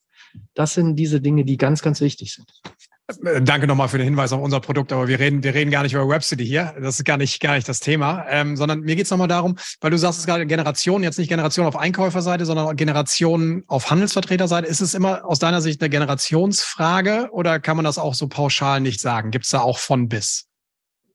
Das 0.53 0.73
sind 0.73 0.95
diese 0.95 1.21
Dinge, 1.21 1.45
die 1.45 1.57
ganz, 1.57 1.81
ganz 1.81 2.01
wichtig 2.01 2.33
sind. 2.33 2.51
Äh, 3.25 3.41
danke 3.41 3.67
nochmal 3.67 3.89
für 3.89 3.97
den 3.97 4.05
Hinweis 4.05 4.31
auf 4.33 4.41
unser 4.41 4.59
Produkt, 4.59 4.91
aber 4.93 5.07
wir 5.07 5.19
reden, 5.19 5.43
wir 5.43 5.53
reden 5.53 5.69
gar 5.69 5.83
nicht 5.83 5.93
über 5.93 6.07
Webcity 6.07 6.45
hier. 6.45 6.73
Das 6.81 6.97
ist 6.97 7.05
gar 7.05 7.17
nicht, 7.17 7.39
gar 7.39 7.55
nicht 7.55 7.67
das 7.67 7.79
Thema, 7.79 8.25
ähm, 8.29 8.55
sondern 8.55 8.81
mir 8.81 8.95
geht's 8.95 9.11
nochmal 9.11 9.27
darum, 9.27 9.57
weil 9.79 9.91
du 9.91 9.97
sagst 9.97 10.19
es 10.19 10.25
gerade 10.25 10.45
Generation, 10.45 11.03
jetzt 11.03 11.19
nicht 11.19 11.29
Generation 11.29 11.65
auf 11.65 11.75
Einkäuferseite, 11.75 12.45
sondern 12.45 12.75
Generation 12.75 13.63
auf 13.67 13.91
Handelsvertreterseite. 13.91 14.67
Ist 14.67 14.81
es 14.81 14.93
immer 14.93 15.25
aus 15.25 15.39
deiner 15.39 15.61
Sicht 15.61 15.81
eine 15.81 15.89
Generationsfrage 15.89 17.29
oder 17.31 17.59
kann 17.59 17.75
man 17.75 17.85
das 17.85 17.97
auch 17.97 18.13
so 18.13 18.27
pauschal 18.27 18.79
nicht 18.79 19.01
sagen? 19.01 19.31
Gibt's 19.31 19.49
da 19.49 19.59
auch 19.59 19.77
von 19.77 20.07
bis? 20.07 20.50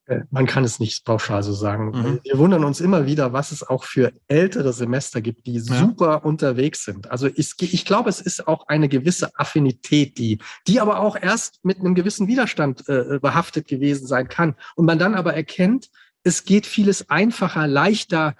Äh, 0.07 0.21
man 0.31 0.47
kann 0.47 0.65
es 0.65 0.79
nicht 0.79 1.05
pauschal 1.05 1.43
so 1.43 1.53
sagen. 1.53 1.91
Mhm. 1.91 2.21
Wir 2.23 2.39
wundern 2.39 2.65
uns 2.65 2.81
immer 2.81 3.07
wieder, 3.07 3.33
was 3.33 3.53
es 3.53 3.67
auch 3.67 3.85
für 3.85 4.13
ältere 4.29 4.73
Semester 4.73 5.21
gibt, 5.21 5.47
die 5.47 5.55
ja. 5.55 5.63
super 5.63 6.25
unterwegs 6.25 6.85
sind. 6.85 7.11
Also 7.11 7.27
ich, 7.27 7.55
ich 7.61 7.85
glaube, 7.85 8.09
es 8.09 8.21
ist 8.21 8.47
auch 8.47 8.69
eine 8.69 8.89
gewisse 8.89 9.37
Affinität, 9.39 10.19
die, 10.19 10.39
die 10.67 10.81
aber 10.81 11.01
auch 11.01 11.17
erst 11.21 11.65
mit 11.65 11.81
einem 11.81 11.95
gewissen 11.95 12.29
Widerstand 12.29 12.89
äh, 12.89 13.19
behaftet 13.21 13.67
gewesen 13.69 14.07
sein 14.07 14.29
kann. 14.29 14.55
Und 14.77 14.87
man 14.87 14.99
dann 14.99 15.15
aber 15.15 15.35
erkennt, 15.35 15.89
es 16.23 16.45
geht 16.45 16.67
vieles 16.67 17.09
einfacher, 17.09 17.69
leichter, 17.69 18.35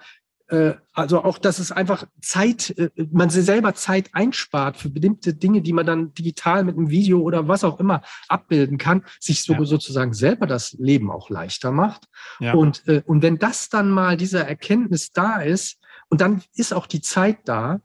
also 0.93 1.23
auch, 1.23 1.37
dass 1.37 1.59
es 1.59 1.71
einfach 1.71 2.07
Zeit, 2.21 2.69
äh, 2.77 2.89
man 3.11 3.29
selber 3.29 3.73
Zeit 3.75 4.09
einspart 4.13 4.77
für 4.77 4.89
bestimmte 4.89 5.33
Dinge, 5.33 5.61
die 5.61 5.73
man 5.73 5.85
dann 5.85 6.13
digital 6.13 6.63
mit 6.63 6.77
einem 6.77 6.89
Video 6.89 7.19
oder 7.21 7.47
was 7.47 7.63
auch 7.63 7.79
immer 7.79 8.01
abbilden 8.29 8.77
kann, 8.77 9.03
sich 9.19 9.43
so, 9.43 9.53
ja. 9.53 9.65
sozusagen 9.65 10.13
selber 10.13 10.47
das 10.47 10.73
Leben 10.79 11.11
auch 11.11 11.29
leichter 11.29 11.71
macht. 11.71 12.07
Ja. 12.39 12.53
Und, 12.53 12.87
äh, 12.87 13.03
und 13.05 13.21
wenn 13.21 13.39
das 13.39 13.69
dann 13.69 13.89
mal 13.89 14.15
dieser 14.17 14.47
Erkenntnis 14.47 15.11
da 15.11 15.41
ist, 15.41 15.79
und 16.09 16.21
dann 16.21 16.41
ist 16.55 16.73
auch 16.73 16.87
die 16.87 17.01
Zeit 17.01 17.39
da, 17.45 17.81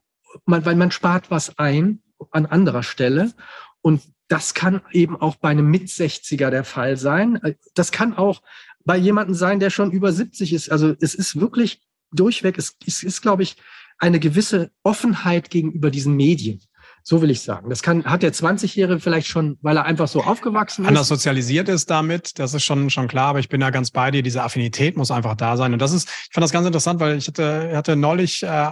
weil 0.47 0.77
man 0.77 0.91
spart 0.91 1.31
was 1.31 1.59
ein 1.59 2.01
an 2.31 2.47
anderer 2.47 2.83
Stelle. 2.83 3.33
Und 3.81 4.03
das 4.29 4.55
kann 4.55 4.81
eben 4.93 5.21
auch 5.21 5.37
bei 5.37 5.51
einem 5.51 5.69
Mit-60er 5.71 6.51
der 6.51 6.65
Fall 6.65 6.97
sein. 6.97 7.41
Das 7.75 7.91
kann 7.93 8.17
auch 8.17 8.43
bei 8.85 8.97
jemandem 8.97 9.35
sein, 9.35 9.61
der 9.61 9.71
schon 9.71 9.91
über 9.91 10.13
70 10.13 10.53
ist. 10.53 10.71
Also 10.71 10.95
es 11.01 11.15
ist 11.15 11.41
wirklich 11.41 11.81
durchweg, 12.13 12.59
es, 12.59 12.77
es 12.87 13.03
ist, 13.03 13.23
glaube 13.23 13.43
ich, 13.43 13.57
eine 13.99 14.21
gewisse 14.21 14.71
Offenheit 14.83 15.51
gegenüber 15.51 15.91
diesen 15.91 16.15
Medien. 16.17 16.61
So 17.05 17.21
will 17.21 17.31
ich 17.31 17.41
sagen. 17.41 17.69
Das 17.69 17.83
kann, 17.83 18.05
hat 18.05 18.23
der 18.23 18.33
20-Jährige 18.33 19.01
vielleicht 19.01 19.27
schon, 19.27 19.59
weil 19.61 19.77
er 19.77 19.85
einfach 19.85 20.07
so 20.07 20.23
aufgewachsen 20.23 20.83
ist. 20.83 20.89
Anders 20.89 21.09
sozialisiert 21.09 21.69
ist 21.69 21.91
damit, 21.91 22.39
das 22.39 22.55
ist 22.55 22.63
schon, 22.63 22.91
schon 22.91 23.09
klar, 23.09 23.29
aber 23.29 23.41
ich 23.41 23.49
bin 23.49 23.61
da 23.61 23.71
ganz 23.71 23.91
bei 23.91 24.13
dir. 24.13 24.23
Diese 24.23 24.43
Affinität 24.43 24.97
muss 24.97 25.11
einfach 25.11 25.35
da 25.35 25.57
sein. 25.57 25.73
Und 25.73 25.81
das 25.81 25.93
ist, 25.93 26.09
ich 26.09 26.33
fand 26.33 26.45
das 26.45 26.53
ganz 26.53 26.67
interessant, 26.67 27.01
weil 27.01 27.19
ich 27.19 27.27
hatte, 27.27 27.77
hatte 27.77 27.97
neulich 27.97 28.45
äh, 28.45 28.71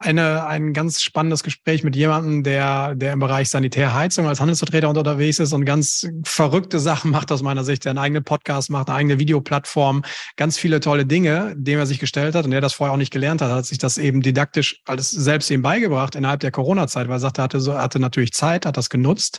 eine, 0.00 0.46
ein 0.46 0.72
ganz 0.72 1.02
spannendes 1.02 1.42
Gespräch 1.42 1.84
mit 1.84 1.94
jemandem, 1.94 2.42
der, 2.42 2.94
der 2.94 3.12
im 3.12 3.18
Bereich 3.18 3.50
Sanitärheizung 3.50 4.26
als 4.26 4.40
Handelsvertreter 4.40 4.88
unterwegs 4.88 5.38
ist 5.38 5.52
und 5.52 5.66
ganz 5.66 6.08
verrückte 6.24 6.80
Sachen 6.80 7.10
macht 7.10 7.30
aus 7.30 7.42
meiner 7.42 7.64
Sicht, 7.64 7.84
der 7.84 7.90
einen 7.90 7.98
eigenen 7.98 8.24
Podcast 8.24 8.70
macht, 8.70 8.88
eine 8.88 8.96
eigene 8.96 9.18
Videoplattform, 9.18 10.02
ganz 10.36 10.56
viele 10.56 10.80
tolle 10.80 11.04
Dinge, 11.04 11.54
dem 11.54 11.78
er 11.78 11.84
sich 11.84 11.98
gestellt 11.98 12.34
hat 12.34 12.46
und 12.46 12.50
der 12.50 12.62
das 12.62 12.72
vorher 12.72 12.94
auch 12.94 12.98
nicht 12.98 13.12
gelernt 13.12 13.42
hat, 13.42 13.50
hat 13.52 13.66
sich 13.66 13.76
das 13.76 13.98
eben 13.98 14.22
didaktisch 14.22 14.80
alles 14.86 15.10
selbst 15.10 15.50
eben 15.50 15.62
beigebracht 15.62 16.14
innerhalb 16.14 16.40
der 16.40 16.50
Corona-Zeit, 16.50 17.08
weil 17.08 17.16
er 17.16 17.20
sagte, 17.20 17.42
er 17.42 17.44
hatte, 17.44 17.60
so, 17.60 17.76
hatte 17.76 18.00
natürlich 18.00 18.32
Zeit, 18.32 18.64
hat 18.64 18.78
das 18.78 18.88
genutzt. 18.88 19.38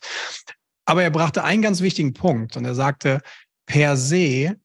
Aber 0.86 1.02
er 1.02 1.10
brachte 1.10 1.43
einen 1.43 1.63
ganz 1.63 1.82
wichtigen 1.82 2.13
Punkt 2.13 2.56
und 2.56 2.65
er 2.65 2.76
sagte, 2.76 3.21
per 3.65 3.97
se 3.97 4.58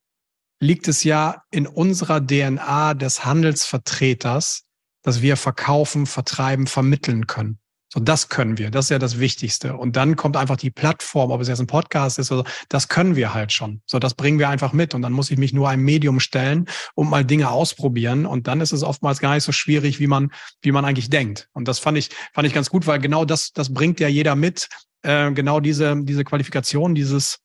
liegt 0.60 0.88
es 0.88 1.04
ja 1.04 1.42
in 1.50 1.66
unserer 1.66 2.20
DNA 2.20 2.92
des 2.94 3.24
Handelsvertreters, 3.24 4.65
dass 5.06 5.22
wir 5.22 5.36
verkaufen, 5.36 6.04
vertreiben, 6.04 6.66
vermitteln 6.66 7.28
können. 7.28 7.60
So, 7.94 8.00
das 8.00 8.28
können 8.28 8.58
wir. 8.58 8.72
Das 8.72 8.86
ist 8.86 8.90
ja 8.90 8.98
das 8.98 9.20
Wichtigste. 9.20 9.76
Und 9.76 9.94
dann 9.94 10.16
kommt 10.16 10.36
einfach 10.36 10.56
die 10.56 10.72
Plattform, 10.72 11.30
ob 11.30 11.40
es 11.40 11.46
jetzt 11.46 11.60
ein 11.60 11.68
Podcast 11.68 12.18
ist 12.18 12.32
oder 12.32 12.42
so, 12.42 12.54
das 12.68 12.88
können 12.88 13.14
wir 13.14 13.32
halt 13.32 13.52
schon. 13.52 13.82
So, 13.86 14.00
das 14.00 14.14
bringen 14.14 14.40
wir 14.40 14.48
einfach 14.48 14.72
mit. 14.72 14.96
Und 14.96 15.02
dann 15.02 15.12
muss 15.12 15.30
ich 15.30 15.38
mich 15.38 15.52
nur 15.52 15.68
einem 15.68 15.84
Medium 15.84 16.18
stellen 16.18 16.66
und 16.96 17.08
mal 17.08 17.24
Dinge 17.24 17.50
ausprobieren. 17.50 18.26
Und 18.26 18.48
dann 18.48 18.60
ist 18.60 18.72
es 18.72 18.82
oftmals 18.82 19.20
gar 19.20 19.32
nicht 19.32 19.44
so 19.44 19.52
schwierig, 19.52 20.00
wie 20.00 20.08
man, 20.08 20.32
wie 20.60 20.72
man 20.72 20.84
eigentlich 20.84 21.08
denkt. 21.08 21.48
Und 21.52 21.68
das 21.68 21.78
fand 21.78 21.96
ich, 21.98 22.10
fand 22.34 22.48
ich 22.48 22.52
ganz 22.52 22.68
gut, 22.68 22.88
weil 22.88 22.98
genau 22.98 23.24
das, 23.24 23.52
das 23.52 23.72
bringt 23.72 24.00
ja 24.00 24.08
jeder 24.08 24.34
mit. 24.34 24.68
Äh, 25.02 25.30
genau 25.30 25.60
diese, 25.60 25.94
diese 26.02 26.24
Qualifikation, 26.24 26.96
dieses, 26.96 27.38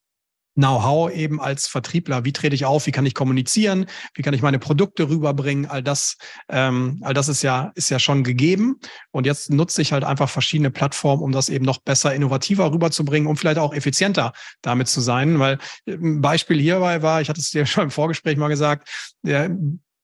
Know-how 0.56 1.12
eben 1.12 1.40
als 1.40 1.68
Vertriebler. 1.68 2.26
Wie 2.26 2.34
trete 2.34 2.56
ich 2.56 2.66
auf? 2.66 2.86
Wie 2.86 2.92
kann 2.92 3.06
ich 3.06 3.14
kommunizieren? 3.14 3.86
Wie 4.14 4.22
kann 4.22 4.34
ich 4.34 4.42
meine 4.42 4.60
Produkte 4.60 5.10
rüberbringen? 5.10 5.66
All 5.66 5.82
das, 5.82 6.18
ähm, 6.50 7.00
all 7.02 7.14
das 7.14 7.30
ist 7.30 7.42
ja, 7.42 7.72
ist 7.76 7.90
ja 7.90 8.00
schon 8.00 8.24
gegeben. 8.24 8.80
Und 9.12 9.26
jetzt 9.26 9.50
nutze 9.50 9.82
ich 9.82 9.94
halt 9.94 10.04
einfach 10.04 10.30
verschiedene 10.30 10.70
Plattformen, 10.70 11.24
um 11.24 11.32
das 11.32 11.50
eben 11.50 11.64
noch 11.64 11.80
besser, 11.80 12.14
innovativer 12.14 12.72
rüberzubringen, 12.72 13.30
um 13.30 13.38
vielleicht 13.38 13.60
auch 13.60 13.74
effizienter 13.74 14.34
damit 14.62 14.88
zu 14.90 15.00
sein. 15.00 15.40
Weil 15.40 15.58
ein 15.88 16.22
Beispiel 16.22 16.60
hierbei 16.60 17.02
war, 17.02 17.22
ich 17.22 17.30
hatte 17.30 17.40
es 17.40 17.52
dir 17.52 17.66
schon 17.68 17.86
im 17.86 17.92
Vorgespräch 17.92 18.38
mal 18.38 18.50
gesagt, 18.50 18.90
der 19.24 19.50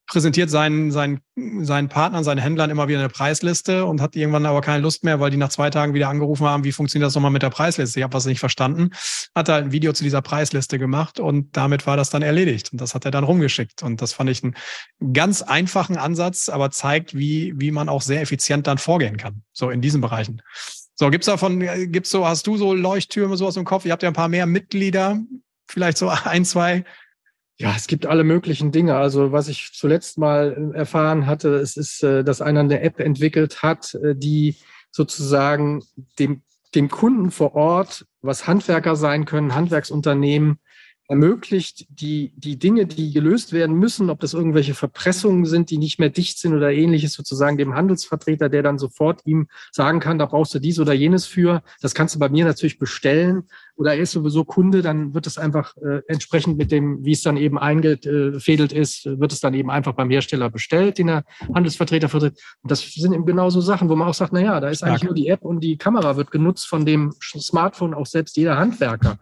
präsentiert 0.08 0.50
seinen, 0.50 0.92
seinen, 0.92 1.20
seinen 1.36 1.90
Partnern, 1.90 2.24
seinen 2.24 2.40
Händlern 2.40 2.70
immer 2.70 2.88
wieder 2.88 3.00
eine 3.00 3.10
Preisliste 3.10 3.86
und 3.86 4.02
hat 4.02 4.16
irgendwann 4.16 4.46
aber 4.46 4.62
keine 4.62 4.82
Lust 4.82 5.04
mehr, 5.04 5.20
weil 5.20 5.30
die 5.30 5.38
nach 5.38 5.50
zwei 5.50 5.70
Tagen 5.70 5.94
wieder 5.94 6.08
angerufen 6.08 6.48
haben, 6.48 6.64
wie 6.64 6.72
funktioniert 6.72 7.08
das 7.08 7.16
nochmal 7.16 7.32
mit 7.32 7.44
der 7.44 7.50
Preisliste? 7.50 8.00
Ich 8.00 8.04
habe 8.04 8.14
was 8.14 8.26
nicht 8.26 8.40
verstanden. 8.40 8.92
Hat 9.36 9.50
halt 9.50 9.66
ein 9.66 9.72
Video 9.74 9.92
zu 9.92 10.04
dieser 10.04 10.22
Preisliste 10.22 10.80
gemacht 10.80 11.20
und 11.20 11.56
damit 11.58 11.86
war 11.86 11.98
das 11.98 12.10
dann 12.10 12.22
erledigt. 12.22 12.72
Und 12.72 12.80
das 12.80 12.96
hat 12.96 13.04
er 13.04 13.12
dann 13.12 13.26
rumgeschickt. 13.26 13.84
Und 13.84 14.02
das 14.02 14.14
fand 14.14 14.30
ich 14.30 14.44
einen 14.44 14.56
ganz 15.14 15.42
einfachen 15.42 15.98
Ansatz, 15.98 16.48
aber 16.48 16.72
zeigt, 16.72 17.16
wie, 17.16 17.54
wie 17.58 17.72
man 17.72 17.90
auch 17.90 18.02
sehr 18.02 18.22
effizient 18.22 18.66
dann 18.66 18.78
vorgehen 18.78 19.18
kann. 19.18 19.44
So 19.52 19.70
in 19.70 19.82
diesen 19.82 20.00
Bereichen. 20.00 20.42
So, 20.96 21.10
gibt's 21.10 21.28
davon, 21.28 21.60
gibt's 21.92 22.10
so, 22.10 22.26
hast 22.26 22.48
du 22.48 22.58
so 22.58 22.74
Leuchttürme 22.74 23.36
so 23.36 23.46
aus 23.46 23.54
dem 23.56 23.66
Kopf? 23.66 23.86
Ihr 23.86 23.92
habt 23.92 24.04
ja 24.04 24.10
ein 24.10 24.16
paar 24.16 24.30
mehr 24.30 24.46
Mitglieder, 24.46 25.20
vielleicht 25.68 25.98
so 25.98 26.10
ein, 26.10 26.46
zwei 26.46 26.86
Ja, 27.60 27.74
es 27.76 27.88
gibt 27.88 28.06
alle 28.06 28.24
möglichen 28.24 28.72
Dinge. 28.72 28.96
Also 28.98 29.32
was 29.32 29.48
ich 29.48 29.72
zuletzt 29.74 30.20
mal 30.20 30.74
erfahren 30.76 31.26
hatte, 31.26 31.56
es 31.56 31.76
ist, 31.76 32.04
äh, 32.04 32.24
dass 32.24 32.42
einer 32.42 32.60
eine 32.60 32.82
App 32.82 33.00
entwickelt 33.00 33.64
hat, 33.64 33.96
äh, 33.96 34.16
die 34.16 34.58
sozusagen 34.92 35.84
dem, 36.20 36.44
dem 36.76 36.90
Kunden 36.90 37.32
vor 37.32 37.56
Ort, 37.56 38.06
was 38.22 38.48
Handwerker 38.48 38.96
sein 38.96 39.26
können, 39.26 39.56
Handwerksunternehmen, 39.56 40.60
ermöglicht, 41.08 41.88
die, 41.90 42.34
die 42.36 42.60
Dinge, 42.60 42.86
die 42.86 43.14
gelöst 43.14 43.54
werden 43.54 43.78
müssen, 43.78 44.10
ob 44.10 44.20
das 44.20 44.34
irgendwelche 44.34 44.74
Verpressungen 44.74 45.46
sind, 45.46 45.70
die 45.70 45.78
nicht 45.78 46.00
mehr 46.00 46.10
dicht 46.10 46.38
sind 46.38 46.54
oder 46.54 46.72
ähnliches, 46.72 47.14
sozusagen 47.14 47.58
dem 47.58 47.76
Handelsvertreter, 47.76 48.50
der 48.50 48.62
dann 48.62 48.78
sofort 48.78 49.22
ihm 49.26 49.48
sagen 49.72 50.02
kann, 50.02 50.20
da 50.20 50.26
brauchst 50.26 50.54
du 50.54 50.60
dies 50.60 50.80
oder 50.80 50.94
jenes 50.94 51.26
für. 51.26 51.64
Das 51.82 51.94
kannst 51.94 52.16
du 52.16 52.20
bei 52.20 52.28
mir 52.28 52.44
natürlich 52.44 52.78
bestellen. 52.78 53.44
Oder 53.78 53.94
er 53.94 54.02
ist 54.02 54.12
sowieso 54.12 54.44
Kunde, 54.44 54.82
dann 54.82 55.14
wird 55.14 55.28
es 55.28 55.38
einfach 55.38 55.78
äh, 55.78 56.02
entsprechend 56.08 56.58
mit 56.58 56.72
dem, 56.72 57.06
wie 57.06 57.12
es 57.12 57.22
dann 57.22 57.38
eben 57.38 57.60
eingefädelt 57.60 58.74
ist, 58.74 59.06
wird 59.06 59.32
es 59.32 59.40
dann 59.40 59.54
eben 59.54 59.70
einfach 59.70 59.94
beim 59.94 60.10
Hersteller 60.10 60.50
bestellt, 60.50 60.98
den 60.98 61.08
der 61.08 61.24
Handelsvertreter 61.54 62.10
vertritt. 62.10 62.42
Und 62.64 62.72
das 62.72 62.82
sind 62.82 63.14
eben 63.14 63.26
genauso 63.26 63.62
Sachen, 63.62 63.88
wo 63.88 63.96
man 63.96 64.08
auch 64.08 64.16
sagt, 64.16 64.34
na 64.34 64.42
ja, 64.42 64.60
da 64.60 64.70
ist 64.70 64.84
eigentlich 64.84 65.04
nur 65.04 65.14
die 65.14 65.28
App 65.28 65.44
und 65.44 65.64
die 65.64 65.78
Kamera 65.78 66.18
wird 66.18 66.32
genutzt 66.32 66.68
von 66.68 66.86
dem 66.86 67.14
Smartphone, 67.22 67.94
auch 67.94 68.08
selbst 68.08 68.36
jeder 68.36 68.58
Handwerker 68.58 69.20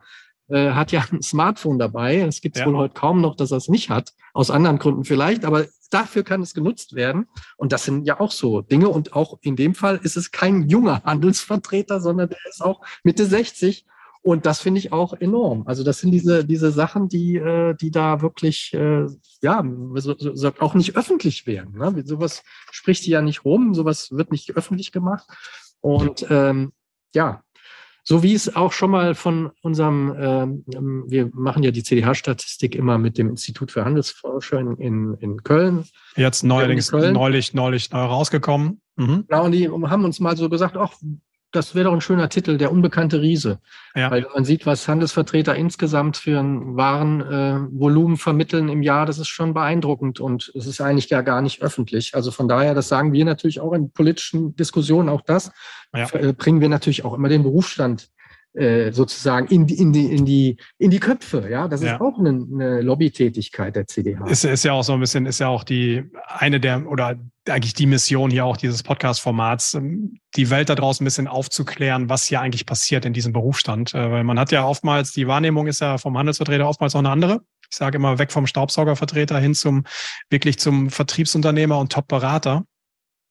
äh, 0.50 0.72
hat 0.72 0.91
ja 0.91 1.04
ein 1.12 1.22
Smartphone 1.22 1.80
dabei. 1.80 2.20
Es 2.20 2.41
gibt 2.41 2.58
ja. 2.58 2.66
wohl 2.66 2.78
heute 2.78 2.93
kaum 2.93 3.22
noch, 3.22 3.36
dass 3.36 3.52
er 3.52 3.58
es 3.58 3.68
nicht 3.68 3.89
hat, 3.89 4.14
aus 4.34 4.52
anderen 4.52 4.80
Gründen 4.80 5.04
vielleicht, 5.04 5.46
aber 5.46 5.66
dafür 5.89 6.24
kann 6.24 6.41
es 6.41 6.54
genutzt 6.54 6.93
werden. 6.93 7.28
Und 7.58 7.72
das 7.72 7.86
sind 7.86 8.06
ja 8.06 8.20
auch 8.20 8.32
so 8.32 8.62
Dinge. 8.62 8.89
Und 8.89 9.14
auch 9.14 9.39
in 9.41 9.56
dem 9.56 9.76
Fall 9.76 10.00
ist 10.04 10.18
es 10.18 10.32
kein 10.32 10.68
junger 10.70 11.02
Handelsvertreter, 11.04 12.02
sondern 12.02 12.30
der 12.30 12.39
ist 12.50 12.62
auch 12.62 12.82
Mitte 13.04 13.26
60. 13.26 13.86
Und 14.22 14.48
das 14.48 14.60
finde 14.60 14.80
ich 14.80 14.91
auch 14.91 15.14
enorm. 15.14 15.68
Also 15.68 15.84
das 15.84 16.00
sind 16.00 16.10
diese, 16.12 16.43
diese 16.46 16.72
Sachen, 16.72 17.08
die, 17.10 17.36
äh, 17.36 17.76
die 17.76 17.91
da 17.91 18.22
wirklich, 18.22 18.74
äh, 18.74 19.06
ja, 19.41 19.64
auch 20.60 20.74
nicht 20.74 20.98
öffentlich 20.98 21.46
werden. 21.46 21.78
Ne? 21.78 22.04
Sowas 22.06 22.41
spricht 22.72 23.06
die 23.06 23.12
ja 23.12 23.22
nicht 23.22 23.46
rum, 23.46 23.76
sowas 23.76 24.10
wird 24.12 24.32
nicht 24.32 24.58
öffentlich 24.58 24.91
gemacht. 24.91 25.28
Und 25.80 26.26
ähm, 26.32 26.74
ja, 27.14 27.43
so 28.08 28.22
wie 28.22 28.36
es 28.36 28.56
auch 28.56 28.72
schon 28.72 28.91
mal 28.91 29.16
von 29.16 29.51
unserem, 29.62 30.12
äh, 30.12 30.45
wir 31.08 31.30
machen 31.34 31.64
ja 31.64 31.72
die 31.72 31.82
CDH-Statistik 31.82 32.76
immer 32.76 32.99
mit 32.99 33.18
dem 33.18 33.30
Institut 33.30 33.72
für 33.72 33.84
Handelsforscher 33.84 34.60
in, 34.60 34.78
in, 34.78 35.14
in 35.16 35.43
Köln. 35.43 35.86
Jetzt 36.16 36.43
neulich, 36.43 36.91
neulich, 36.91 37.56
neulich 37.56 37.91
neu 37.91 38.03
rausgekommen. 38.03 38.80
Mhm. 38.95 39.26
Genau, 39.28 39.45
und 39.45 39.51
die 39.53 39.68
haben 39.68 40.06
uns 40.06 40.20
mal 40.20 40.38
so 40.38 40.49
gesagt, 40.49 40.78
ach, 40.78 40.93
das 41.56 41.76
wäre 41.76 41.86
doch 41.86 41.93
ein 41.93 42.01
schöner 42.01 42.30
Titel, 42.30 42.58
der 42.58 42.72
unbekannte 42.72 43.22
Riese. 43.22 43.60
Ja. 43.95 44.12
Weil 44.12 44.26
man 44.34 44.45
sieht, 44.45 44.66
was 44.66 44.88
Handelsvertreter 44.88 45.56
insgesamt 45.56 46.18
für 46.18 46.39
ein 46.39 46.76
Warenvolumen 46.76 48.16
äh, 48.16 48.20
vermitteln 48.20 48.70
im 48.70 48.82
Jahr, 48.82 49.06
das 49.06 49.20
ist 49.20 49.30
schon 49.30 49.53
beeindruckend 49.53 50.20
und 50.20 50.51
es 50.56 50.68
ist 50.68 50.82
eigentlich 50.82 51.10
ja 51.10 51.22
gar 51.22 51.41
nicht 51.41 51.62
öffentlich. 51.62 52.16
Also 52.16 52.32
von 52.32 52.47
daher, 52.47 52.74
das 52.74 52.88
sagen 52.88 53.14
wir 53.14 53.26
natürlich 53.26 53.60
auch 53.60 53.74
in 53.74 53.91
politischen 53.91 54.56
Diskussionen, 54.56 55.10
auch 55.10 55.22
das 55.22 55.51
ja. 55.93 56.08
äh, 56.14 56.34
bringen 56.34 56.62
wir 56.62 56.70
natürlich 56.70 57.06
auch 57.06 57.14
immer 57.14 57.30
den 57.30 57.43
Berufsstand 57.43 58.10
äh, 58.56 58.93
sozusagen 58.93 59.47
in 59.47 59.68
die, 59.68 59.76
in 59.76 59.91
die, 59.91 60.06
in 60.06 60.26
die, 60.26 60.58
in 60.78 60.89
die 60.89 60.99
Köpfe. 60.99 61.47
Ja, 61.49 61.68
das 61.68 61.82
ist 61.82 61.88
ja. 61.88 62.01
auch 62.01 62.18
eine, 62.18 62.30
eine 62.30 62.82
Lobbytätigkeit 62.82 63.76
der 63.76 63.86
CDH. 63.86 64.26
Ist, 64.28 64.45
ist 64.45 64.64
ja 64.64 64.72
auch 64.72 64.84
so 64.84 64.93
ein 64.93 64.99
bisschen, 64.99 65.26
ist 65.26 65.39
ja 65.39 65.49
auch 65.49 65.64
die 65.64 66.03
eine 66.28 66.60
der 66.60 66.88
oder 66.88 67.18
eigentlich 67.48 67.74
die 67.74 67.86
Mission 67.86 68.32
hier 68.32 68.46
auch 68.46 68.58
dieses 68.58 68.84
Podcast-Formats, 68.84 69.76
ähm, 69.76 70.20
die 70.36 70.50
Welt 70.50 70.70
da 70.70 70.76
draußen 70.76 71.04
ein 71.04 71.06
bisschen 71.06 71.28
aufzuklären, 71.28 72.10
was 72.10 72.26
hier 72.26 72.41
eigentlich 72.41 72.66
passiert 72.66 73.06
in 73.06 73.14
diesem 73.14 73.34
Berufsstand. 73.34 73.93
Äh, 73.93 74.12
weil 74.12 74.24
man 74.24 74.39
hat 74.39 74.52
ja 74.52 74.66
oftmals, 74.66 75.12
die 75.12 75.28
Wahrnehmung 75.28 75.68
ist 75.68 75.82
ja 75.82 75.98
vom 75.98 76.18
Handelsvertreter 76.18 76.68
oftmals 76.68 76.96
auch 76.96 77.00
eine 77.00 77.10
andere. 77.10 77.41
Ich 77.70 77.78
sage 77.78 77.98
immer 77.98 78.20
weg 78.20 78.32
vom 78.32 78.48
Staubsaugervertreter 78.48 79.39
hin 79.39 79.56
zum 79.56 79.86
wirklich 80.30 80.60
zum 80.60 80.89
Vertriebsunternehmer 80.89 81.80
und 81.80 81.91
Top-Berater. 81.91 82.66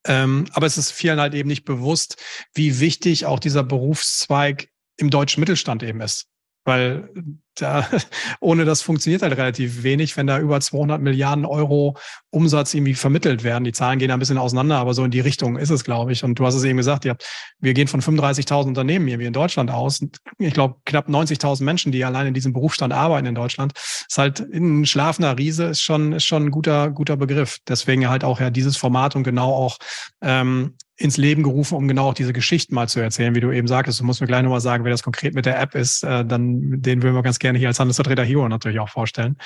Ähm, 0.07 0.45
aber 0.53 0.67
es 0.67 0.77
ist 0.77 0.91
vielen 0.91 1.19
halt 1.19 1.33
eben 1.33 1.47
nicht 1.47 1.65
bewusst, 1.65 2.21
wie 2.53 2.79
wichtig 2.79 3.25
auch 3.25 3.39
dieser 3.39 3.63
Berufszweig 3.63 4.67
im 4.97 5.09
deutschen 5.09 5.39
Mittelstand 5.39 5.83
eben 5.83 6.01
ist. 6.01 6.27
Weil 6.63 7.09
da, 7.55 7.87
ohne 8.39 8.65
das 8.65 8.81
funktioniert 8.81 9.21
halt 9.21 9.37
relativ 9.37 9.83
wenig, 9.83 10.15
wenn 10.17 10.27
da 10.27 10.39
über 10.39 10.59
200 10.59 11.01
Milliarden 11.01 11.45
Euro 11.45 11.97
Umsatz 12.29 12.73
irgendwie 12.73 12.95
vermittelt 12.95 13.43
werden. 13.43 13.63
Die 13.63 13.71
Zahlen 13.71 13.99
gehen 13.99 14.09
da 14.09 14.13
ein 14.13 14.19
bisschen 14.19 14.37
auseinander, 14.37 14.77
aber 14.77 14.93
so 14.93 15.03
in 15.03 15.11
die 15.11 15.19
Richtung 15.19 15.57
ist 15.57 15.69
es, 15.69 15.83
glaube 15.83 16.11
ich. 16.11 16.23
Und 16.23 16.37
du 16.37 16.45
hast 16.45 16.55
es 16.55 16.63
eben 16.63 16.77
gesagt, 16.77 17.05
ihr 17.05 17.15
wir 17.59 17.73
gehen 17.73 17.87
von 17.87 18.01
35.000 18.01 18.67
Unternehmen 18.67 19.07
hier 19.07 19.19
wie 19.19 19.25
in 19.25 19.33
Deutschland 19.33 19.71
aus. 19.71 19.99
Ich 20.37 20.53
glaube, 20.53 20.75
knapp 20.85 21.07
90.000 21.07 21.63
Menschen, 21.63 21.91
die 21.91 22.03
allein 22.03 22.27
in 22.27 22.33
diesem 22.33 22.53
Berufsstand 22.53 22.93
arbeiten 22.93 23.27
in 23.27 23.35
Deutschland. 23.35 23.73
Ist 23.75 24.17
halt 24.17 24.39
ein 24.39 24.85
schlafender 24.85 25.37
Riese, 25.37 25.65
ist 25.65 25.81
schon, 25.81 26.13
ist 26.13 26.25
schon 26.25 26.45
ein 26.45 26.51
guter, 26.51 26.91
guter 26.91 27.17
Begriff. 27.17 27.57
Deswegen 27.67 28.07
halt 28.09 28.23
auch 28.23 28.39
ja 28.39 28.49
dieses 28.49 28.77
Format 28.77 29.15
und 29.15 29.23
genau 29.23 29.53
auch 29.53 29.77
ähm, 30.21 30.75
ins 30.97 31.17
Leben 31.17 31.43
gerufen, 31.43 31.75
um 31.75 31.87
genau 31.87 32.09
auch 32.09 32.13
diese 32.13 32.31
Geschichten 32.31 32.73
mal 32.73 32.87
zu 32.87 33.01
erzählen, 33.01 33.35
wie 33.35 33.41
du 33.41 33.51
eben 33.51 33.67
sagtest. 33.67 33.99
Du 33.99 34.05
musst 34.05 34.21
mir 34.21 34.27
gleich 34.27 34.43
nochmal 34.43 34.61
sagen, 34.61 34.85
wer 34.85 34.91
das 34.91 35.03
konkret 35.03 35.35
mit 35.35 35.45
der 35.45 35.59
App 35.59 35.75
ist, 35.75 36.03
äh, 36.03 36.23
dann 36.23 36.81
den 36.81 37.03
würden 37.03 37.15
wir 37.15 37.23
ganz 37.23 37.39
gerne 37.39 37.44
hier 37.53 37.67
als 37.67 37.79
Handelsvertreter 37.79 38.23
Hero 38.23 38.47
natürlich 38.49 38.79
auch 38.79 38.89
vorstellen. 38.89 39.37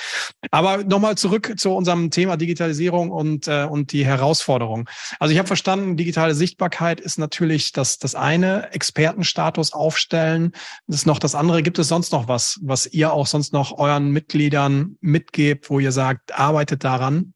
Aber 0.51 0.83
nochmal 0.85 1.17
zurück 1.17 1.55
zu 1.57 1.71
unserem 1.71 2.11
Thema 2.11 2.37
Digitalisierung 2.37 3.11
und, 3.11 3.47
äh, 3.47 3.65
und 3.65 3.91
die 3.91 4.05
Herausforderung. 4.05 4.89
Also 5.19 5.33
ich 5.33 5.39
habe 5.39 5.47
verstanden, 5.47 5.97
digitale 5.97 6.35
Sichtbarkeit 6.35 7.01
ist 7.01 7.17
natürlich 7.17 7.73
das, 7.73 7.97
das 7.97 8.15
eine, 8.15 8.71
Expertenstatus 8.71 9.73
aufstellen. 9.73 10.53
Das 10.87 10.97
ist 10.97 11.05
noch 11.05 11.19
das 11.19 11.35
andere. 11.35 11.63
Gibt 11.63 11.79
es 11.79 11.89
sonst 11.89 12.13
noch 12.13 12.27
was, 12.27 12.59
was 12.61 12.85
ihr 12.85 13.11
auch 13.11 13.27
sonst 13.27 13.51
noch 13.51 13.77
euren 13.77 14.11
Mitgliedern 14.11 14.97
mitgebt, 15.01 15.69
wo 15.69 15.79
ihr 15.79 15.91
sagt, 15.91 16.37
arbeitet 16.37 16.83
daran? 16.83 17.33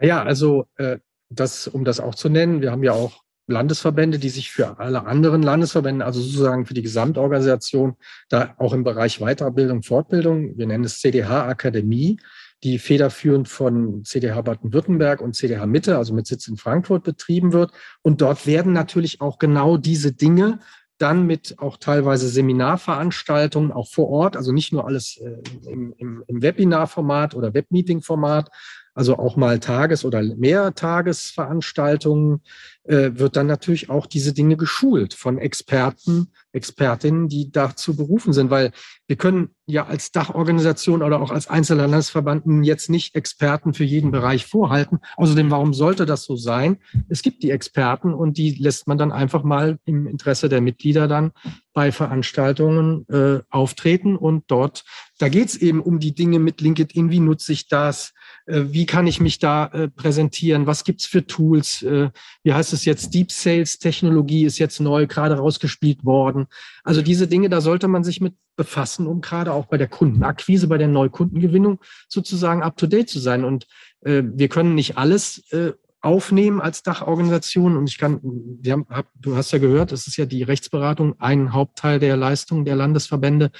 Ja, 0.00 0.22
also 0.22 0.66
äh, 0.76 0.98
das, 1.30 1.66
um 1.66 1.84
das 1.84 1.98
auch 1.98 2.14
zu 2.14 2.28
nennen, 2.28 2.60
wir 2.60 2.70
haben 2.70 2.84
ja 2.84 2.92
auch 2.92 3.23
Landesverbände, 3.46 4.18
die 4.18 4.30
sich 4.30 4.50
für 4.50 4.78
alle 4.78 5.06
anderen 5.06 5.42
Landesverbände, 5.42 6.04
also 6.04 6.20
sozusagen 6.20 6.66
für 6.66 6.74
die 6.74 6.82
Gesamtorganisation, 6.82 7.96
da 8.28 8.54
auch 8.58 8.72
im 8.72 8.84
Bereich 8.84 9.18
Weiterbildung, 9.18 9.82
Fortbildung, 9.82 10.56
wir 10.56 10.66
nennen 10.66 10.84
es 10.84 11.00
CDH 11.00 11.46
Akademie, 11.46 12.18
die 12.62 12.78
federführend 12.78 13.48
von 13.48 14.04
CDH 14.04 14.40
Baden-Württemberg 14.40 15.20
und 15.20 15.36
CDH 15.36 15.66
Mitte, 15.66 15.98
also 15.98 16.14
mit 16.14 16.26
Sitz 16.26 16.48
in 16.48 16.56
Frankfurt, 16.56 17.04
betrieben 17.04 17.52
wird. 17.52 17.72
Und 18.00 18.22
dort 18.22 18.46
werden 18.46 18.72
natürlich 18.72 19.20
auch 19.20 19.38
genau 19.38 19.76
diese 19.76 20.12
Dinge 20.12 20.60
dann 20.98 21.26
mit 21.26 21.58
auch 21.58 21.76
teilweise 21.76 22.28
Seminarveranstaltungen 22.28 23.72
auch 23.72 23.88
vor 23.88 24.08
Ort, 24.08 24.36
also 24.36 24.52
nicht 24.52 24.72
nur 24.72 24.86
alles 24.86 25.18
äh, 25.18 25.42
im, 25.68 25.92
im, 25.98 26.24
im 26.26 26.42
Webinarformat 26.42 27.34
oder 27.34 27.52
Webmeeting-Format, 27.52 28.50
also 28.94 29.18
auch 29.18 29.36
mal 29.36 29.58
Tages- 29.58 30.04
oder 30.04 30.22
Mehrtagesveranstaltungen, 30.22 32.42
äh, 32.84 33.10
wird 33.14 33.36
dann 33.36 33.46
natürlich 33.46 33.90
auch 33.90 34.06
diese 34.06 34.32
Dinge 34.32 34.56
geschult 34.56 35.14
von 35.14 35.38
Experten, 35.38 36.28
Expertinnen, 36.52 37.28
die 37.28 37.50
dazu 37.50 37.96
berufen 37.96 38.32
sind, 38.32 38.50
weil 38.50 38.72
wir 39.06 39.16
können 39.16 39.50
ja 39.66 39.86
als 39.86 40.12
Dachorganisation 40.12 41.02
oder 41.02 41.20
auch 41.20 41.30
als 41.30 41.48
einzelner 41.48 41.86
Landesverband 41.86 42.44
jetzt 42.64 42.90
nicht 42.90 43.14
Experten 43.14 43.74
für 43.74 43.84
jeden 43.84 44.10
Bereich 44.10 44.46
vorhalten. 44.46 45.00
Außerdem, 45.16 45.50
warum 45.50 45.74
sollte 45.74 46.06
das 46.06 46.24
so 46.24 46.36
sein? 46.36 46.78
Es 47.08 47.22
gibt 47.22 47.42
die 47.42 47.50
Experten 47.50 48.14
und 48.14 48.38
die 48.38 48.50
lässt 48.50 48.86
man 48.86 48.98
dann 48.98 49.12
einfach 49.12 49.42
mal 49.42 49.78
im 49.84 50.06
Interesse 50.06 50.48
der 50.48 50.60
Mitglieder 50.60 51.08
dann 51.08 51.32
bei 51.72 51.90
Veranstaltungen 51.90 53.06
äh, 53.08 53.40
auftreten 53.50 54.16
und 54.16 54.44
dort, 54.48 54.84
da 55.18 55.28
geht 55.28 55.48
es 55.48 55.56
eben 55.56 55.80
um 55.80 55.98
die 55.98 56.14
Dinge 56.14 56.38
mit 56.38 56.60
LinkedIn, 56.60 57.10
wie 57.10 57.20
nutze 57.20 57.52
ich 57.52 57.68
das, 57.68 58.13
wie 58.46 58.86
kann 58.86 59.06
ich 59.06 59.20
mich 59.20 59.38
da 59.38 59.66
äh, 59.66 59.88
präsentieren, 59.88 60.66
was 60.66 60.84
gibt's 60.84 61.06
für 61.06 61.26
Tools, 61.26 61.82
äh, 61.82 62.10
wie 62.42 62.52
heißt 62.52 62.72
es 62.72 62.84
jetzt, 62.84 63.14
Deep 63.14 63.32
Sales 63.32 63.78
Technologie 63.78 64.44
ist 64.44 64.58
jetzt 64.58 64.80
neu 64.80 65.06
gerade 65.06 65.36
rausgespielt 65.36 66.04
worden. 66.04 66.46
Also 66.82 67.02
diese 67.02 67.26
Dinge, 67.26 67.48
da 67.48 67.60
sollte 67.60 67.88
man 67.88 68.04
sich 68.04 68.20
mit 68.20 68.34
befassen, 68.56 69.06
um 69.06 69.20
gerade 69.20 69.52
auch 69.52 69.66
bei 69.66 69.78
der 69.78 69.88
Kundenakquise, 69.88 70.68
bei 70.68 70.78
der 70.78 70.88
Neukundengewinnung 70.88 71.80
sozusagen 72.08 72.62
up-to-date 72.62 73.08
zu 73.08 73.18
sein. 73.18 73.44
Und 73.44 73.66
äh, 74.02 74.22
wir 74.24 74.48
können 74.48 74.74
nicht 74.74 74.96
alles 74.96 75.50
äh, 75.52 75.72
aufnehmen 76.00 76.60
als 76.60 76.82
Dachorganisation. 76.82 77.76
Und 77.76 77.88
ich 77.88 77.98
kann, 77.98 78.20
haben, 78.66 78.86
hab, 78.90 79.06
du 79.18 79.36
hast 79.36 79.52
ja 79.52 79.58
gehört, 79.58 79.90
es 79.90 80.06
ist 80.06 80.16
ja 80.16 80.26
die 80.26 80.42
Rechtsberatung 80.42 81.18
ein 81.18 81.52
Hauptteil 81.52 81.98
der 81.98 82.16
Leistung 82.16 82.64
der 82.64 82.76
Landesverbände 82.76 83.50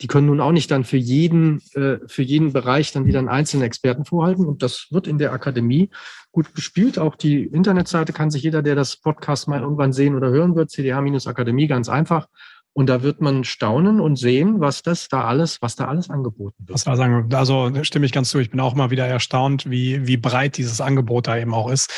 die 0.00 0.06
können 0.06 0.26
nun 0.26 0.40
auch 0.40 0.52
nicht 0.52 0.70
dann 0.70 0.84
für 0.84 0.96
jeden, 0.96 1.60
äh, 1.74 1.98
für 2.06 2.22
jeden 2.22 2.52
Bereich 2.52 2.92
dann 2.92 3.06
wieder 3.06 3.18
einen 3.18 3.28
einzelnen 3.28 3.64
Experten 3.64 4.04
vorhalten. 4.04 4.46
Und 4.46 4.62
das 4.62 4.86
wird 4.90 5.06
in 5.06 5.18
der 5.18 5.32
Akademie 5.32 5.90
gut 6.32 6.54
gespielt. 6.54 6.98
Auch 6.98 7.16
die 7.16 7.44
Internetseite 7.44 8.12
kann 8.12 8.30
sich 8.30 8.42
jeder, 8.42 8.62
der 8.62 8.74
das 8.74 8.96
Podcast 8.96 9.48
mal 9.48 9.60
irgendwann 9.60 9.92
sehen 9.92 10.14
oder 10.14 10.30
hören 10.30 10.56
wird, 10.56 10.70
CDH-Akademie, 10.70 11.66
ganz 11.66 11.88
einfach 11.88 12.28
Und 12.72 12.86
da 12.86 13.02
wird 13.02 13.20
man 13.20 13.42
staunen 13.42 14.00
und 14.00 14.16
sehen, 14.16 14.60
was 14.60 14.82
das 14.82 15.08
da 15.08 15.24
alles, 15.24 15.60
was 15.60 15.74
da 15.74 15.88
alles 15.88 16.08
angeboten 16.08 16.68
wird. 16.68 16.86
Also 17.34 17.72
stimme 17.82 18.06
ich 18.06 18.12
ganz 18.12 18.30
zu. 18.30 18.38
Ich 18.38 18.50
bin 18.50 18.60
auch 18.60 18.74
mal 18.74 18.90
wieder 18.90 19.06
erstaunt, 19.06 19.68
wie, 19.68 20.06
wie 20.06 20.16
breit 20.16 20.56
dieses 20.56 20.80
Angebot 20.80 21.26
da 21.26 21.36
eben 21.36 21.52
auch 21.52 21.68
ist. 21.68 21.90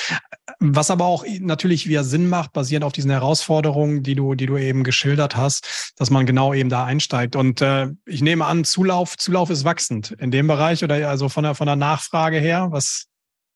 Was 0.61 0.91
aber 0.91 1.05
auch 1.05 1.25
natürlich 1.41 1.89
wieder 1.89 2.05
Sinn 2.05 2.29
macht, 2.29 2.53
basierend 2.55 2.85
auf 2.85 2.93
diesen 2.93 3.11
Herausforderungen, 3.11 4.03
die 4.03 4.15
du, 4.15 4.35
die 4.35 4.47
du 4.47 4.57
eben 4.57 4.83
geschildert 4.83 5.37
hast, 5.37 5.93
dass 5.99 6.11
man 6.11 6.25
genau 6.25 6.55
eben 6.55 6.71
da 6.71 6.85
einsteigt. 6.85 7.37
Und 7.37 7.61
äh, 7.61 7.89
ich 8.07 8.23
nehme 8.23 8.47
an, 8.47 8.65
Zulauf, 8.65 9.19
Zulauf 9.19 9.51
ist 9.51 9.65
wachsend 9.65 10.13
in 10.13 10.31
dem 10.31 10.47
Bereich 10.47 10.83
oder 10.83 11.07
also 11.09 11.29
von 11.29 11.45
der, 11.45 11.55
von 11.55 11.67
der 11.67 11.77
Nachfrage 11.77 12.39
her. 12.39 12.69
Was, 12.71 13.09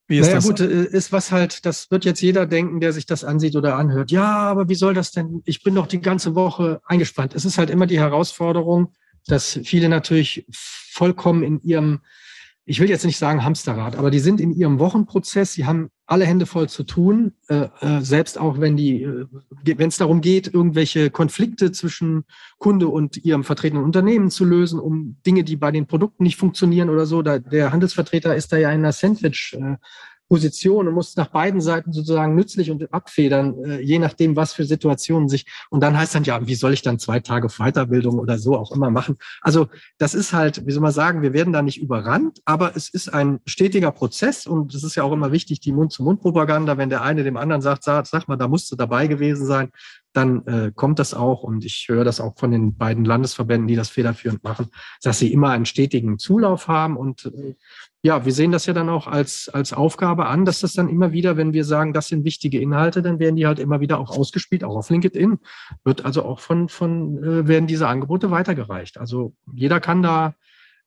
wie 0.07 0.19
ist 0.19 0.27
naja, 0.27 0.35
das? 0.35 0.45
gut, 0.45 0.59
äh, 0.61 0.85
ist 0.85 1.11
was 1.11 1.31
halt, 1.31 1.65
das 1.65 1.91
wird 1.91 2.05
jetzt 2.05 2.21
jeder 2.21 2.45
denken, 2.45 2.79
der 2.79 2.93
sich 2.93 3.05
das 3.05 3.23
ansieht 3.23 3.55
oder 3.55 3.75
anhört. 3.75 4.09
Ja, 4.11 4.37
aber 4.37 4.69
wie 4.69 4.75
soll 4.75 4.93
das 4.93 5.11
denn? 5.11 5.41
Ich 5.45 5.63
bin 5.63 5.75
doch 5.75 5.87
die 5.87 6.01
ganze 6.01 6.33
Woche 6.33 6.81
eingespannt. 6.85 7.35
Es 7.35 7.45
ist 7.45 7.57
halt 7.57 7.69
immer 7.69 7.87
die 7.87 7.99
Herausforderung, 7.99 8.93
dass 9.25 9.59
viele 9.63 9.89
natürlich 9.89 10.45
vollkommen 10.51 11.43
in 11.43 11.61
ihrem 11.61 11.99
ich 12.69 12.81
will 12.81 12.89
jetzt 12.89 13.05
nicht 13.05 13.17
sagen 13.17 13.45
Hamsterrad, 13.45 13.95
aber 13.95 14.11
die 14.11 14.19
sind 14.19 14.41
in 14.41 14.51
ihrem 14.51 14.77
Wochenprozess, 14.77 15.53
sie 15.53 15.65
haben 15.65 15.89
alle 16.05 16.25
Hände 16.25 16.45
voll 16.45 16.67
zu 16.67 16.83
tun, 16.83 17.31
äh, 17.47 17.69
äh, 17.79 18.01
selbst 18.01 18.37
auch 18.37 18.59
wenn 18.59 18.75
die, 18.75 19.03
äh, 19.03 19.25
wenn 19.63 19.87
es 19.87 19.95
darum 19.95 20.19
geht, 20.19 20.53
irgendwelche 20.53 21.09
Konflikte 21.09 21.71
zwischen 21.71 22.25
Kunde 22.57 22.89
und 22.89 23.23
ihrem 23.23 23.45
vertretenen 23.45 23.85
Unternehmen 23.85 24.29
zu 24.31 24.43
lösen, 24.43 24.81
um 24.81 25.15
Dinge, 25.25 25.45
die 25.45 25.55
bei 25.55 25.71
den 25.71 25.87
Produkten 25.87 26.23
nicht 26.23 26.35
funktionieren 26.35 26.89
oder 26.89 27.05
so. 27.05 27.21
Da, 27.21 27.39
der 27.39 27.71
Handelsvertreter 27.71 28.35
ist 28.35 28.51
da 28.51 28.57
ja 28.57 28.69
in 28.71 28.79
einer 28.79 28.91
Sandwich. 28.91 29.57
Position 30.29 30.87
und 30.87 30.93
muss 30.93 31.15
nach 31.15 31.27
beiden 31.27 31.61
Seiten 31.61 31.91
sozusagen 31.91 32.35
nützlich 32.35 32.69
und 32.71 32.93
abfedern, 32.93 33.63
äh, 33.63 33.81
je 33.81 33.99
nachdem, 33.99 34.35
was 34.35 34.53
für 34.53 34.65
Situationen 34.65 35.29
sich. 35.29 35.45
Und 35.69 35.81
dann 35.81 35.97
heißt 35.97 36.15
dann, 36.15 36.23
ja, 36.23 36.45
wie 36.45 36.55
soll 36.55 36.73
ich 36.73 36.81
dann 36.81 36.99
zwei 36.99 37.19
Tage 37.19 37.47
Weiterbildung 37.47 38.19
oder 38.19 38.37
so 38.37 38.57
auch 38.57 38.71
immer 38.71 38.89
machen? 38.89 39.17
Also 39.41 39.67
das 39.97 40.13
ist 40.13 40.33
halt, 40.33 40.65
wie 40.65 40.71
soll 40.71 40.81
man 40.81 40.91
sagen, 40.91 41.21
wir 41.21 41.33
werden 41.33 41.53
da 41.53 41.61
nicht 41.61 41.81
überrannt, 41.81 42.41
aber 42.45 42.75
es 42.75 42.89
ist 42.89 43.13
ein 43.13 43.39
stetiger 43.45 43.91
Prozess 43.91 44.45
und 44.45 44.73
es 44.73 44.83
ist 44.83 44.95
ja 44.95 45.03
auch 45.03 45.13
immer 45.13 45.31
wichtig, 45.31 45.59
die 45.59 45.71
Mund-zu-Mund-Propaganda, 45.71 46.77
wenn 46.77 46.89
der 46.89 47.01
eine 47.03 47.23
dem 47.23 47.37
anderen 47.37 47.61
sagt, 47.61 47.83
sag, 47.83 48.05
sag 48.07 48.27
mal, 48.27 48.37
da 48.37 48.47
musst 48.47 48.71
du 48.71 48.75
dabei 48.75 49.07
gewesen 49.07 49.45
sein, 49.45 49.71
dann 50.17 50.45
äh, 50.47 50.71
kommt 50.75 50.99
das 50.99 51.13
auch 51.13 51.43
und 51.43 51.63
ich 51.63 51.85
höre 51.87 52.03
das 52.03 52.19
auch 52.19 52.37
von 52.37 52.51
den 52.51 52.75
beiden 52.75 53.05
Landesverbänden, 53.05 53.67
die 53.67 53.75
das 53.75 53.89
federführend 53.89 54.43
machen, 54.43 54.67
dass 55.03 55.19
sie 55.19 55.31
immer 55.31 55.51
einen 55.51 55.65
stetigen 55.65 56.19
Zulauf 56.19 56.67
haben 56.67 56.97
und 56.97 57.25
äh, 57.25 57.55
ja, 58.03 58.25
wir 58.25 58.31
sehen 58.31 58.51
das 58.51 58.65
ja 58.65 58.73
dann 58.73 58.89
auch 58.89 59.07
als, 59.07 59.49
als 59.49 59.73
Aufgabe 59.73 60.27
an, 60.27 60.45
dass 60.45 60.61
das 60.61 60.73
dann 60.73 60.87
immer 60.87 61.11
wieder, 61.11 61.35
wenn 61.35 61.53
wir 61.53 61.65
sagen, 61.65 61.93
das 61.93 62.07
sind 62.07 62.23
wichtige 62.23 62.59
Inhalte, 62.59 63.01
dann 63.01 63.19
werden 63.19 63.35
die 63.35 63.47
halt 63.47 63.59
immer 63.59 63.79
wieder 63.79 63.99
auch 63.99 64.15
ausgespielt, 64.17 64.63
auch 64.63 64.75
auf 64.75 64.89
LinkedIn. 64.89 65.39
Wird 65.83 66.05
also 66.05 66.23
auch 66.23 66.39
von, 66.39 66.69
von 66.69 67.23
äh, 67.23 67.47
werden 67.47 67.67
diese 67.67 67.87
Angebote 67.87 68.31
weitergereicht. 68.31 68.97
Also 68.97 69.33
jeder 69.51 69.79
kann 69.79 70.03
da, 70.03 70.35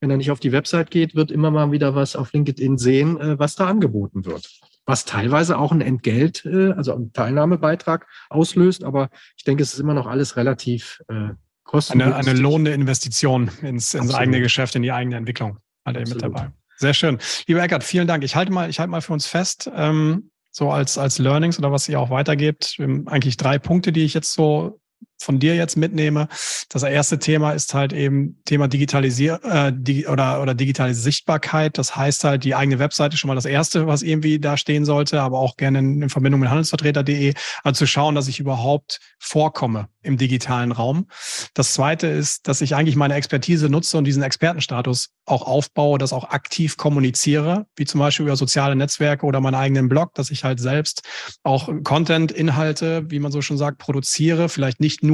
wenn 0.01 0.11
er 0.11 0.17
nicht 0.17 0.31
auf 0.31 0.41
die 0.41 0.53
Website 0.53 0.91
geht, 0.91 1.15
wird 1.15 1.31
immer 1.31 1.51
mal 1.51 1.73
wieder 1.73 1.95
was 1.95 2.17
auf 2.17 2.33
LinkedIn 2.33 2.79
sehen, 2.79 3.21
äh, 3.21 3.39
was 3.39 3.55
da 3.55 3.67
angeboten 3.67 4.25
wird. 4.25 4.61
Was 4.91 5.05
teilweise 5.05 5.57
auch 5.57 5.71
ein 5.73 5.81
Entgelt, 5.81 6.45
äh, 6.45 6.73
also 6.73 6.95
einen 6.95 7.13
Teilnahmebeitrag 7.13 8.07
auslöst, 8.29 8.83
aber 8.83 9.09
ich 9.37 9.45
denke, 9.45 9.63
es 9.63 9.73
ist 9.73 9.79
immer 9.79 9.95
noch 9.95 10.07
alles 10.07 10.37
relativ 10.37 11.01
äh, 11.09 11.31
kostenlos. 11.63 12.13
Eine, 12.13 12.17
eine 12.17 12.33
lohnende 12.39 12.73
Investition 12.73 13.51
ins, 13.63 13.95
ins 13.95 14.13
eigene 14.13 14.41
Geschäft, 14.41 14.75
in 14.75 14.83
die 14.83 14.91
eigene 14.91 15.17
Entwicklung. 15.17 15.59
Alle 15.85 16.01
mit 16.01 16.21
dabei. 16.21 16.51
Sehr 16.77 16.95
schön. 16.95 17.19
Lieber 17.47 17.63
Eckert, 17.63 17.85
vielen 17.85 18.09
Dank. 18.09 18.25
Ich 18.25 18.35
halte 18.35 18.53
mal, 18.53 18.69
ich 18.69 18.81
halte 18.81 18.91
mal 18.91 19.01
für 19.01 19.13
uns 19.13 19.27
fest, 19.27 19.71
ähm, 19.75 20.31
so 20.51 20.71
als, 20.71 20.99
als 20.99 21.19
Learnings 21.19 21.59
oder 21.59 21.71
was 21.71 21.89
ihr 21.89 22.01
auch 22.01 22.11
weitergebt. 22.11 22.77
Eigentlich 23.07 23.37
drei 23.37 23.59
Punkte, 23.59 23.93
die 23.93 24.03
ich 24.03 24.15
jetzt 24.15 24.33
so 24.33 24.81
von 25.21 25.39
dir 25.39 25.55
jetzt 25.55 25.77
mitnehme. 25.77 26.29
Das 26.69 26.83
erste 26.83 27.19
Thema 27.19 27.53
ist 27.53 27.75
halt 27.75 27.93
eben 27.93 28.41
Thema 28.45 28.69
Digitalisier 28.69 29.41
äh, 29.45 29.73
die, 29.75 30.07
oder, 30.07 30.43
oder 30.43 30.55
digitale 30.55 30.95
Sichtbarkeit. 30.95 31.79
Das 31.79 31.95
heißt 31.95 32.25
halt, 32.25 32.45
die 32.45 32.55
eigene 32.55 32.79
Webseite 32.79 33.17
schon 33.17 33.29
mal 33.29 33.35
das 33.35 33.45
erste, 33.45 33.87
was 33.87 34.03
irgendwie 34.03 34.39
da 34.39 34.57
stehen 34.57 34.85
sollte, 34.85 35.21
aber 35.21 35.39
auch 35.39 35.57
gerne 35.57 35.81
in, 35.81 36.03
in 36.03 36.09
Verbindung 36.09 36.41
mit 36.41 36.49
handelsvertreter.de, 36.49 37.35
also 37.63 37.79
zu 37.79 37.87
schauen, 37.87 38.15
dass 38.15 38.29
ich 38.29 38.41
überhaupt 38.41 39.01
vorkomme 39.19 39.89
im 40.03 40.17
digitalen 40.17 40.73
Raum. 40.73 41.07
Das 41.55 41.75
zweite 41.75 42.07
ist, 42.07 42.49
dass 42.49 42.63
ich 42.63 42.75
eigentlich 42.75 42.97
meine 42.97 43.15
Expertise 43.15 43.69
nutze 43.69 43.99
und 43.99 44.05
diesen 44.05 44.23
Expertenstatus 44.23 45.11
auch 45.27 45.43
aufbaue, 45.43 45.99
das 45.99 46.13
auch 46.13 46.31
aktiv 46.31 46.77
kommuniziere, 46.77 47.67
wie 47.77 47.85
zum 47.85 48.01
Beispiel 48.01 48.27
über 48.27 48.37
soziale 48.37 48.75
Netzwerke 48.75 49.27
oder 49.27 49.41
meinen 49.41 49.55
eigenen 49.55 49.89
Blog, 49.89 50.15
dass 50.15 50.31
ich 50.31 50.45
halt 50.45 50.59
selbst 50.59 51.03
auch 51.43 51.71
Content, 51.85 52.33
Inhalte, 52.33 53.11
wie 53.11 53.19
man 53.19 53.31
so 53.31 53.43
schon 53.43 53.59
sagt, 53.59 53.79
produziere, 53.79 54.49
vielleicht 54.49 54.81
nicht 54.81 55.03
nur 55.03 55.10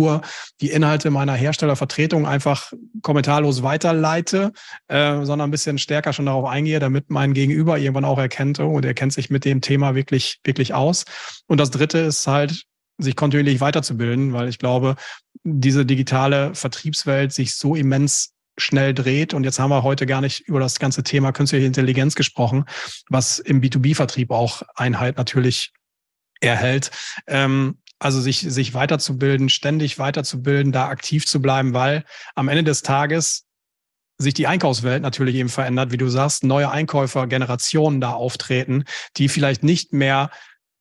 die 0.60 0.70
Inhalte 0.70 1.10
meiner 1.10 1.34
Herstellervertretung 1.34 2.26
einfach 2.26 2.72
kommentarlos 3.02 3.62
weiterleite, 3.62 4.52
äh, 4.88 5.24
sondern 5.24 5.48
ein 5.48 5.50
bisschen 5.50 5.78
stärker 5.78 6.12
schon 6.12 6.26
darauf 6.26 6.46
eingehe, 6.46 6.78
damit 6.78 7.10
mein 7.10 7.34
Gegenüber 7.34 7.78
irgendwann 7.78 8.04
auch 8.04 8.18
erkennt, 8.18 8.60
oh, 8.60 8.68
und 8.68 8.84
er 8.84 8.94
kennt 8.94 9.12
sich 9.12 9.30
mit 9.30 9.44
dem 9.44 9.60
Thema 9.60 9.94
wirklich, 9.94 10.40
wirklich 10.44 10.74
aus. 10.74 11.04
Und 11.46 11.58
das 11.58 11.70
dritte 11.70 11.98
ist 11.98 12.26
halt, 12.26 12.64
sich 12.98 13.16
kontinuierlich 13.16 13.60
weiterzubilden, 13.60 14.32
weil 14.32 14.48
ich 14.48 14.58
glaube, 14.58 14.96
diese 15.44 15.84
digitale 15.84 16.54
Vertriebswelt 16.54 17.32
sich 17.32 17.54
so 17.54 17.74
immens 17.74 18.32
schnell 18.58 18.94
dreht. 18.94 19.34
Und 19.34 19.44
jetzt 19.44 19.58
haben 19.58 19.70
wir 19.70 19.82
heute 19.82 20.06
gar 20.06 20.20
nicht 20.20 20.40
über 20.48 20.60
das 20.60 20.78
ganze 20.78 21.02
Thema 21.02 21.32
künstliche 21.32 21.66
Intelligenz 21.66 22.14
gesprochen, 22.14 22.64
was 23.08 23.38
im 23.38 23.60
B2B-Vertrieb 23.60 24.30
auch 24.30 24.62
Einheit 24.74 25.18
natürlich 25.18 25.72
erhält. 26.40 26.90
Ähm, 27.26 27.78
also 27.98 28.20
sich, 28.20 28.40
sich 28.40 28.74
weiterzubilden, 28.74 29.48
ständig 29.48 29.98
weiterzubilden, 29.98 30.72
da 30.72 30.88
aktiv 30.88 31.26
zu 31.26 31.40
bleiben, 31.40 31.72
weil 31.72 32.04
am 32.34 32.48
Ende 32.48 32.64
des 32.64 32.82
Tages 32.82 33.46
sich 34.18 34.34
die 34.34 34.46
Einkaufswelt 34.46 35.02
natürlich 35.02 35.36
eben 35.36 35.48
verändert, 35.48 35.92
wie 35.92 35.98
du 35.98 36.08
sagst, 36.08 36.44
neue 36.44 36.70
Einkäufergenerationen 36.70 38.00
da 38.00 38.12
auftreten, 38.12 38.84
die 39.16 39.28
vielleicht 39.28 39.62
nicht 39.62 39.92
mehr 39.92 40.30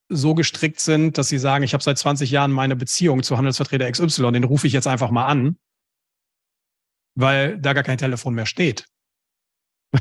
so 0.07 0.35
gestrickt 0.35 0.79
sind, 0.79 1.17
dass 1.17 1.29
sie 1.29 1.39
sagen, 1.39 1.63
ich 1.63 1.73
habe 1.73 1.83
seit 1.83 1.97
20 1.97 2.31
Jahren 2.31 2.51
meine 2.51 2.75
Beziehung 2.75 3.23
zu 3.23 3.37
Handelsvertreter 3.37 3.91
XY, 3.91 4.31
den 4.31 4.43
rufe 4.43 4.67
ich 4.67 4.73
jetzt 4.73 4.87
einfach 4.87 5.09
mal 5.09 5.25
an, 5.25 5.57
weil 7.15 7.57
da 7.59 7.73
gar 7.73 7.83
kein 7.83 7.97
Telefon 7.97 8.35
mehr 8.35 8.45
steht. 8.45 8.85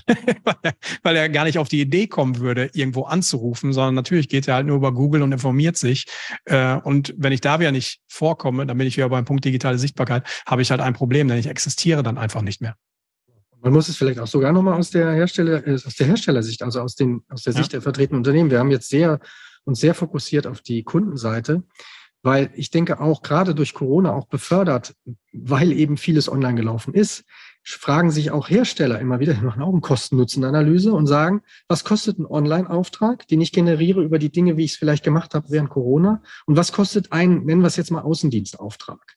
weil 1.02 1.16
er 1.16 1.28
gar 1.28 1.44
nicht 1.44 1.58
auf 1.58 1.68
die 1.68 1.80
Idee 1.80 2.06
kommen 2.06 2.38
würde, 2.38 2.70
irgendwo 2.72 3.02
anzurufen, 3.02 3.72
sondern 3.72 3.94
natürlich 3.94 4.28
geht 4.28 4.48
er 4.48 4.54
halt 4.54 4.66
nur 4.66 4.76
über 4.76 4.92
Google 4.92 5.22
und 5.22 5.32
informiert 5.32 5.76
sich. 5.76 6.06
Äh, 6.44 6.76
und 6.76 7.14
wenn 7.16 7.32
ich 7.32 7.40
da 7.40 7.60
wieder 7.60 7.72
nicht 7.72 8.00
vorkomme, 8.08 8.66
dann 8.66 8.78
bin 8.78 8.86
ich 8.86 8.96
wieder 8.96 9.08
beim 9.08 9.24
Punkt 9.24 9.44
digitale 9.44 9.78
Sichtbarkeit, 9.78 10.24
habe 10.46 10.62
ich 10.62 10.70
halt 10.70 10.80
ein 10.80 10.94
Problem, 10.94 11.28
denn 11.28 11.38
ich 11.38 11.46
existiere 11.46 12.02
dann 12.02 12.18
einfach 12.18 12.42
nicht 12.42 12.60
mehr. 12.60 12.76
Man 13.60 13.72
muss 13.72 13.88
es 13.88 13.96
vielleicht 13.96 14.18
auch 14.18 14.26
sogar 14.26 14.52
nochmal 14.52 14.78
aus 14.78 14.90
der 14.90 15.12
Hersteller, 15.12 15.66
äh, 15.66 15.74
aus 15.74 15.94
der 15.96 16.06
Herstellersicht, 16.06 16.62
also 16.62 16.80
aus, 16.80 16.94
den, 16.96 17.22
aus 17.28 17.42
der 17.42 17.54
Sicht 17.54 17.72
ja. 17.72 17.78
der 17.78 17.82
vertretenen 17.82 18.18
Unternehmen. 18.18 18.50
Wir 18.50 18.58
haben 18.58 18.70
jetzt 18.70 18.88
sehr 18.88 19.20
uns 19.64 19.80
sehr 19.80 19.94
fokussiert 19.94 20.46
auf 20.46 20.60
die 20.60 20.82
Kundenseite, 20.82 21.62
weil 22.22 22.50
ich 22.54 22.70
denke 22.70 23.00
auch 23.00 23.22
gerade 23.22 23.54
durch 23.54 23.74
Corona 23.74 24.12
auch 24.12 24.26
befördert, 24.26 24.94
weil 25.32 25.72
eben 25.72 25.96
vieles 25.96 26.30
online 26.30 26.54
gelaufen 26.54 26.94
ist, 26.94 27.24
fragen 27.64 28.10
sich 28.10 28.30
auch 28.30 28.48
Hersteller 28.48 29.00
immer 29.00 29.20
wieder, 29.20 29.34
die 29.34 29.44
machen 29.44 29.62
auch 29.62 29.72
eine 29.72 29.80
Kosten-Nutzen-Analyse 29.80 30.92
und 30.92 31.06
sagen, 31.06 31.42
was 31.68 31.84
kostet 31.84 32.18
ein 32.18 32.26
Online-Auftrag, 32.26 33.26
den 33.28 33.40
ich 33.40 33.52
generiere 33.52 34.02
über 34.02 34.18
die 34.18 34.30
Dinge, 34.30 34.56
wie 34.56 34.64
ich 34.64 34.72
es 34.72 34.76
vielleicht 34.76 35.04
gemacht 35.04 35.34
habe 35.34 35.46
während 35.48 35.70
Corona 35.70 36.22
und 36.46 36.56
was 36.56 36.72
kostet 36.72 37.12
ein, 37.12 37.44
nennen 37.44 37.62
wir 37.62 37.68
es 37.68 37.76
jetzt 37.76 37.90
mal 37.90 38.02
Außendienstauftrag. 38.02 39.16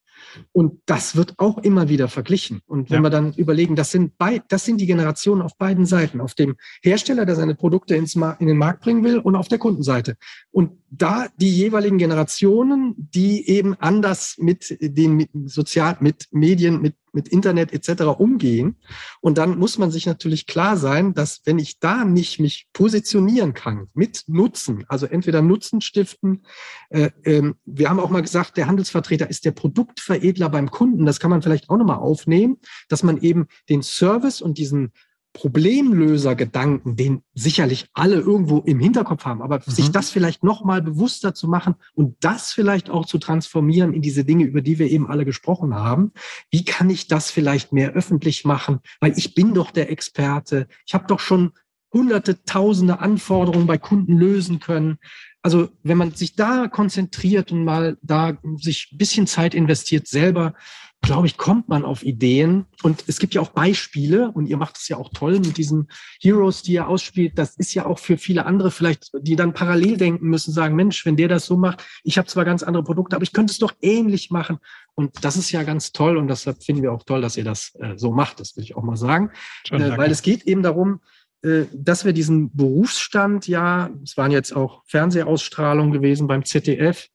Und 0.52 0.82
das 0.86 1.16
wird 1.16 1.36
auch 1.38 1.58
immer 1.60 1.90
wieder 1.90 2.08
verglichen. 2.08 2.62
Und 2.66 2.90
wenn 2.90 2.98
ja. 2.98 3.04
wir 3.04 3.10
dann 3.10 3.34
überlegen, 3.34 3.76
das 3.76 3.92
sind, 3.92 4.18
bei, 4.18 4.42
das 4.48 4.66
sind 4.66 4.82
die 4.82 4.86
Generationen 4.86 5.42
auf 5.42 5.58
beiden 5.58 5.86
Seiten, 5.86 6.22
auf 6.22 6.34
dem 6.34 6.56
Hersteller, 6.82 7.26
der 7.26 7.36
seine 7.36 7.56
Produkte 7.56 7.96
ins 7.96 8.16
in 8.16 8.48
den 8.48 8.58
Markt 8.58 8.82
bringen 8.82 9.04
will 9.04 9.20
und 9.20 9.36
auf 9.36 9.48
der 9.48 9.60
Kundenseite. 9.60 10.18
Und 10.52 10.72
da 10.90 11.28
die 11.38 11.56
jeweiligen 11.56 11.98
Generationen, 11.98 12.96
die 12.98 13.48
eben 13.48 13.76
anders 13.76 14.36
mit 14.40 14.76
den 14.82 15.16
mit 15.16 15.30
Sozial, 15.46 15.98
mit 16.00 16.28
Medien, 16.32 16.82
mit 16.82 16.96
mit 17.14 17.28
Internet 17.28 17.74
etc. 17.74 18.04
umgehen. 18.18 18.78
Und 19.22 19.38
dann 19.38 19.58
muss 19.58 19.78
man 19.78 19.92
sich 19.92 20.06
natürlich 20.06 20.46
klar 20.46 20.78
sein, 20.78 21.14
dass 21.14 21.42
wenn 21.46 21.60
ich 21.60 21.80
da 21.80 22.06
nicht 22.06 22.40
mich 22.40 22.68
positionieren 22.74 23.54
kann 23.54 23.88
mit 23.94 24.24
Nutzen, 24.28 24.86
also 24.88 25.06
entweder 25.06 25.42
Nutzen 25.42 25.82
stiften, 25.82 26.44
äh, 26.90 27.10
äh, 27.24 27.54
wir 27.66 27.90
haben 27.90 28.00
auch 28.00 28.10
mal 28.10 28.22
gesagt, 28.22 28.58
der 28.58 28.68
Handelsvertreter 28.68 29.30
ist 29.30 29.46
der 29.46 29.52
Produktveredler 29.52 30.50
beim 30.50 30.70
Kunden. 30.72 31.06
Das 31.06 31.20
kann 31.20 31.32
man 31.32 31.42
vielleicht 31.42 31.70
auch 31.70 31.78
nochmal 31.78 31.98
aufnehmen, 31.98 32.58
dass 32.90 33.04
man 33.04 33.18
eben 33.22 33.48
den 33.70 33.82
Service 33.82 34.42
und 34.42 34.58
diesen 34.58 34.92
Problemlöser-Gedanken, 35.38 36.96
den 36.96 37.22
sicherlich 37.36 37.90
alle 37.94 38.16
irgendwo 38.16 38.58
im 38.60 38.80
Hinterkopf 38.80 39.24
haben, 39.24 39.44
aber 39.44 39.60
mhm. 39.60 39.72
sich 39.72 39.92
das 39.92 40.10
vielleicht 40.10 40.44
noch 40.44 40.66
mal 40.66 40.82
bewusster 40.82 41.36
zu 41.36 41.48
machen 41.48 41.76
und 41.94 42.16
das 42.22 42.52
vielleicht 42.52 42.90
auch 42.90 43.06
zu 43.06 43.20
transformieren 43.20 43.94
in 43.94 44.02
diese 44.02 44.26
Dinge, 44.26 44.46
über 44.46 44.62
die 44.62 44.80
wir 44.80 44.90
eben 44.90 45.08
alle 45.08 45.26
gesprochen 45.26 45.76
haben. 45.76 46.12
Wie 46.50 46.66
kann 46.66 46.90
ich 46.90 47.08
das 47.08 47.30
vielleicht 47.30 47.72
mehr 47.72 47.92
öffentlich 47.92 48.46
machen? 48.46 48.80
Weil 49.00 49.14
ich 49.16 49.36
bin 49.36 49.54
doch 49.54 49.70
der 49.70 49.92
Experte. 49.92 50.68
Ich 50.88 50.96
habe 50.96 51.06
doch 51.08 51.20
schon 51.20 51.52
hunderte, 51.94 52.44
tausende 52.44 53.00
Anforderungen 53.00 53.68
bei 53.68 53.78
Kunden 53.78 54.18
lösen 54.18 54.60
können. 54.60 54.98
Also 55.44 55.70
wenn 55.84 55.98
man 55.98 56.14
sich 56.14 56.36
da 56.36 56.68
konzentriert 56.68 57.52
und 57.52 57.64
mal 57.64 57.98
da 58.02 58.38
sich 58.58 58.90
ein 58.92 58.98
bisschen 58.98 59.28
Zeit 59.28 59.54
investiert, 59.54 60.08
selber 60.08 60.56
glaube 61.02 61.28
ich, 61.28 61.38
kommt 61.38 61.70
man 61.70 61.86
auf 61.86 62.04
Ideen. 62.04 62.66
Und 62.84 63.04
es 63.08 63.20
gibt 63.20 63.34
ja 63.34 63.42
auch 63.42 63.50
Beispiele 63.50 64.32
und 64.32 64.48
ihr 64.48 64.58
macht 64.58 64.78
es 64.78 64.88
ja 64.88 64.98
auch 64.98 65.10
toll 65.14 65.40
mit 65.40 65.58
diesen 65.58 65.88
Heroes, 66.22 66.64
die 66.64 66.74
ihr 66.74 66.88
ausspielt. 66.88 67.38
Das 67.38 67.56
ist 67.56 67.74
ja 67.74 67.86
auch 67.86 68.00
für 68.00 68.18
viele 68.18 68.46
andere 68.46 68.72
vielleicht, 68.72 69.12
die 69.22 69.36
dann 69.36 69.54
parallel 69.54 69.98
denken 69.98 70.28
müssen, 70.28 70.52
sagen, 70.52 70.76
Mensch, 70.76 71.06
wenn 71.06 71.16
der 71.16 71.28
das 71.28 71.46
so 71.46 71.56
macht, 71.56 71.86
ich 72.04 72.18
habe 72.18 72.28
zwar 72.28 72.46
ganz 72.46 72.64
andere 72.64 72.84
Produkte, 72.84 73.16
aber 73.16 73.24
ich 73.24 73.34
könnte 73.34 73.52
es 73.52 73.60
doch 73.60 73.74
ähnlich 73.82 74.32
machen. 74.32 74.58
Und 74.96 75.24
das 75.24 75.38
ist 75.38 75.52
ja 75.52 75.64
ganz 75.64 75.92
toll 75.92 76.18
und 76.18 76.28
deshalb 76.28 76.64
finden 76.64 76.82
wir 76.82 76.92
auch 76.92 77.04
toll, 77.04 77.22
dass 77.22 77.38
ihr 77.38 77.44
das 77.44 77.76
äh, 77.76 77.94
so 77.98 78.12
macht. 78.12 78.40
Das 78.40 78.58
will 78.58 78.64
ich 78.64 78.76
auch 78.76 78.84
mal 78.84 78.98
sagen. 78.98 79.32
Schön, 79.68 79.82
äh, 79.82 79.98
weil 79.98 80.12
es 80.12 80.24
geht 80.24 80.44
eben 80.44 80.64
darum, 80.64 81.02
äh, 81.44 81.66
dass 81.74 82.04
wir 82.04 82.14
diesen 82.14 82.56
Berufsstand 82.56 83.48
ja, 83.48 83.92
es 84.04 84.18
waren 84.18 84.32
jetzt 84.32 84.56
auch 84.56 84.84
Fernsehausstrahlungen 84.88 85.94
gewesen 85.94 86.28
beim 86.28 86.44
ZDF, 86.44 87.08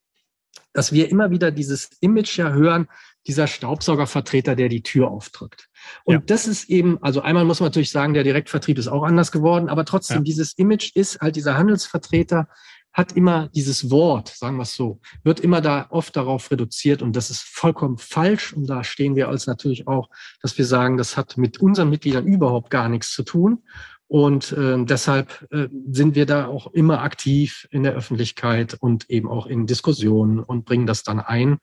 dass 0.72 0.92
wir 0.92 1.10
immer 1.10 1.30
wieder 1.30 1.50
dieses 1.50 1.90
Image 2.00 2.38
ja 2.38 2.52
hören, 2.52 2.88
dieser 3.26 3.46
Staubsaugervertreter, 3.46 4.56
der 4.56 4.68
die 4.68 4.82
Tür 4.82 5.10
aufdrückt. 5.10 5.68
Und 6.04 6.14
ja. 6.14 6.20
das 6.24 6.46
ist 6.46 6.68
eben, 6.68 7.02
also 7.02 7.20
einmal 7.20 7.44
muss 7.44 7.60
man 7.60 7.68
natürlich 7.68 7.90
sagen, 7.90 8.14
der 8.14 8.24
Direktvertrieb 8.24 8.78
ist 8.78 8.88
auch 8.88 9.04
anders 9.04 9.32
geworden, 9.32 9.68
aber 9.68 9.84
trotzdem, 9.84 10.18
ja. 10.18 10.22
dieses 10.22 10.54
Image 10.54 10.92
ist 10.94 11.20
halt 11.20 11.36
dieser 11.36 11.56
Handelsvertreter, 11.56 12.48
hat 12.92 13.12
immer 13.12 13.48
dieses 13.54 13.90
Wort, 13.90 14.28
sagen 14.28 14.56
wir 14.56 14.64
es 14.64 14.76
so, 14.76 15.00
wird 15.24 15.40
immer 15.40 15.60
da 15.60 15.86
oft 15.90 16.14
darauf 16.14 16.50
reduziert 16.50 17.00
und 17.00 17.16
das 17.16 17.30
ist 17.30 17.40
vollkommen 17.40 17.96
falsch. 17.96 18.52
Und 18.52 18.66
da 18.66 18.84
stehen 18.84 19.16
wir 19.16 19.28
als 19.28 19.46
natürlich 19.46 19.88
auch, 19.88 20.10
dass 20.42 20.58
wir 20.58 20.66
sagen, 20.66 20.98
das 20.98 21.16
hat 21.16 21.38
mit 21.38 21.58
unseren 21.60 21.88
Mitgliedern 21.88 22.26
überhaupt 22.26 22.70
gar 22.70 22.88
nichts 22.88 23.12
zu 23.12 23.22
tun. 23.22 23.62
Und 24.08 24.52
äh, 24.52 24.84
deshalb 24.84 25.46
äh, 25.52 25.68
sind 25.90 26.16
wir 26.16 26.26
da 26.26 26.46
auch 26.46 26.66
immer 26.74 27.00
aktiv 27.00 27.66
in 27.70 27.82
der 27.82 27.94
Öffentlichkeit 27.94 28.76
und 28.78 29.08
eben 29.08 29.26
auch 29.26 29.46
in 29.46 29.66
Diskussionen 29.66 30.38
und 30.40 30.66
bringen 30.66 30.86
das 30.86 31.02
dann 31.02 31.18
ein. 31.18 31.60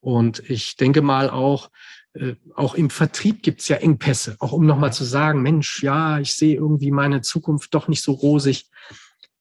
Und 0.00 0.42
ich 0.48 0.76
denke 0.76 1.02
mal 1.02 1.30
auch, 1.30 1.70
äh, 2.14 2.34
auch 2.54 2.74
im 2.74 2.90
Vertrieb 2.90 3.42
gibt's 3.42 3.68
ja 3.68 3.76
Engpässe, 3.76 4.36
auch 4.40 4.52
um 4.52 4.66
nochmal 4.66 4.92
zu 4.92 5.04
sagen, 5.04 5.42
Mensch, 5.42 5.82
ja, 5.82 6.18
ich 6.18 6.34
sehe 6.34 6.56
irgendwie 6.56 6.90
meine 6.90 7.20
Zukunft 7.20 7.74
doch 7.74 7.88
nicht 7.88 8.02
so 8.02 8.12
rosig. 8.12 8.66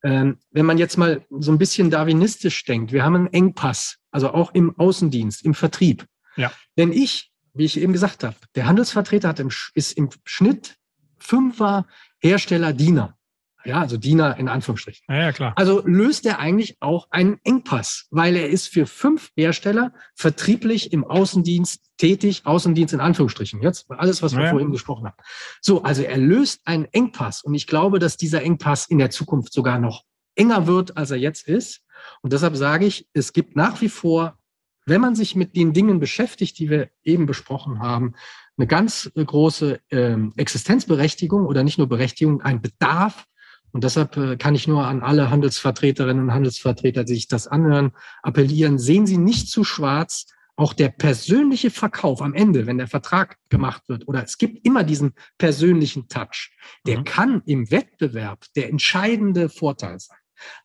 Ähm, 0.03 0.37
wenn 0.51 0.65
man 0.65 0.77
jetzt 0.77 0.97
mal 0.97 1.25
so 1.29 1.51
ein 1.51 1.57
bisschen 1.57 1.89
darwinistisch 1.89 2.63
denkt, 2.65 2.91
wir 2.91 3.03
haben 3.03 3.15
einen 3.15 3.33
Engpass, 3.33 3.97
also 4.11 4.31
auch 4.31 4.53
im 4.53 4.77
Außendienst, 4.77 5.43
im 5.43 5.53
Vertrieb. 5.53 6.05
Ja. 6.35 6.51
Wenn 6.75 6.93
ich, 6.93 7.31
wie 7.53 7.65
ich 7.65 7.79
eben 7.79 7.91
gesagt 7.91 8.23
habe, 8.23 8.35
der 8.55 8.65
Handelsvertreter 8.65 9.29
hat 9.29 9.39
im, 9.39 9.49
ist 9.73 9.93
im 9.93 10.09
Schnitt 10.23 10.75
Fünfer 11.17 11.85
Hersteller 12.19 12.71
Diener. 12.71 13.17
Ja, 13.65 13.81
also 13.81 13.97
Diener 13.97 14.37
in 14.37 14.47
Anführungsstrichen. 14.47 15.05
Ja, 15.09 15.15
ja, 15.15 15.31
klar. 15.31 15.53
Also 15.55 15.81
löst 15.85 16.25
er 16.25 16.39
eigentlich 16.39 16.77
auch 16.79 17.07
einen 17.11 17.39
Engpass, 17.43 18.07
weil 18.09 18.35
er 18.35 18.49
ist 18.49 18.67
für 18.67 18.85
fünf 18.85 19.31
Hersteller 19.35 19.93
vertrieblich 20.15 20.93
im 20.93 21.03
Außendienst 21.03 21.81
tätig, 21.97 22.43
Außendienst 22.45 22.93
in 22.93 23.01
Anführungsstrichen. 23.01 23.61
Jetzt 23.61 23.91
alles, 23.91 24.23
was 24.23 24.35
wir 24.35 24.45
ja. 24.45 24.49
vorhin 24.51 24.71
gesprochen 24.71 25.07
haben. 25.07 25.17
So, 25.61 25.83
also 25.83 26.03
er 26.03 26.17
löst 26.17 26.61
einen 26.65 26.85
Engpass 26.85 27.43
und 27.43 27.53
ich 27.53 27.67
glaube, 27.67 27.99
dass 27.99 28.15
dieser 28.17 28.41
Engpass 28.41 28.87
in 28.87 28.97
der 28.97 29.09
Zukunft 29.09 29.51
sogar 29.51 29.77
noch 29.77 30.03
enger 30.35 30.67
wird, 30.67 30.95
als 30.95 31.11
er 31.11 31.17
jetzt 31.17 31.47
ist. 31.47 31.81
Und 32.21 32.31
deshalb 32.31 32.55
sage 32.55 32.85
ich, 32.85 33.07
es 33.13 33.33
gibt 33.33 33.57
nach 33.57 33.81
wie 33.81 33.89
vor, 33.89 34.37
wenn 34.85 35.01
man 35.01 35.15
sich 35.15 35.35
mit 35.35 35.55
den 35.55 35.73
Dingen 35.73 35.99
beschäftigt, 35.99 36.57
die 36.59 36.69
wir 36.69 36.89
eben 37.03 37.25
besprochen 37.25 37.79
haben, 37.79 38.15
eine 38.57 38.67
ganz 38.67 39.11
große 39.15 39.79
ähm, 39.91 40.33
Existenzberechtigung 40.35 41.45
oder 41.45 41.63
nicht 41.63 41.77
nur 41.77 41.87
Berechtigung, 41.87 42.41
ein 42.41 42.61
Bedarf. 42.61 43.25
Und 43.71 43.83
deshalb 43.83 44.17
äh, 44.17 44.37
kann 44.37 44.55
ich 44.55 44.67
nur 44.67 44.85
an 44.85 45.01
alle 45.01 45.29
Handelsvertreterinnen 45.29 46.23
und 46.23 46.33
Handelsvertreter, 46.33 47.03
die 47.03 47.15
sich 47.15 47.27
das 47.27 47.47
anhören, 47.47 47.91
appellieren, 48.23 48.79
sehen 48.79 49.05
Sie 49.05 49.17
nicht 49.17 49.49
zu 49.49 49.63
schwarz. 49.63 50.27
Auch 50.55 50.73
der 50.73 50.89
persönliche 50.89 51.71
Verkauf 51.71 52.21
am 52.21 52.33
Ende, 52.33 52.67
wenn 52.67 52.77
der 52.77 52.89
Vertrag 52.89 53.37
gemacht 53.47 53.83
wird, 53.87 54.09
oder 54.09 54.23
es 54.25 54.37
gibt 54.37 54.65
immer 54.65 54.83
diesen 54.83 55.13
persönlichen 55.37 56.09
Touch, 56.09 56.51
der 56.85 56.99
mhm. 56.99 57.03
kann 57.05 57.41
im 57.45 57.71
Wettbewerb 57.71 58.45
der 58.57 58.69
entscheidende 58.69 59.47
Vorteil 59.47 59.99
sein. 59.99 60.17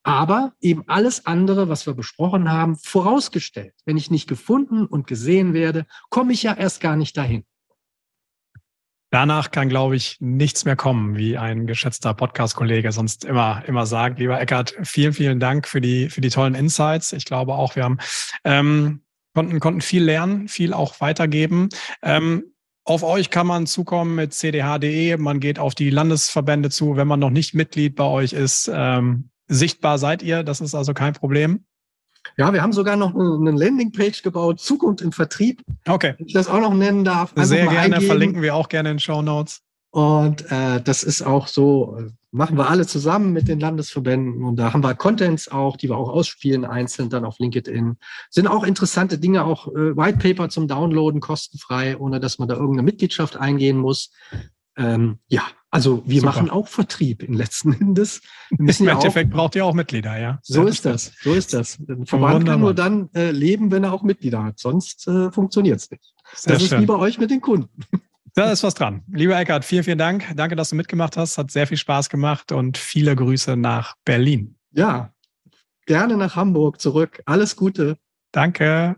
Aber 0.02 0.52
eben 0.60 0.82
alles 0.88 1.26
andere, 1.26 1.68
was 1.68 1.86
wir 1.86 1.94
besprochen 1.94 2.50
haben, 2.50 2.76
vorausgestellt. 2.76 3.74
Wenn 3.84 3.96
ich 3.96 4.10
nicht 4.10 4.28
gefunden 4.28 4.86
und 4.86 5.06
gesehen 5.06 5.54
werde, 5.54 5.86
komme 6.10 6.32
ich 6.32 6.42
ja 6.42 6.54
erst 6.54 6.80
gar 6.80 6.96
nicht 6.96 7.16
dahin. 7.16 7.44
Danach 9.14 9.52
kann, 9.52 9.68
glaube 9.68 9.94
ich, 9.94 10.16
nichts 10.18 10.64
mehr 10.64 10.74
kommen, 10.74 11.16
wie 11.16 11.38
ein 11.38 11.68
geschätzter 11.68 12.14
Podcast-Kollege 12.14 12.90
sonst 12.90 13.24
immer, 13.24 13.62
immer 13.64 13.86
sagt. 13.86 14.18
Lieber 14.18 14.40
Eckert, 14.40 14.74
vielen, 14.82 15.12
vielen 15.12 15.38
Dank 15.38 15.68
für 15.68 15.80
die, 15.80 16.10
für 16.10 16.20
die 16.20 16.30
tollen 16.30 16.56
Insights. 16.56 17.12
Ich 17.12 17.24
glaube 17.24 17.54
auch, 17.54 17.76
wir 17.76 17.84
haben, 17.84 17.98
ähm, 18.42 19.02
konnten, 19.32 19.60
konnten 19.60 19.82
viel 19.82 20.02
lernen, 20.02 20.48
viel 20.48 20.72
auch 20.72 21.00
weitergeben. 21.00 21.68
Ähm, 22.02 22.42
auf 22.82 23.04
euch 23.04 23.30
kann 23.30 23.46
man 23.46 23.68
zukommen 23.68 24.16
mit 24.16 24.34
cdh.de. 24.34 25.16
Man 25.18 25.38
geht 25.38 25.60
auf 25.60 25.76
die 25.76 25.90
Landesverbände 25.90 26.70
zu, 26.70 26.96
wenn 26.96 27.06
man 27.06 27.20
noch 27.20 27.30
nicht 27.30 27.54
Mitglied 27.54 27.94
bei 27.94 28.06
euch 28.06 28.32
ist. 28.32 28.68
Ähm, 28.74 29.30
sichtbar 29.46 29.98
seid 29.98 30.24
ihr, 30.24 30.42
das 30.42 30.60
ist 30.60 30.74
also 30.74 30.92
kein 30.92 31.12
Problem. 31.12 31.64
Ja, 32.36 32.52
wir 32.52 32.62
haben 32.62 32.72
sogar 32.72 32.96
noch 32.96 33.14
eine 33.14 33.50
Landingpage 33.50 34.22
gebaut, 34.22 34.60
Zukunft 34.60 35.02
im 35.02 35.12
Vertrieb. 35.12 35.62
Okay. 35.86 36.14
Wenn 36.18 36.26
ich 36.26 36.32
das 36.32 36.48
auch 36.48 36.60
noch 36.60 36.74
nennen 36.74 37.04
darf. 37.04 37.32
Sehr 37.36 37.66
gerne, 37.66 37.78
eingeben. 37.78 38.06
verlinken 38.06 38.42
wir 38.42 38.54
auch 38.54 38.68
gerne 38.68 38.90
in 38.90 38.98
Show 38.98 39.22
Notes. 39.22 39.60
Und 39.90 40.50
äh, 40.50 40.80
das 40.82 41.04
ist 41.04 41.22
auch 41.22 41.46
so, 41.46 41.98
machen 42.32 42.58
wir 42.58 42.68
alle 42.68 42.84
zusammen 42.84 43.32
mit 43.32 43.46
den 43.46 43.60
Landesverbänden. 43.60 44.42
Und 44.42 44.56
da 44.56 44.72
haben 44.72 44.82
wir 44.82 44.94
Contents 44.94 45.48
auch, 45.48 45.76
die 45.76 45.88
wir 45.88 45.96
auch 45.96 46.08
ausspielen, 46.08 46.64
einzeln 46.64 47.08
dann 47.08 47.24
auf 47.24 47.38
LinkedIn. 47.38 47.96
Sind 48.28 48.48
auch 48.48 48.64
interessante 48.64 49.18
Dinge, 49.18 49.44
auch 49.44 49.68
äh, 49.68 49.96
White 49.96 50.18
Paper 50.18 50.48
zum 50.48 50.66
Downloaden, 50.66 51.20
kostenfrei, 51.20 51.96
ohne 51.96 52.18
dass 52.18 52.40
man 52.40 52.48
da 52.48 52.54
irgendeine 52.54 52.82
Mitgliedschaft 52.82 53.36
eingehen 53.36 53.76
muss. 53.76 54.10
Ähm, 54.76 55.20
ja, 55.28 55.42
also 55.74 56.04
wir 56.06 56.20
Super. 56.20 56.32
machen 56.32 56.50
auch 56.50 56.68
Vertrieb 56.68 57.24
in 57.24 57.34
letzten 57.34 57.72
Endes. 57.72 58.22
Im 58.58 58.68
ja 58.68 58.92
Endeffekt 58.92 59.32
auch, 59.32 59.36
braucht 59.36 59.56
ihr 59.56 59.66
auch 59.66 59.74
Mitglieder, 59.74 60.16
ja. 60.16 60.38
So 60.42 60.66
ist 60.66 60.84
das, 60.84 61.10
so 61.20 61.34
ist 61.34 61.52
das. 61.52 61.80
Ein 61.88 62.06
Verband 62.06 62.46
kann 62.46 62.60
nur 62.60 62.74
dann 62.74 63.10
äh, 63.12 63.32
leben, 63.32 63.72
wenn 63.72 63.82
er 63.82 63.92
auch 63.92 64.04
Mitglieder 64.04 64.44
hat, 64.44 64.60
sonst 64.60 65.08
äh, 65.08 65.32
funktioniert 65.32 65.80
es 65.80 65.90
nicht. 65.90 66.14
Sehr 66.32 66.52
das 66.52 66.62
schön. 66.62 66.78
ist 66.78 66.82
wie 66.82 66.86
bei 66.86 66.94
euch 66.94 67.18
mit 67.18 67.32
den 67.32 67.40
Kunden. 67.40 67.68
Da 68.34 68.52
ist 68.52 68.62
was 68.62 68.74
dran. 68.74 69.02
Lieber 69.10 69.36
Eckhard, 69.36 69.64
vielen, 69.64 69.82
vielen 69.82 69.98
Dank. 69.98 70.24
Danke, 70.36 70.54
dass 70.54 70.70
du 70.70 70.76
mitgemacht 70.76 71.16
hast. 71.16 71.38
Hat 71.38 71.50
sehr 71.50 71.66
viel 71.66 71.76
Spaß 71.76 72.08
gemacht 72.08 72.52
und 72.52 72.78
viele 72.78 73.16
Grüße 73.16 73.56
nach 73.56 73.96
Berlin. 74.04 74.56
Ja, 74.70 75.12
gerne 75.86 76.16
nach 76.16 76.36
Hamburg 76.36 76.80
zurück. 76.80 77.20
Alles 77.26 77.56
Gute. 77.56 77.98
Danke. 78.30 78.96